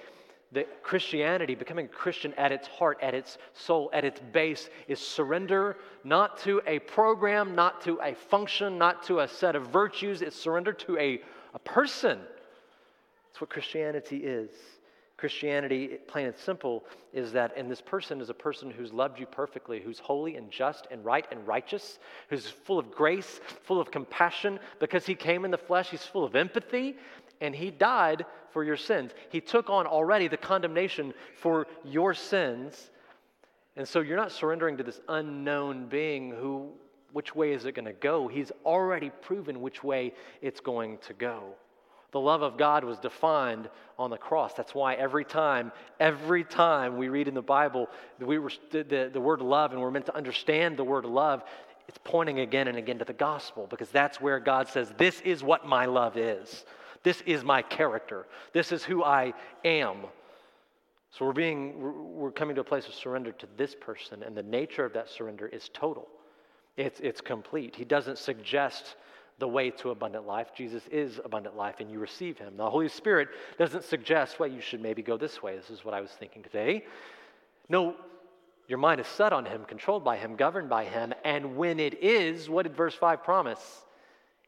that 0.56 0.84
Christianity, 0.84 1.54
becoming 1.54 1.86
a 1.86 1.90
Christian 1.90 2.34
at 2.34 2.52
its 2.52 2.68
heart, 2.68 2.98
at 3.02 3.14
its 3.14 3.38
soul, 3.54 3.90
at 3.94 4.04
its 4.04 4.20
base, 4.32 4.70
is 4.88 5.00
surrender 5.00 5.78
not 6.04 6.40
to 6.40 6.62
a 6.66 6.80
program, 6.80 7.54
not 7.54 7.82
to 7.82 8.00
a 8.02 8.16
function, 8.16 8.78
not 8.78 9.04
to 9.04 9.20
a 9.20 9.28
set 9.28 9.56
of 9.56 9.68
virtues. 9.68 10.22
It's 10.22 10.36
surrender 10.36 10.74
to 10.74 10.98
a, 10.98 11.22
a 11.54 11.60
person. 11.60 12.20
That's 13.28 13.42
what 13.42 13.50
Christianity 13.50 14.18
is. 14.18 14.50
Christianity, 15.18 15.98
plain 16.08 16.28
and 16.28 16.36
simple, 16.36 16.84
is 17.14 17.32
that, 17.32 17.54
and 17.56 17.72
this 17.72 17.80
person 17.80 18.20
is 18.20 18.30
a 18.30 18.34
person 18.34 18.70
who's 18.70 18.92
loved 18.92 19.18
you 19.18 19.26
perfectly, 19.26 19.80
who's 19.80 20.00
holy 20.00 20.36
and 20.36 20.52
just 20.52 20.88
and 20.92 21.06
right 21.06 21.26
and 21.32 21.48
righteous, 21.48 22.00
who's 22.30 22.48
full 22.48 22.78
of 22.78 22.92
grace, 22.92 23.40
full 23.64 23.80
of 23.80 23.92
compassion. 23.92 24.60
Because 24.80 25.06
he 25.06 25.16
came 25.16 25.46
in 25.46 25.52
the 25.52 25.58
flesh, 25.58 25.90
he's 25.90 26.06
full 26.06 26.26
of 26.26 26.36
empathy, 26.36 26.98
and 27.42 27.56
he 27.56 27.72
died 27.72 28.26
for 28.52 28.64
your 28.64 28.78
sins. 28.78 29.12
He 29.30 29.42
took 29.42 29.70
on 29.70 29.86
already 29.86 30.28
the 30.28 30.38
condemnation 30.38 31.14
for 31.36 31.68
your 31.84 32.14
sins. 32.14 32.90
And 33.76 33.88
so 33.88 34.00
you're 34.00 34.18
not 34.18 34.32
surrendering 34.32 34.78
to 34.78 34.84
this 34.84 35.02
unknown 35.10 35.88
being 35.88 36.32
who, 36.32 36.72
which 37.12 37.36
way 37.36 37.52
is 37.52 37.66
it 37.66 37.74
going 37.74 37.86
to 37.86 37.94
go? 37.94 38.28
He's 38.28 38.52
already 38.66 39.10
proven 39.10 39.62
which 39.62 39.84
way 39.84 40.14
it's 40.42 40.62
going 40.62 41.00
to 41.00 41.14
go. 41.14 41.56
The 42.12 42.20
love 42.22 42.44
of 42.44 42.58
God 42.58 42.86
was 42.86 42.98
defined 42.98 43.68
on 44.00 44.10
the 44.10 44.18
cross. 44.18 44.54
That's 44.54 44.74
why 44.74 44.94
every 44.94 45.26
time, 45.26 45.74
every 46.00 46.46
time 46.46 46.96
we 46.96 47.10
read 47.10 47.28
in 47.28 47.34
the 47.34 47.42
Bible, 47.42 47.90
we 48.20 48.40
were, 48.40 48.54
the, 48.72 49.10
the 49.12 49.20
word 49.20 49.42
love, 49.42 49.74
and 49.74 49.82
we're 49.82 49.92
meant 49.92 50.06
to 50.06 50.16
understand 50.16 50.78
the 50.78 50.84
word 50.86 51.04
love, 51.04 51.44
it's 51.90 52.00
pointing 52.06 52.40
again 52.40 52.70
and 52.70 52.78
again 52.78 53.00
to 53.00 53.06
the 53.06 53.12
gospel 53.12 53.68
because 53.70 53.90
that's 53.90 54.22
where 54.22 54.40
God 54.40 54.70
says, 54.70 54.94
This 54.98 55.20
is 55.22 55.44
what 55.44 55.68
my 55.68 55.86
love 55.86 56.16
is. 56.16 56.64
This 57.06 57.22
is 57.22 57.44
my 57.44 57.62
character. 57.62 58.26
This 58.52 58.72
is 58.72 58.84
who 58.84 59.04
I 59.04 59.34
am. 59.64 59.98
So 61.12 61.24
we're 61.24 61.34
being 61.34 61.80
we're 62.16 62.32
coming 62.32 62.56
to 62.56 62.62
a 62.62 62.66
place 62.66 62.88
of 62.88 62.96
surrender 62.96 63.32
to 63.32 63.48
this 63.56 63.76
person, 63.80 64.24
and 64.24 64.36
the 64.36 64.44
nature 64.44 64.84
of 64.84 64.94
that 64.94 65.10
surrender 65.10 65.48
is 65.48 65.70
total. 65.72 66.08
It's, 66.78 67.00
it's 67.00 67.22
complete. 67.22 67.76
He 67.76 67.86
doesn't 67.86 68.18
suggest 68.18 68.96
the 69.38 69.48
way 69.48 69.70
to 69.70 69.92
abundant 69.92 70.26
life. 70.26 70.48
Jesus 70.58 70.84
is 70.92 71.22
abundant 71.24 71.56
life, 71.56 71.76
and 71.80 71.92
you 71.92 72.00
receive 72.00 72.40
him. 72.40 72.58
The 72.58 72.70
Holy 72.70 72.90
Spirit 72.90 73.30
doesn't 73.60 73.84
suggest, 73.84 74.40
well, 74.40 74.50
you 74.50 74.60
should 74.60 74.82
maybe 74.82 75.04
go 75.04 75.16
this 75.16 75.44
way. 75.44 75.56
This 75.56 75.70
is 75.70 75.86
what 75.86 75.94
I 75.94 76.02
was 76.02 76.12
thinking 76.12 76.42
today. 76.42 76.86
No, 77.70 77.96
your 78.68 78.80
mind 78.80 79.00
is 79.00 79.08
set 79.08 79.32
on 79.32 79.46
him, 79.46 79.64
controlled 79.66 80.04
by 80.04 80.18
him, 80.18 80.36
governed 80.36 80.70
by 80.70 80.86
him. 80.86 81.14
And 81.24 81.56
when 81.56 81.80
it 81.80 82.02
is, 82.02 82.50
what 82.50 82.64
did 82.64 82.76
verse 82.76 82.96
5 82.96 83.24
promise? 83.24 83.86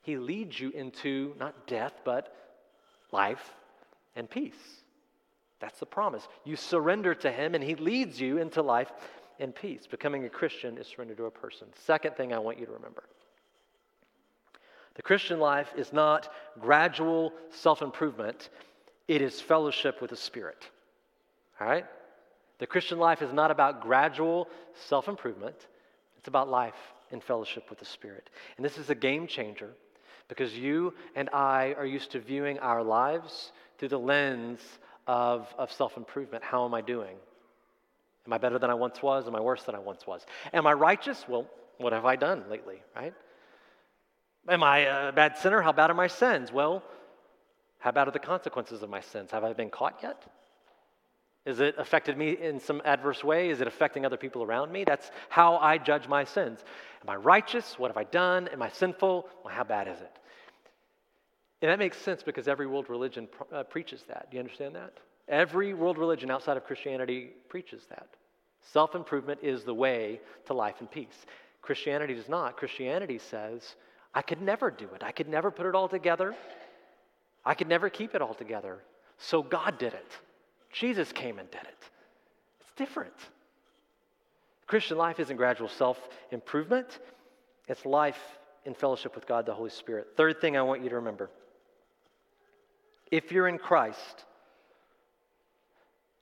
He 0.01 0.17
leads 0.17 0.59
you 0.59 0.71
into 0.71 1.35
not 1.37 1.67
death, 1.67 1.93
but 2.03 2.33
life 3.11 3.53
and 4.15 4.29
peace. 4.29 4.53
That's 5.59 5.79
the 5.79 5.85
promise. 5.85 6.27
You 6.43 6.55
surrender 6.55 7.15
to 7.15 7.31
him, 7.31 7.55
and 7.55 7.63
he 7.63 7.75
leads 7.75 8.19
you 8.19 8.37
into 8.37 8.61
life 8.61 8.91
and 9.39 9.53
peace. 9.53 9.87
Becoming 9.87 10.25
a 10.25 10.29
Christian 10.29 10.77
is 10.77 10.87
surrender 10.87 11.15
to 11.15 11.25
a 11.25 11.31
person. 11.31 11.67
Second 11.85 12.15
thing 12.15 12.33
I 12.33 12.39
want 12.39 12.59
you 12.59 12.65
to 12.65 12.71
remember 12.71 13.03
the 14.95 15.03
Christian 15.03 15.39
life 15.39 15.71
is 15.77 15.93
not 15.93 16.33
gradual 16.59 17.31
self 17.51 17.83
improvement, 17.83 18.49
it 19.07 19.21
is 19.21 19.39
fellowship 19.39 20.01
with 20.01 20.09
the 20.09 20.15
Spirit. 20.15 20.67
All 21.61 21.67
right? 21.67 21.85
The 22.57 22.65
Christian 22.65 22.97
life 22.97 23.21
is 23.21 23.31
not 23.31 23.51
about 23.51 23.81
gradual 23.81 24.49
self 24.87 25.07
improvement, 25.07 25.55
it's 26.17 26.27
about 26.27 26.49
life 26.49 26.93
in 27.11 27.21
fellowship 27.21 27.69
with 27.69 27.77
the 27.79 27.85
Spirit. 27.85 28.29
And 28.57 28.65
this 28.65 28.79
is 28.79 28.89
a 28.89 28.95
game 28.95 29.27
changer 29.27 29.69
because 30.27 30.57
you 30.57 30.93
and 31.15 31.29
I 31.31 31.73
are 31.77 31.85
used 31.85 32.11
to 32.11 32.19
viewing 32.19 32.59
our 32.59 32.83
lives 32.83 33.51
through 33.77 33.89
the 33.89 33.99
lens 33.99 34.59
of, 35.05 35.53
of 35.57 35.71
self 35.71 35.97
improvement. 35.97 36.43
How 36.43 36.65
am 36.65 36.73
I 36.73 36.81
doing? 36.81 37.17
Am 38.25 38.33
I 38.33 38.37
better 38.37 38.59
than 38.59 38.69
I 38.69 38.73
once 38.73 39.01
was? 39.01 39.25
Am 39.27 39.35
I 39.35 39.39
worse 39.39 39.63
than 39.63 39.75
I 39.75 39.79
once 39.79 40.05
was? 40.05 40.25
Am 40.51 40.67
I 40.67 40.73
righteous? 40.73 41.25
Well, 41.27 41.47
what 41.77 41.93
have 41.93 42.05
I 42.05 42.15
done 42.15 42.43
lately, 42.49 42.81
right? 42.95 43.13
Am 44.49 44.63
I 44.63 44.79
a 44.79 45.11
bad 45.11 45.37
sinner? 45.37 45.61
How 45.61 45.71
bad 45.71 45.89
are 45.89 45.93
my 45.93 46.07
sins? 46.07 46.51
Well, 46.51 46.83
how 47.79 47.91
bad 47.91 48.07
are 48.07 48.11
the 48.11 48.19
consequences 48.19 48.81
of 48.81 48.89
my 48.89 49.01
sins? 49.01 49.31
Have 49.31 49.43
I 49.43 49.53
been 49.53 49.69
caught 49.69 49.99
yet? 50.03 50.23
Is 51.47 51.61
it 51.61 51.75
affected 51.77 52.17
me 52.17 52.31
in 52.31 52.59
some 52.59 52.81
adverse 52.83 53.23
way? 53.23 53.49
Is 53.49 53.61
it 53.61 53.67
affecting 53.67 54.05
other 54.05 54.17
people 54.17 54.43
around 54.43 54.69
me? 54.69 54.83
That's 54.83 55.09
how 55.29 55.55
I 55.55 55.77
judge 55.77 56.05
my 56.05 56.25
sins. 56.25 56.59
Am 57.01 57.09
I 57.09 57.15
righteous? 57.15 57.79
What 57.79 57.89
have 57.89 57.95
I 57.95 58.03
done? 58.03 58.49
Am 58.49 58.61
I 58.61 58.67
sinful? 58.67 59.25
Well, 59.45 59.53
how 59.53 59.63
bad 59.63 59.87
is 59.87 59.97
it? 60.01 60.11
And 61.61 61.71
that 61.71 61.79
makes 61.79 61.97
sense 61.97 62.21
because 62.21 62.49
every 62.49 62.67
world 62.67 62.89
religion 62.89 63.29
uh, 63.53 63.63
preaches 63.63 64.03
that. 64.09 64.29
Do 64.29 64.35
you 64.35 64.43
understand 64.43 64.75
that? 64.75 64.91
Every 65.29 65.73
world 65.73 65.97
religion 65.97 66.29
outside 66.29 66.57
of 66.57 66.65
Christianity 66.65 67.29
preaches 67.47 67.83
that. 67.91 68.09
Self 68.73 68.93
improvement 68.93 69.39
is 69.41 69.63
the 69.63 69.73
way 69.73 70.19
to 70.47 70.53
life 70.53 70.75
and 70.81 70.91
peace. 70.91 71.25
Christianity 71.61 72.13
does 72.13 72.27
not. 72.27 72.57
Christianity 72.57 73.19
says 73.19 73.75
I 74.13 74.21
could 74.21 74.41
never 74.41 74.69
do 74.69 74.89
it. 74.93 75.01
I 75.01 75.13
could 75.13 75.29
never 75.29 75.49
put 75.49 75.65
it 75.65 75.75
all 75.75 75.87
together. 75.87 76.35
I 77.45 77.53
could 77.53 77.69
never 77.69 77.89
keep 77.89 78.15
it 78.15 78.21
all 78.21 78.33
together. 78.33 78.79
So 79.17 79.41
God 79.41 79.79
did 79.79 79.93
it. 79.93 80.11
Jesus 80.79 81.11
came 81.11 81.39
and 81.39 81.49
did 81.51 81.61
it. 81.61 81.89
It's 82.61 82.71
different. 82.75 83.13
Christian 84.65 84.97
life 84.97 85.19
isn't 85.19 85.37
gradual 85.37 85.69
self 85.69 85.97
improvement, 86.31 86.99
it's 87.67 87.85
life 87.85 88.19
in 88.65 88.73
fellowship 88.73 89.15
with 89.15 89.25
God 89.25 89.45
the 89.45 89.53
Holy 89.53 89.69
Spirit. 89.69 90.07
Third 90.17 90.41
thing 90.41 90.57
I 90.57 90.61
want 90.61 90.83
you 90.83 90.89
to 90.89 90.95
remember 90.95 91.29
if 93.09 93.31
you're 93.31 93.47
in 93.47 93.57
Christ, 93.57 94.25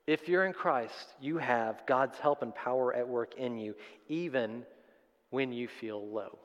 if 0.05 0.29
you're 0.29 0.45
in 0.45 0.53
Christ, 0.53 1.15
you 1.19 1.37
have 1.39 1.83
God's 1.87 2.17
help 2.19 2.43
and 2.43 2.53
power 2.53 2.93
at 2.93 3.07
work 3.07 3.35
in 3.37 3.57
you, 3.57 3.73
even 4.07 4.63
when 5.31 5.51
you 5.51 5.67
feel 5.67 6.07
low 6.07 6.37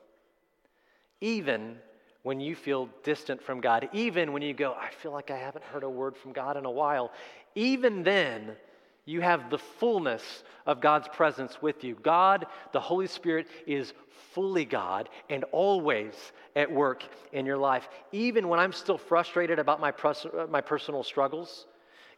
even 1.21 1.77
when 2.23 2.39
you 2.39 2.55
feel 2.55 2.89
distant 3.03 3.41
from 3.41 3.61
God, 3.61 3.89
even 3.93 4.33
when 4.33 4.41
you 4.41 4.53
go, 4.53 4.73
I 4.73 4.89
feel 4.89 5.11
like 5.11 5.31
I 5.31 5.37
haven't 5.37 5.63
heard 5.63 5.83
a 5.83 5.89
word 5.89 6.17
from 6.17 6.33
God 6.33 6.57
in 6.57 6.65
a 6.65 6.71
while, 6.71 7.11
even 7.55 8.03
then, 8.03 8.55
you 9.05 9.21
have 9.21 9.49
the 9.49 9.57
fullness 9.57 10.43
of 10.65 10.79
God's 10.79 11.07
presence 11.07 11.61
with 11.61 11.83
you. 11.83 11.95
God, 12.01 12.45
the 12.71 12.79
Holy 12.79 13.07
Spirit, 13.07 13.47
is 13.65 13.93
fully 14.33 14.63
God 14.65 15.09
and 15.29 15.43
always 15.51 16.13
at 16.55 16.71
work 16.71 17.03
in 17.33 17.45
your 17.45 17.57
life. 17.57 17.89
Even 18.11 18.47
when 18.47 18.59
I'm 18.59 18.71
still 18.71 18.97
frustrated 18.97 19.59
about 19.59 19.79
my, 19.79 19.91
pers- 19.91 20.27
my 20.49 20.61
personal 20.61 21.03
struggles, 21.03 21.65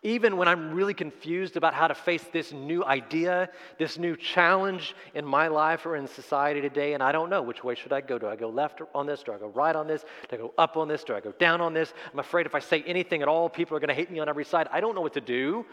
even 0.04 0.36
when 0.36 0.50
I'm 0.50 0.74
really 0.74 0.94
confused 0.94 1.56
about 1.56 1.74
how 1.74 1.88
to 1.88 1.96
face 1.96 2.24
this 2.34 2.52
new 2.52 2.84
idea, 2.84 3.50
this 3.80 3.98
new 3.98 4.18
challenge 4.18 4.96
in 5.16 5.26
my 5.26 5.48
life 5.48 5.86
or 5.86 5.96
in 5.96 6.08
society 6.08 6.60
today, 6.60 6.94
and 6.94 7.02
I 7.02 7.14
don't 7.14 7.30
know 7.30 7.42
which 7.42 7.64
way 7.64 7.74
should 7.76 7.94
I 7.94 8.02
go. 8.02 8.20
Do 8.20 8.28
I 8.28 8.36
go 8.36 8.50
left 8.50 8.82
on 8.94 9.06
this? 9.06 9.24
Do 9.24 9.32
I 9.32 9.38
go 9.38 9.48
right 9.48 9.76
on 9.76 9.88
this? 9.88 10.04
Do 10.30 10.36
I 10.36 10.38
go 10.38 10.54
up 10.58 10.76
on 10.76 10.90
this? 10.90 11.06
Do 11.06 11.16
I 11.16 11.22
go 11.22 11.32
down 11.32 11.62
on 11.62 11.74
this? 11.74 11.94
I'm 12.12 12.20
afraid 12.20 12.46
if 12.46 12.54
I 12.54 12.60
say 12.60 12.84
anything 12.86 13.22
at 13.22 13.30
all, 13.30 13.50
people 13.50 13.78
are 13.78 13.80
going 13.80 13.88
to 13.88 13.94
hate 13.94 14.12
me 14.12 14.20
on 14.20 14.28
every 14.28 14.46
side. 14.46 14.68
I 14.72 14.82
don't 14.82 14.94
know 14.94 15.02
what 15.02 15.14
to 15.14 15.22
do. 15.22 15.66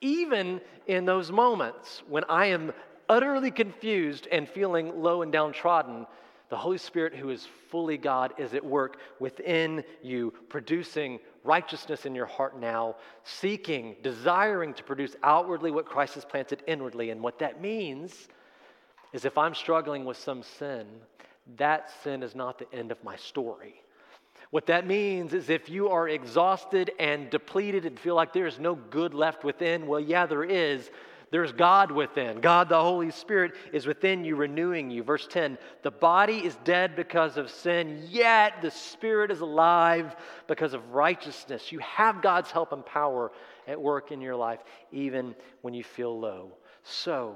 Even 0.00 0.60
in 0.86 1.04
those 1.04 1.30
moments 1.30 2.02
when 2.08 2.24
I 2.24 2.46
am 2.46 2.72
utterly 3.08 3.50
confused 3.50 4.26
and 4.32 4.48
feeling 4.48 5.02
low 5.02 5.20
and 5.20 5.30
downtrodden, 5.30 6.06
the 6.54 6.58
Holy 6.58 6.78
Spirit, 6.78 7.16
who 7.16 7.30
is 7.30 7.48
fully 7.68 7.98
God, 7.98 8.32
is 8.38 8.54
at 8.54 8.64
work 8.64 8.98
within 9.18 9.82
you, 10.04 10.32
producing 10.48 11.18
righteousness 11.42 12.06
in 12.06 12.14
your 12.14 12.26
heart 12.26 12.60
now, 12.60 12.94
seeking, 13.24 13.96
desiring 14.04 14.72
to 14.74 14.84
produce 14.84 15.16
outwardly 15.24 15.72
what 15.72 15.84
Christ 15.84 16.14
has 16.14 16.24
planted 16.24 16.62
inwardly. 16.68 17.10
And 17.10 17.20
what 17.20 17.40
that 17.40 17.60
means 17.60 18.28
is 19.12 19.24
if 19.24 19.36
I'm 19.36 19.56
struggling 19.56 20.04
with 20.04 20.16
some 20.16 20.44
sin, 20.44 20.86
that 21.56 21.90
sin 22.04 22.22
is 22.22 22.36
not 22.36 22.60
the 22.60 22.72
end 22.72 22.92
of 22.92 23.02
my 23.02 23.16
story. 23.16 23.74
What 24.52 24.66
that 24.66 24.86
means 24.86 25.34
is 25.34 25.50
if 25.50 25.68
you 25.68 25.88
are 25.88 26.08
exhausted 26.08 26.92
and 27.00 27.30
depleted 27.30 27.84
and 27.84 27.98
feel 27.98 28.14
like 28.14 28.32
there's 28.32 28.60
no 28.60 28.76
good 28.76 29.12
left 29.12 29.42
within, 29.42 29.88
well, 29.88 29.98
yeah, 29.98 30.24
there 30.26 30.44
is, 30.44 30.88
there's 31.34 31.50
God 31.50 31.90
within. 31.90 32.40
God, 32.40 32.68
the 32.68 32.80
Holy 32.80 33.10
Spirit, 33.10 33.54
is 33.72 33.88
within 33.88 34.24
you, 34.24 34.36
renewing 34.36 34.88
you. 34.88 35.02
Verse 35.02 35.26
10 35.26 35.58
The 35.82 35.90
body 35.90 36.36
is 36.36 36.54
dead 36.62 36.94
because 36.94 37.36
of 37.36 37.50
sin, 37.50 38.06
yet 38.08 38.62
the 38.62 38.70
Spirit 38.70 39.32
is 39.32 39.40
alive 39.40 40.14
because 40.46 40.74
of 40.74 40.92
righteousness. 40.92 41.72
You 41.72 41.80
have 41.80 42.22
God's 42.22 42.52
help 42.52 42.70
and 42.70 42.86
power 42.86 43.32
at 43.66 43.82
work 43.82 44.12
in 44.12 44.20
your 44.20 44.36
life, 44.36 44.60
even 44.92 45.34
when 45.62 45.74
you 45.74 45.82
feel 45.82 46.16
low. 46.16 46.52
So, 46.84 47.34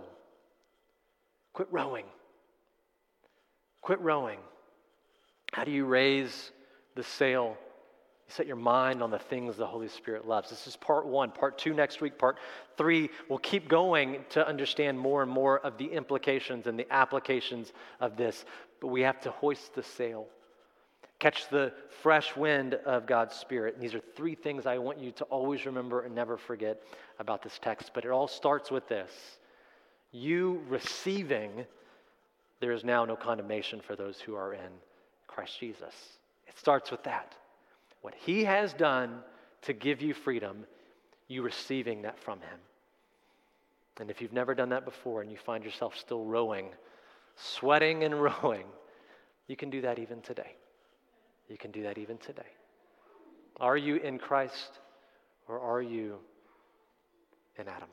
quit 1.53 1.67
rowing. 1.73 2.07
Quit 3.83 4.01
rowing. 4.01 4.39
How 5.53 5.65
do 5.65 5.73
you 5.73 5.87
raise 5.87 6.53
the 6.95 7.03
sail 7.03 7.57
you 8.29 8.35
set 8.35 8.47
your 8.47 8.57
mind 8.57 9.03
on 9.03 9.11
the 9.11 9.18
things 9.18 9.57
the 9.57 9.66
Holy 9.66 9.89
Spirit 9.89 10.29
loves. 10.29 10.51
This 10.51 10.66
is 10.66 10.76
part 10.76 11.07
one. 11.07 11.31
Part 11.31 11.57
two 11.57 11.72
next 11.72 12.01
week. 12.03 12.18
Part 12.18 12.39
three, 12.76 13.09
we'll 13.29 13.39
keep 13.39 13.68
going 13.68 14.24
to 14.31 14.47
understand 14.47 14.99
more 14.99 15.22
and 15.22 15.31
more 15.31 15.61
of 15.61 15.79
the 15.79 15.87
implications 15.87 16.66
and 16.66 16.79
the 16.79 16.87
applications 16.93 17.72
of 18.01 18.16
this. 18.16 18.45
But 18.81 18.89
we 18.89 19.01
have 19.01 19.20
to 19.22 19.31
hoist 19.31 19.74
the 19.74 19.83
sail, 19.83 20.26
catch 21.18 21.49
the 21.49 21.72
fresh 22.03 22.37
wind 22.37 22.74
of 22.74 23.07
God's 23.07 23.35
Spirit. 23.35 23.74
And 23.74 23.83
these 23.83 23.95
are 23.95 24.03
three 24.14 24.35
things 24.35 24.66
I 24.66 24.76
want 24.76 24.99
you 24.99 25.11
to 25.12 25.24
always 25.24 25.64
remember 25.64 26.03
and 26.03 26.14
never 26.14 26.37
forget 26.37 26.83
about 27.18 27.43
this 27.43 27.59
text. 27.62 27.93
But 27.95 28.05
it 28.05 28.11
all 28.11 28.29
starts 28.29 28.70
with 28.70 28.89
this 28.89 29.11
you 30.11 30.62
receiving, 30.68 31.66
there 32.61 32.72
is 32.72 32.83
now 32.83 33.05
no 33.05 33.14
condemnation 33.14 33.81
for 33.81 33.95
those 33.95 34.20
who 34.20 34.35
are 34.35 34.55
in 34.55 34.70
Christ 35.26 35.61
Jesus. 35.61 35.95
It 36.47 36.59
starts 36.59 36.91
with 36.91 37.03
that 37.05 37.35
what 38.03 38.15
He 38.15 38.45
has 38.45 38.73
done 38.73 39.21
to 39.63 39.73
give 39.73 40.01
you 40.01 40.15
freedom, 40.15 40.67
you 41.27 41.43
receiving 41.43 42.03
that 42.03 42.19
from 42.19 42.41
Him. 42.41 42.59
And 44.01 44.11
if 44.11 44.21
you've 44.21 44.33
never 44.33 44.55
done 44.55 44.69
that 44.69 44.85
before 44.85 45.23
and 45.23 45.31
you 45.31 45.37
find 45.37 45.65
yourself 45.65 45.97
still 45.97 46.25
rowing, 46.25 46.69
sweating 47.37 48.05
and 48.05 48.23
rowing, 48.43 48.67
you 49.49 49.57
can 49.57 49.71
do 49.71 49.81
that 49.81 49.99
even 49.99 50.21
today. 50.21 50.55
You 51.49 51.57
can 51.57 51.71
do 51.71 51.83
that 51.83 51.99
even 51.99 52.19
today. 52.19 52.43
Are 53.59 53.77
you 53.77 53.97
in 53.97 54.19
Christ 54.19 54.79
or 55.49 55.59
are 55.59 55.83
you 55.83 56.17
in 57.59 57.67
Adam? 57.67 57.89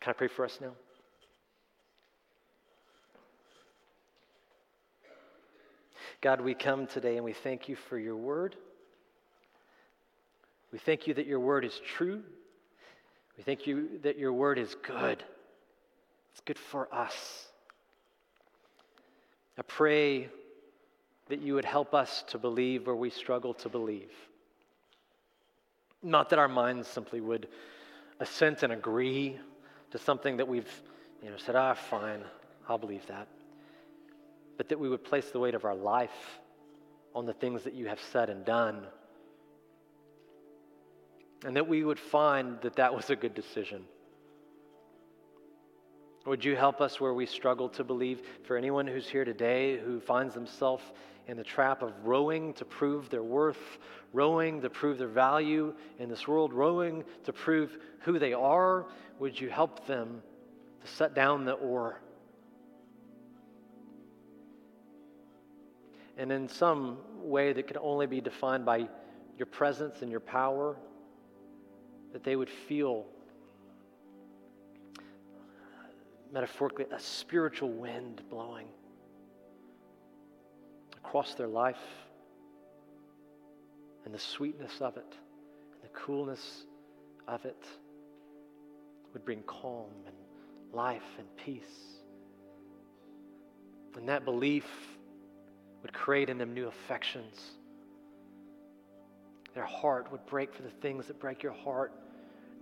Can 0.00 0.10
I 0.10 0.12
pray 0.12 0.28
for 0.28 0.44
us 0.44 0.58
now? 0.60 0.72
God, 6.20 6.40
we 6.40 6.54
come 6.54 6.86
today 6.86 7.16
and 7.16 7.24
we 7.24 7.32
thank 7.32 7.68
you 7.68 7.74
for 7.74 7.98
your 7.98 8.16
word. 8.16 8.54
We 10.72 10.78
thank 10.78 11.06
you 11.06 11.14
that 11.14 11.26
your 11.26 11.40
word 11.40 11.64
is 11.64 11.78
true. 11.96 12.22
We 13.36 13.44
thank 13.44 13.66
you 13.66 14.00
that 14.02 14.18
your 14.18 14.32
word 14.32 14.58
is 14.58 14.74
good. 14.82 15.22
It's 16.32 16.40
good 16.44 16.58
for 16.58 16.92
us. 16.92 17.46
I 19.58 19.62
pray 19.62 20.28
that 21.28 21.40
you 21.40 21.54
would 21.54 21.64
help 21.64 21.94
us 21.94 22.24
to 22.28 22.38
believe 22.38 22.86
where 22.86 22.96
we 22.96 23.10
struggle 23.10 23.54
to 23.54 23.68
believe. 23.68 24.10
Not 26.02 26.30
that 26.30 26.38
our 26.38 26.48
minds 26.48 26.88
simply 26.88 27.20
would 27.20 27.48
assent 28.18 28.62
and 28.62 28.72
agree 28.72 29.38
to 29.90 29.98
something 29.98 30.38
that 30.38 30.48
we've 30.48 30.70
you 31.22 31.30
know, 31.30 31.36
said, 31.36 31.54
ah, 31.54 31.74
fine, 31.74 32.22
I'll 32.68 32.78
believe 32.78 33.06
that. 33.06 33.28
But 34.56 34.68
that 34.70 34.80
we 34.80 34.88
would 34.88 35.04
place 35.04 35.30
the 35.30 35.38
weight 35.38 35.54
of 35.54 35.64
our 35.64 35.74
life 35.74 36.40
on 37.14 37.26
the 37.26 37.32
things 37.32 37.62
that 37.64 37.74
you 37.74 37.86
have 37.88 38.00
said 38.10 38.30
and 38.30 38.44
done. 38.44 38.86
And 41.44 41.56
that 41.56 41.68
we 41.68 41.84
would 41.84 41.98
find 41.98 42.60
that 42.60 42.76
that 42.76 42.94
was 42.94 43.10
a 43.10 43.16
good 43.16 43.34
decision. 43.34 43.84
Would 46.24 46.44
you 46.44 46.54
help 46.54 46.80
us 46.80 47.00
where 47.00 47.14
we 47.14 47.26
struggle 47.26 47.68
to 47.70 47.82
believe? 47.82 48.22
For 48.44 48.56
anyone 48.56 48.86
who's 48.86 49.08
here 49.08 49.24
today 49.24 49.78
who 49.78 49.98
finds 49.98 50.34
themselves 50.34 50.84
in 51.26 51.36
the 51.36 51.42
trap 51.42 51.82
of 51.82 51.92
rowing 52.04 52.52
to 52.54 52.64
prove 52.64 53.10
their 53.10 53.24
worth, 53.24 53.78
rowing 54.12 54.60
to 54.60 54.70
prove 54.70 54.98
their 54.98 55.08
value 55.08 55.74
in 55.98 56.08
this 56.08 56.28
world, 56.28 56.52
rowing 56.52 57.04
to 57.24 57.32
prove 57.32 57.76
who 58.00 58.18
they 58.20 58.32
are, 58.32 58.86
would 59.18 59.40
you 59.40 59.48
help 59.48 59.86
them 59.86 60.22
to 60.80 60.86
set 60.86 61.14
down 61.14 61.44
the 61.44 61.54
oar? 61.54 62.00
And 66.16 66.30
in 66.30 66.48
some 66.48 66.98
way 67.16 67.52
that 67.52 67.66
can 67.66 67.78
only 67.78 68.06
be 68.06 68.20
defined 68.20 68.64
by 68.64 68.88
your 69.38 69.46
presence 69.46 70.02
and 70.02 70.10
your 70.10 70.20
power, 70.20 70.76
that 72.12 72.24
they 72.24 72.36
would 72.36 72.50
feel 72.50 73.06
metaphorically, 76.32 76.86
a 76.90 76.98
spiritual 76.98 77.70
wind 77.70 78.22
blowing 78.30 78.66
across 80.96 81.34
their 81.34 81.48
life, 81.48 81.76
and 84.04 84.14
the 84.14 84.18
sweetness 84.18 84.80
of 84.80 84.96
it, 84.96 85.14
and 85.72 85.82
the 85.82 85.88
coolness 85.88 86.64
of 87.28 87.44
it 87.44 87.64
would 89.12 89.24
bring 89.24 89.42
calm 89.42 89.90
and 90.06 90.16
life 90.72 91.02
and 91.18 91.26
peace. 91.36 92.00
And 93.96 94.08
that 94.08 94.24
belief 94.24 94.64
would 95.82 95.92
create 95.92 96.30
in 96.30 96.38
them 96.38 96.54
new 96.54 96.66
affections. 96.66 97.52
Their 99.54 99.66
heart 99.66 100.10
would 100.10 100.24
break 100.24 100.54
for 100.54 100.62
the 100.62 100.70
things 100.70 101.06
that 101.08 101.20
break 101.20 101.42
your 101.42 101.52
heart. 101.52 101.92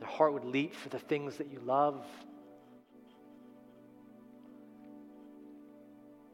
Their 0.01 0.09
heart 0.09 0.33
would 0.33 0.45
leap 0.45 0.75
for 0.75 0.89
the 0.89 0.99
things 0.99 1.37
that 1.37 1.51
you 1.51 1.61
love. 1.61 2.05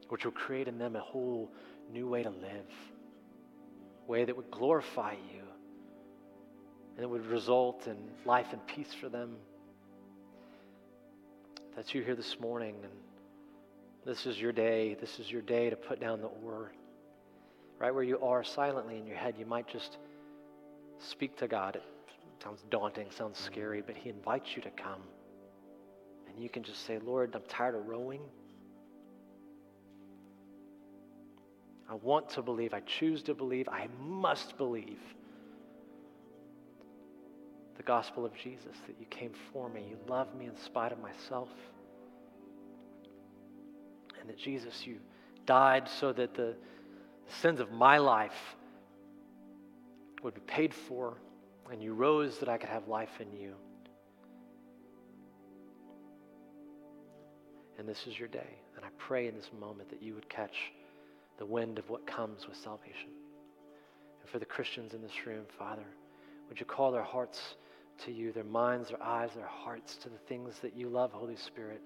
which 0.09 0.23
will 0.23 0.31
create 0.31 0.69
in 0.69 0.77
them 0.77 0.95
a 0.95 1.01
whole 1.01 1.51
new 1.91 2.07
way 2.07 2.23
to 2.23 2.29
live, 2.29 2.71
a 4.07 4.09
way 4.09 4.23
that 4.23 4.37
would 4.37 4.49
glorify 4.49 5.11
you 5.11 5.43
and 6.97 7.03
it 7.03 7.09
would 7.09 7.27
result 7.27 7.85
in 7.85 7.95
life 8.25 8.47
and 8.53 8.65
peace 8.65 8.91
for 8.99 9.07
them. 9.07 9.35
That's 11.75 11.93
you 11.93 12.01
here 12.01 12.15
this 12.15 12.39
morning, 12.39 12.73
and 12.81 12.91
this 14.03 14.25
is 14.25 14.41
your 14.41 14.51
day. 14.51 14.97
This 14.99 15.19
is 15.19 15.31
your 15.31 15.43
day 15.43 15.69
to 15.69 15.75
put 15.75 15.99
down 15.99 16.21
the 16.21 16.27
oar. 16.43 16.71
Right 17.77 17.93
where 17.93 18.03
you 18.03 18.19
are, 18.21 18.43
silently 18.43 18.97
in 18.97 19.05
your 19.05 19.15
head, 19.15 19.35
you 19.37 19.45
might 19.45 19.67
just 19.67 19.99
speak 20.97 21.37
to 21.37 21.47
God. 21.47 21.79
Sounds 22.47 22.63
daunting, 22.69 23.07
sounds 23.11 23.37
scary, 23.37 23.83
but 23.85 23.97
He 23.97 24.09
invites 24.09 24.55
you 24.55 24.61
to 24.61 24.69
come. 24.69 25.01
And 26.29 26.41
you 26.41 26.47
can 26.47 26.63
just 26.63 26.85
say, 26.85 26.97
Lord, 26.97 27.35
I'm 27.35 27.41
tired 27.49 27.75
of 27.75 27.85
rowing. 27.85 28.21
I 31.89 31.95
want 31.95 32.29
to 32.29 32.41
believe. 32.41 32.73
I 32.73 32.79
choose 32.79 33.21
to 33.23 33.33
believe. 33.33 33.67
I 33.67 33.89
must 33.99 34.57
believe 34.57 35.01
the 37.75 37.83
gospel 37.83 38.25
of 38.25 38.33
Jesus 38.33 38.77
that 38.87 38.95
you 38.97 39.05
came 39.09 39.33
for 39.51 39.67
me. 39.67 39.85
You 39.89 39.97
loved 40.07 40.33
me 40.33 40.45
in 40.45 40.55
spite 40.55 40.93
of 40.93 41.01
myself. 41.01 41.49
And 44.21 44.29
that 44.29 44.37
Jesus, 44.37 44.87
you 44.87 44.99
died 45.45 45.89
so 45.99 46.13
that 46.13 46.33
the 46.33 46.55
sins 47.41 47.59
of 47.59 47.73
my 47.73 47.97
life 47.97 48.55
would 50.23 50.33
be 50.33 50.41
paid 50.47 50.73
for, 50.73 51.17
and 51.71 51.81
you 51.81 51.93
rose 51.93 52.39
that 52.39 52.49
I 52.49 52.57
could 52.57 52.69
have 52.69 52.87
life 52.87 53.19
in 53.19 53.31
you. 53.37 53.53
And 57.77 57.87
this 57.87 58.07
is 58.07 58.17
your 58.17 58.27
day. 58.27 58.57
And 58.75 58.85
I 58.85 58.89
pray 58.97 59.27
in 59.27 59.35
this 59.35 59.49
moment 59.59 59.89
that 59.89 60.01
you 60.01 60.13
would 60.15 60.29
catch 60.29 60.55
the 61.37 61.45
wind 61.45 61.77
of 61.77 61.89
what 61.89 62.07
comes 62.07 62.47
with 62.47 62.57
salvation. 62.57 63.09
And 64.21 64.29
for 64.29 64.39
the 64.39 64.45
Christians 64.45 64.93
in 64.93 65.01
this 65.01 65.25
room, 65.25 65.43
Father, 65.57 65.85
would 66.49 66.59
you 66.59 66.65
call 66.65 66.91
their 66.91 67.03
hearts 67.03 67.55
to 68.05 68.11
you, 68.11 68.31
their 68.31 68.43
minds, 68.43 68.89
their 68.89 69.03
eyes, 69.03 69.31
their 69.35 69.47
hearts 69.47 69.95
to 69.97 70.09
the 70.09 70.17
things 70.27 70.59
that 70.59 70.75
you 70.75 70.89
love, 70.89 71.11
Holy 71.11 71.35
Spirit, 71.35 71.85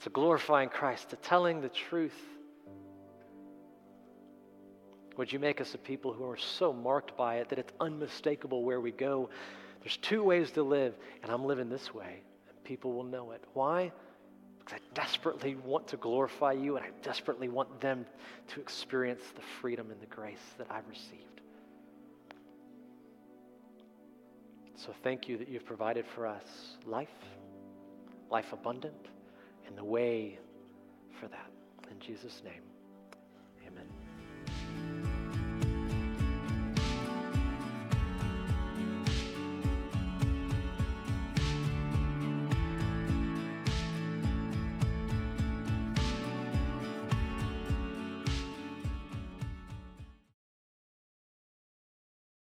to 0.00 0.10
glorifying 0.10 0.68
Christ, 0.68 1.10
to 1.10 1.16
telling 1.16 1.60
the 1.60 1.68
truth. 1.68 2.18
Would 5.22 5.32
you 5.32 5.38
make 5.38 5.60
us 5.60 5.72
a 5.72 5.78
people 5.78 6.12
who 6.12 6.28
are 6.28 6.36
so 6.36 6.72
marked 6.72 7.16
by 7.16 7.36
it 7.36 7.48
that 7.50 7.58
it's 7.60 7.72
unmistakable 7.78 8.64
where 8.64 8.80
we 8.80 8.90
go? 8.90 9.30
There's 9.80 9.96
two 9.98 10.24
ways 10.24 10.50
to 10.50 10.64
live, 10.64 10.96
and 11.22 11.30
I'm 11.30 11.44
living 11.44 11.68
this 11.68 11.94
way, 11.94 12.24
and 12.48 12.64
people 12.64 12.92
will 12.92 13.04
know 13.04 13.30
it. 13.30 13.44
Why? 13.54 13.92
Because 14.58 14.80
I 14.80 14.94
desperately 14.94 15.54
want 15.54 15.86
to 15.86 15.96
glorify 15.96 16.54
you 16.54 16.76
and 16.76 16.84
I 16.84 16.88
desperately 17.04 17.48
want 17.48 17.80
them 17.80 18.04
to 18.48 18.60
experience 18.60 19.22
the 19.36 19.42
freedom 19.60 19.92
and 19.92 20.00
the 20.00 20.06
grace 20.06 20.42
that 20.58 20.66
I've 20.68 20.88
received. 20.88 21.40
So 24.74 24.92
thank 25.04 25.28
you 25.28 25.38
that 25.38 25.48
you've 25.48 25.66
provided 25.66 26.04
for 26.16 26.26
us 26.26 26.78
life, 26.84 27.14
life 28.28 28.52
abundant, 28.52 29.06
and 29.68 29.78
the 29.78 29.84
way 29.84 30.40
for 31.20 31.28
that. 31.28 31.50
In 31.92 32.00
Jesus' 32.00 32.42
name. 32.44 32.71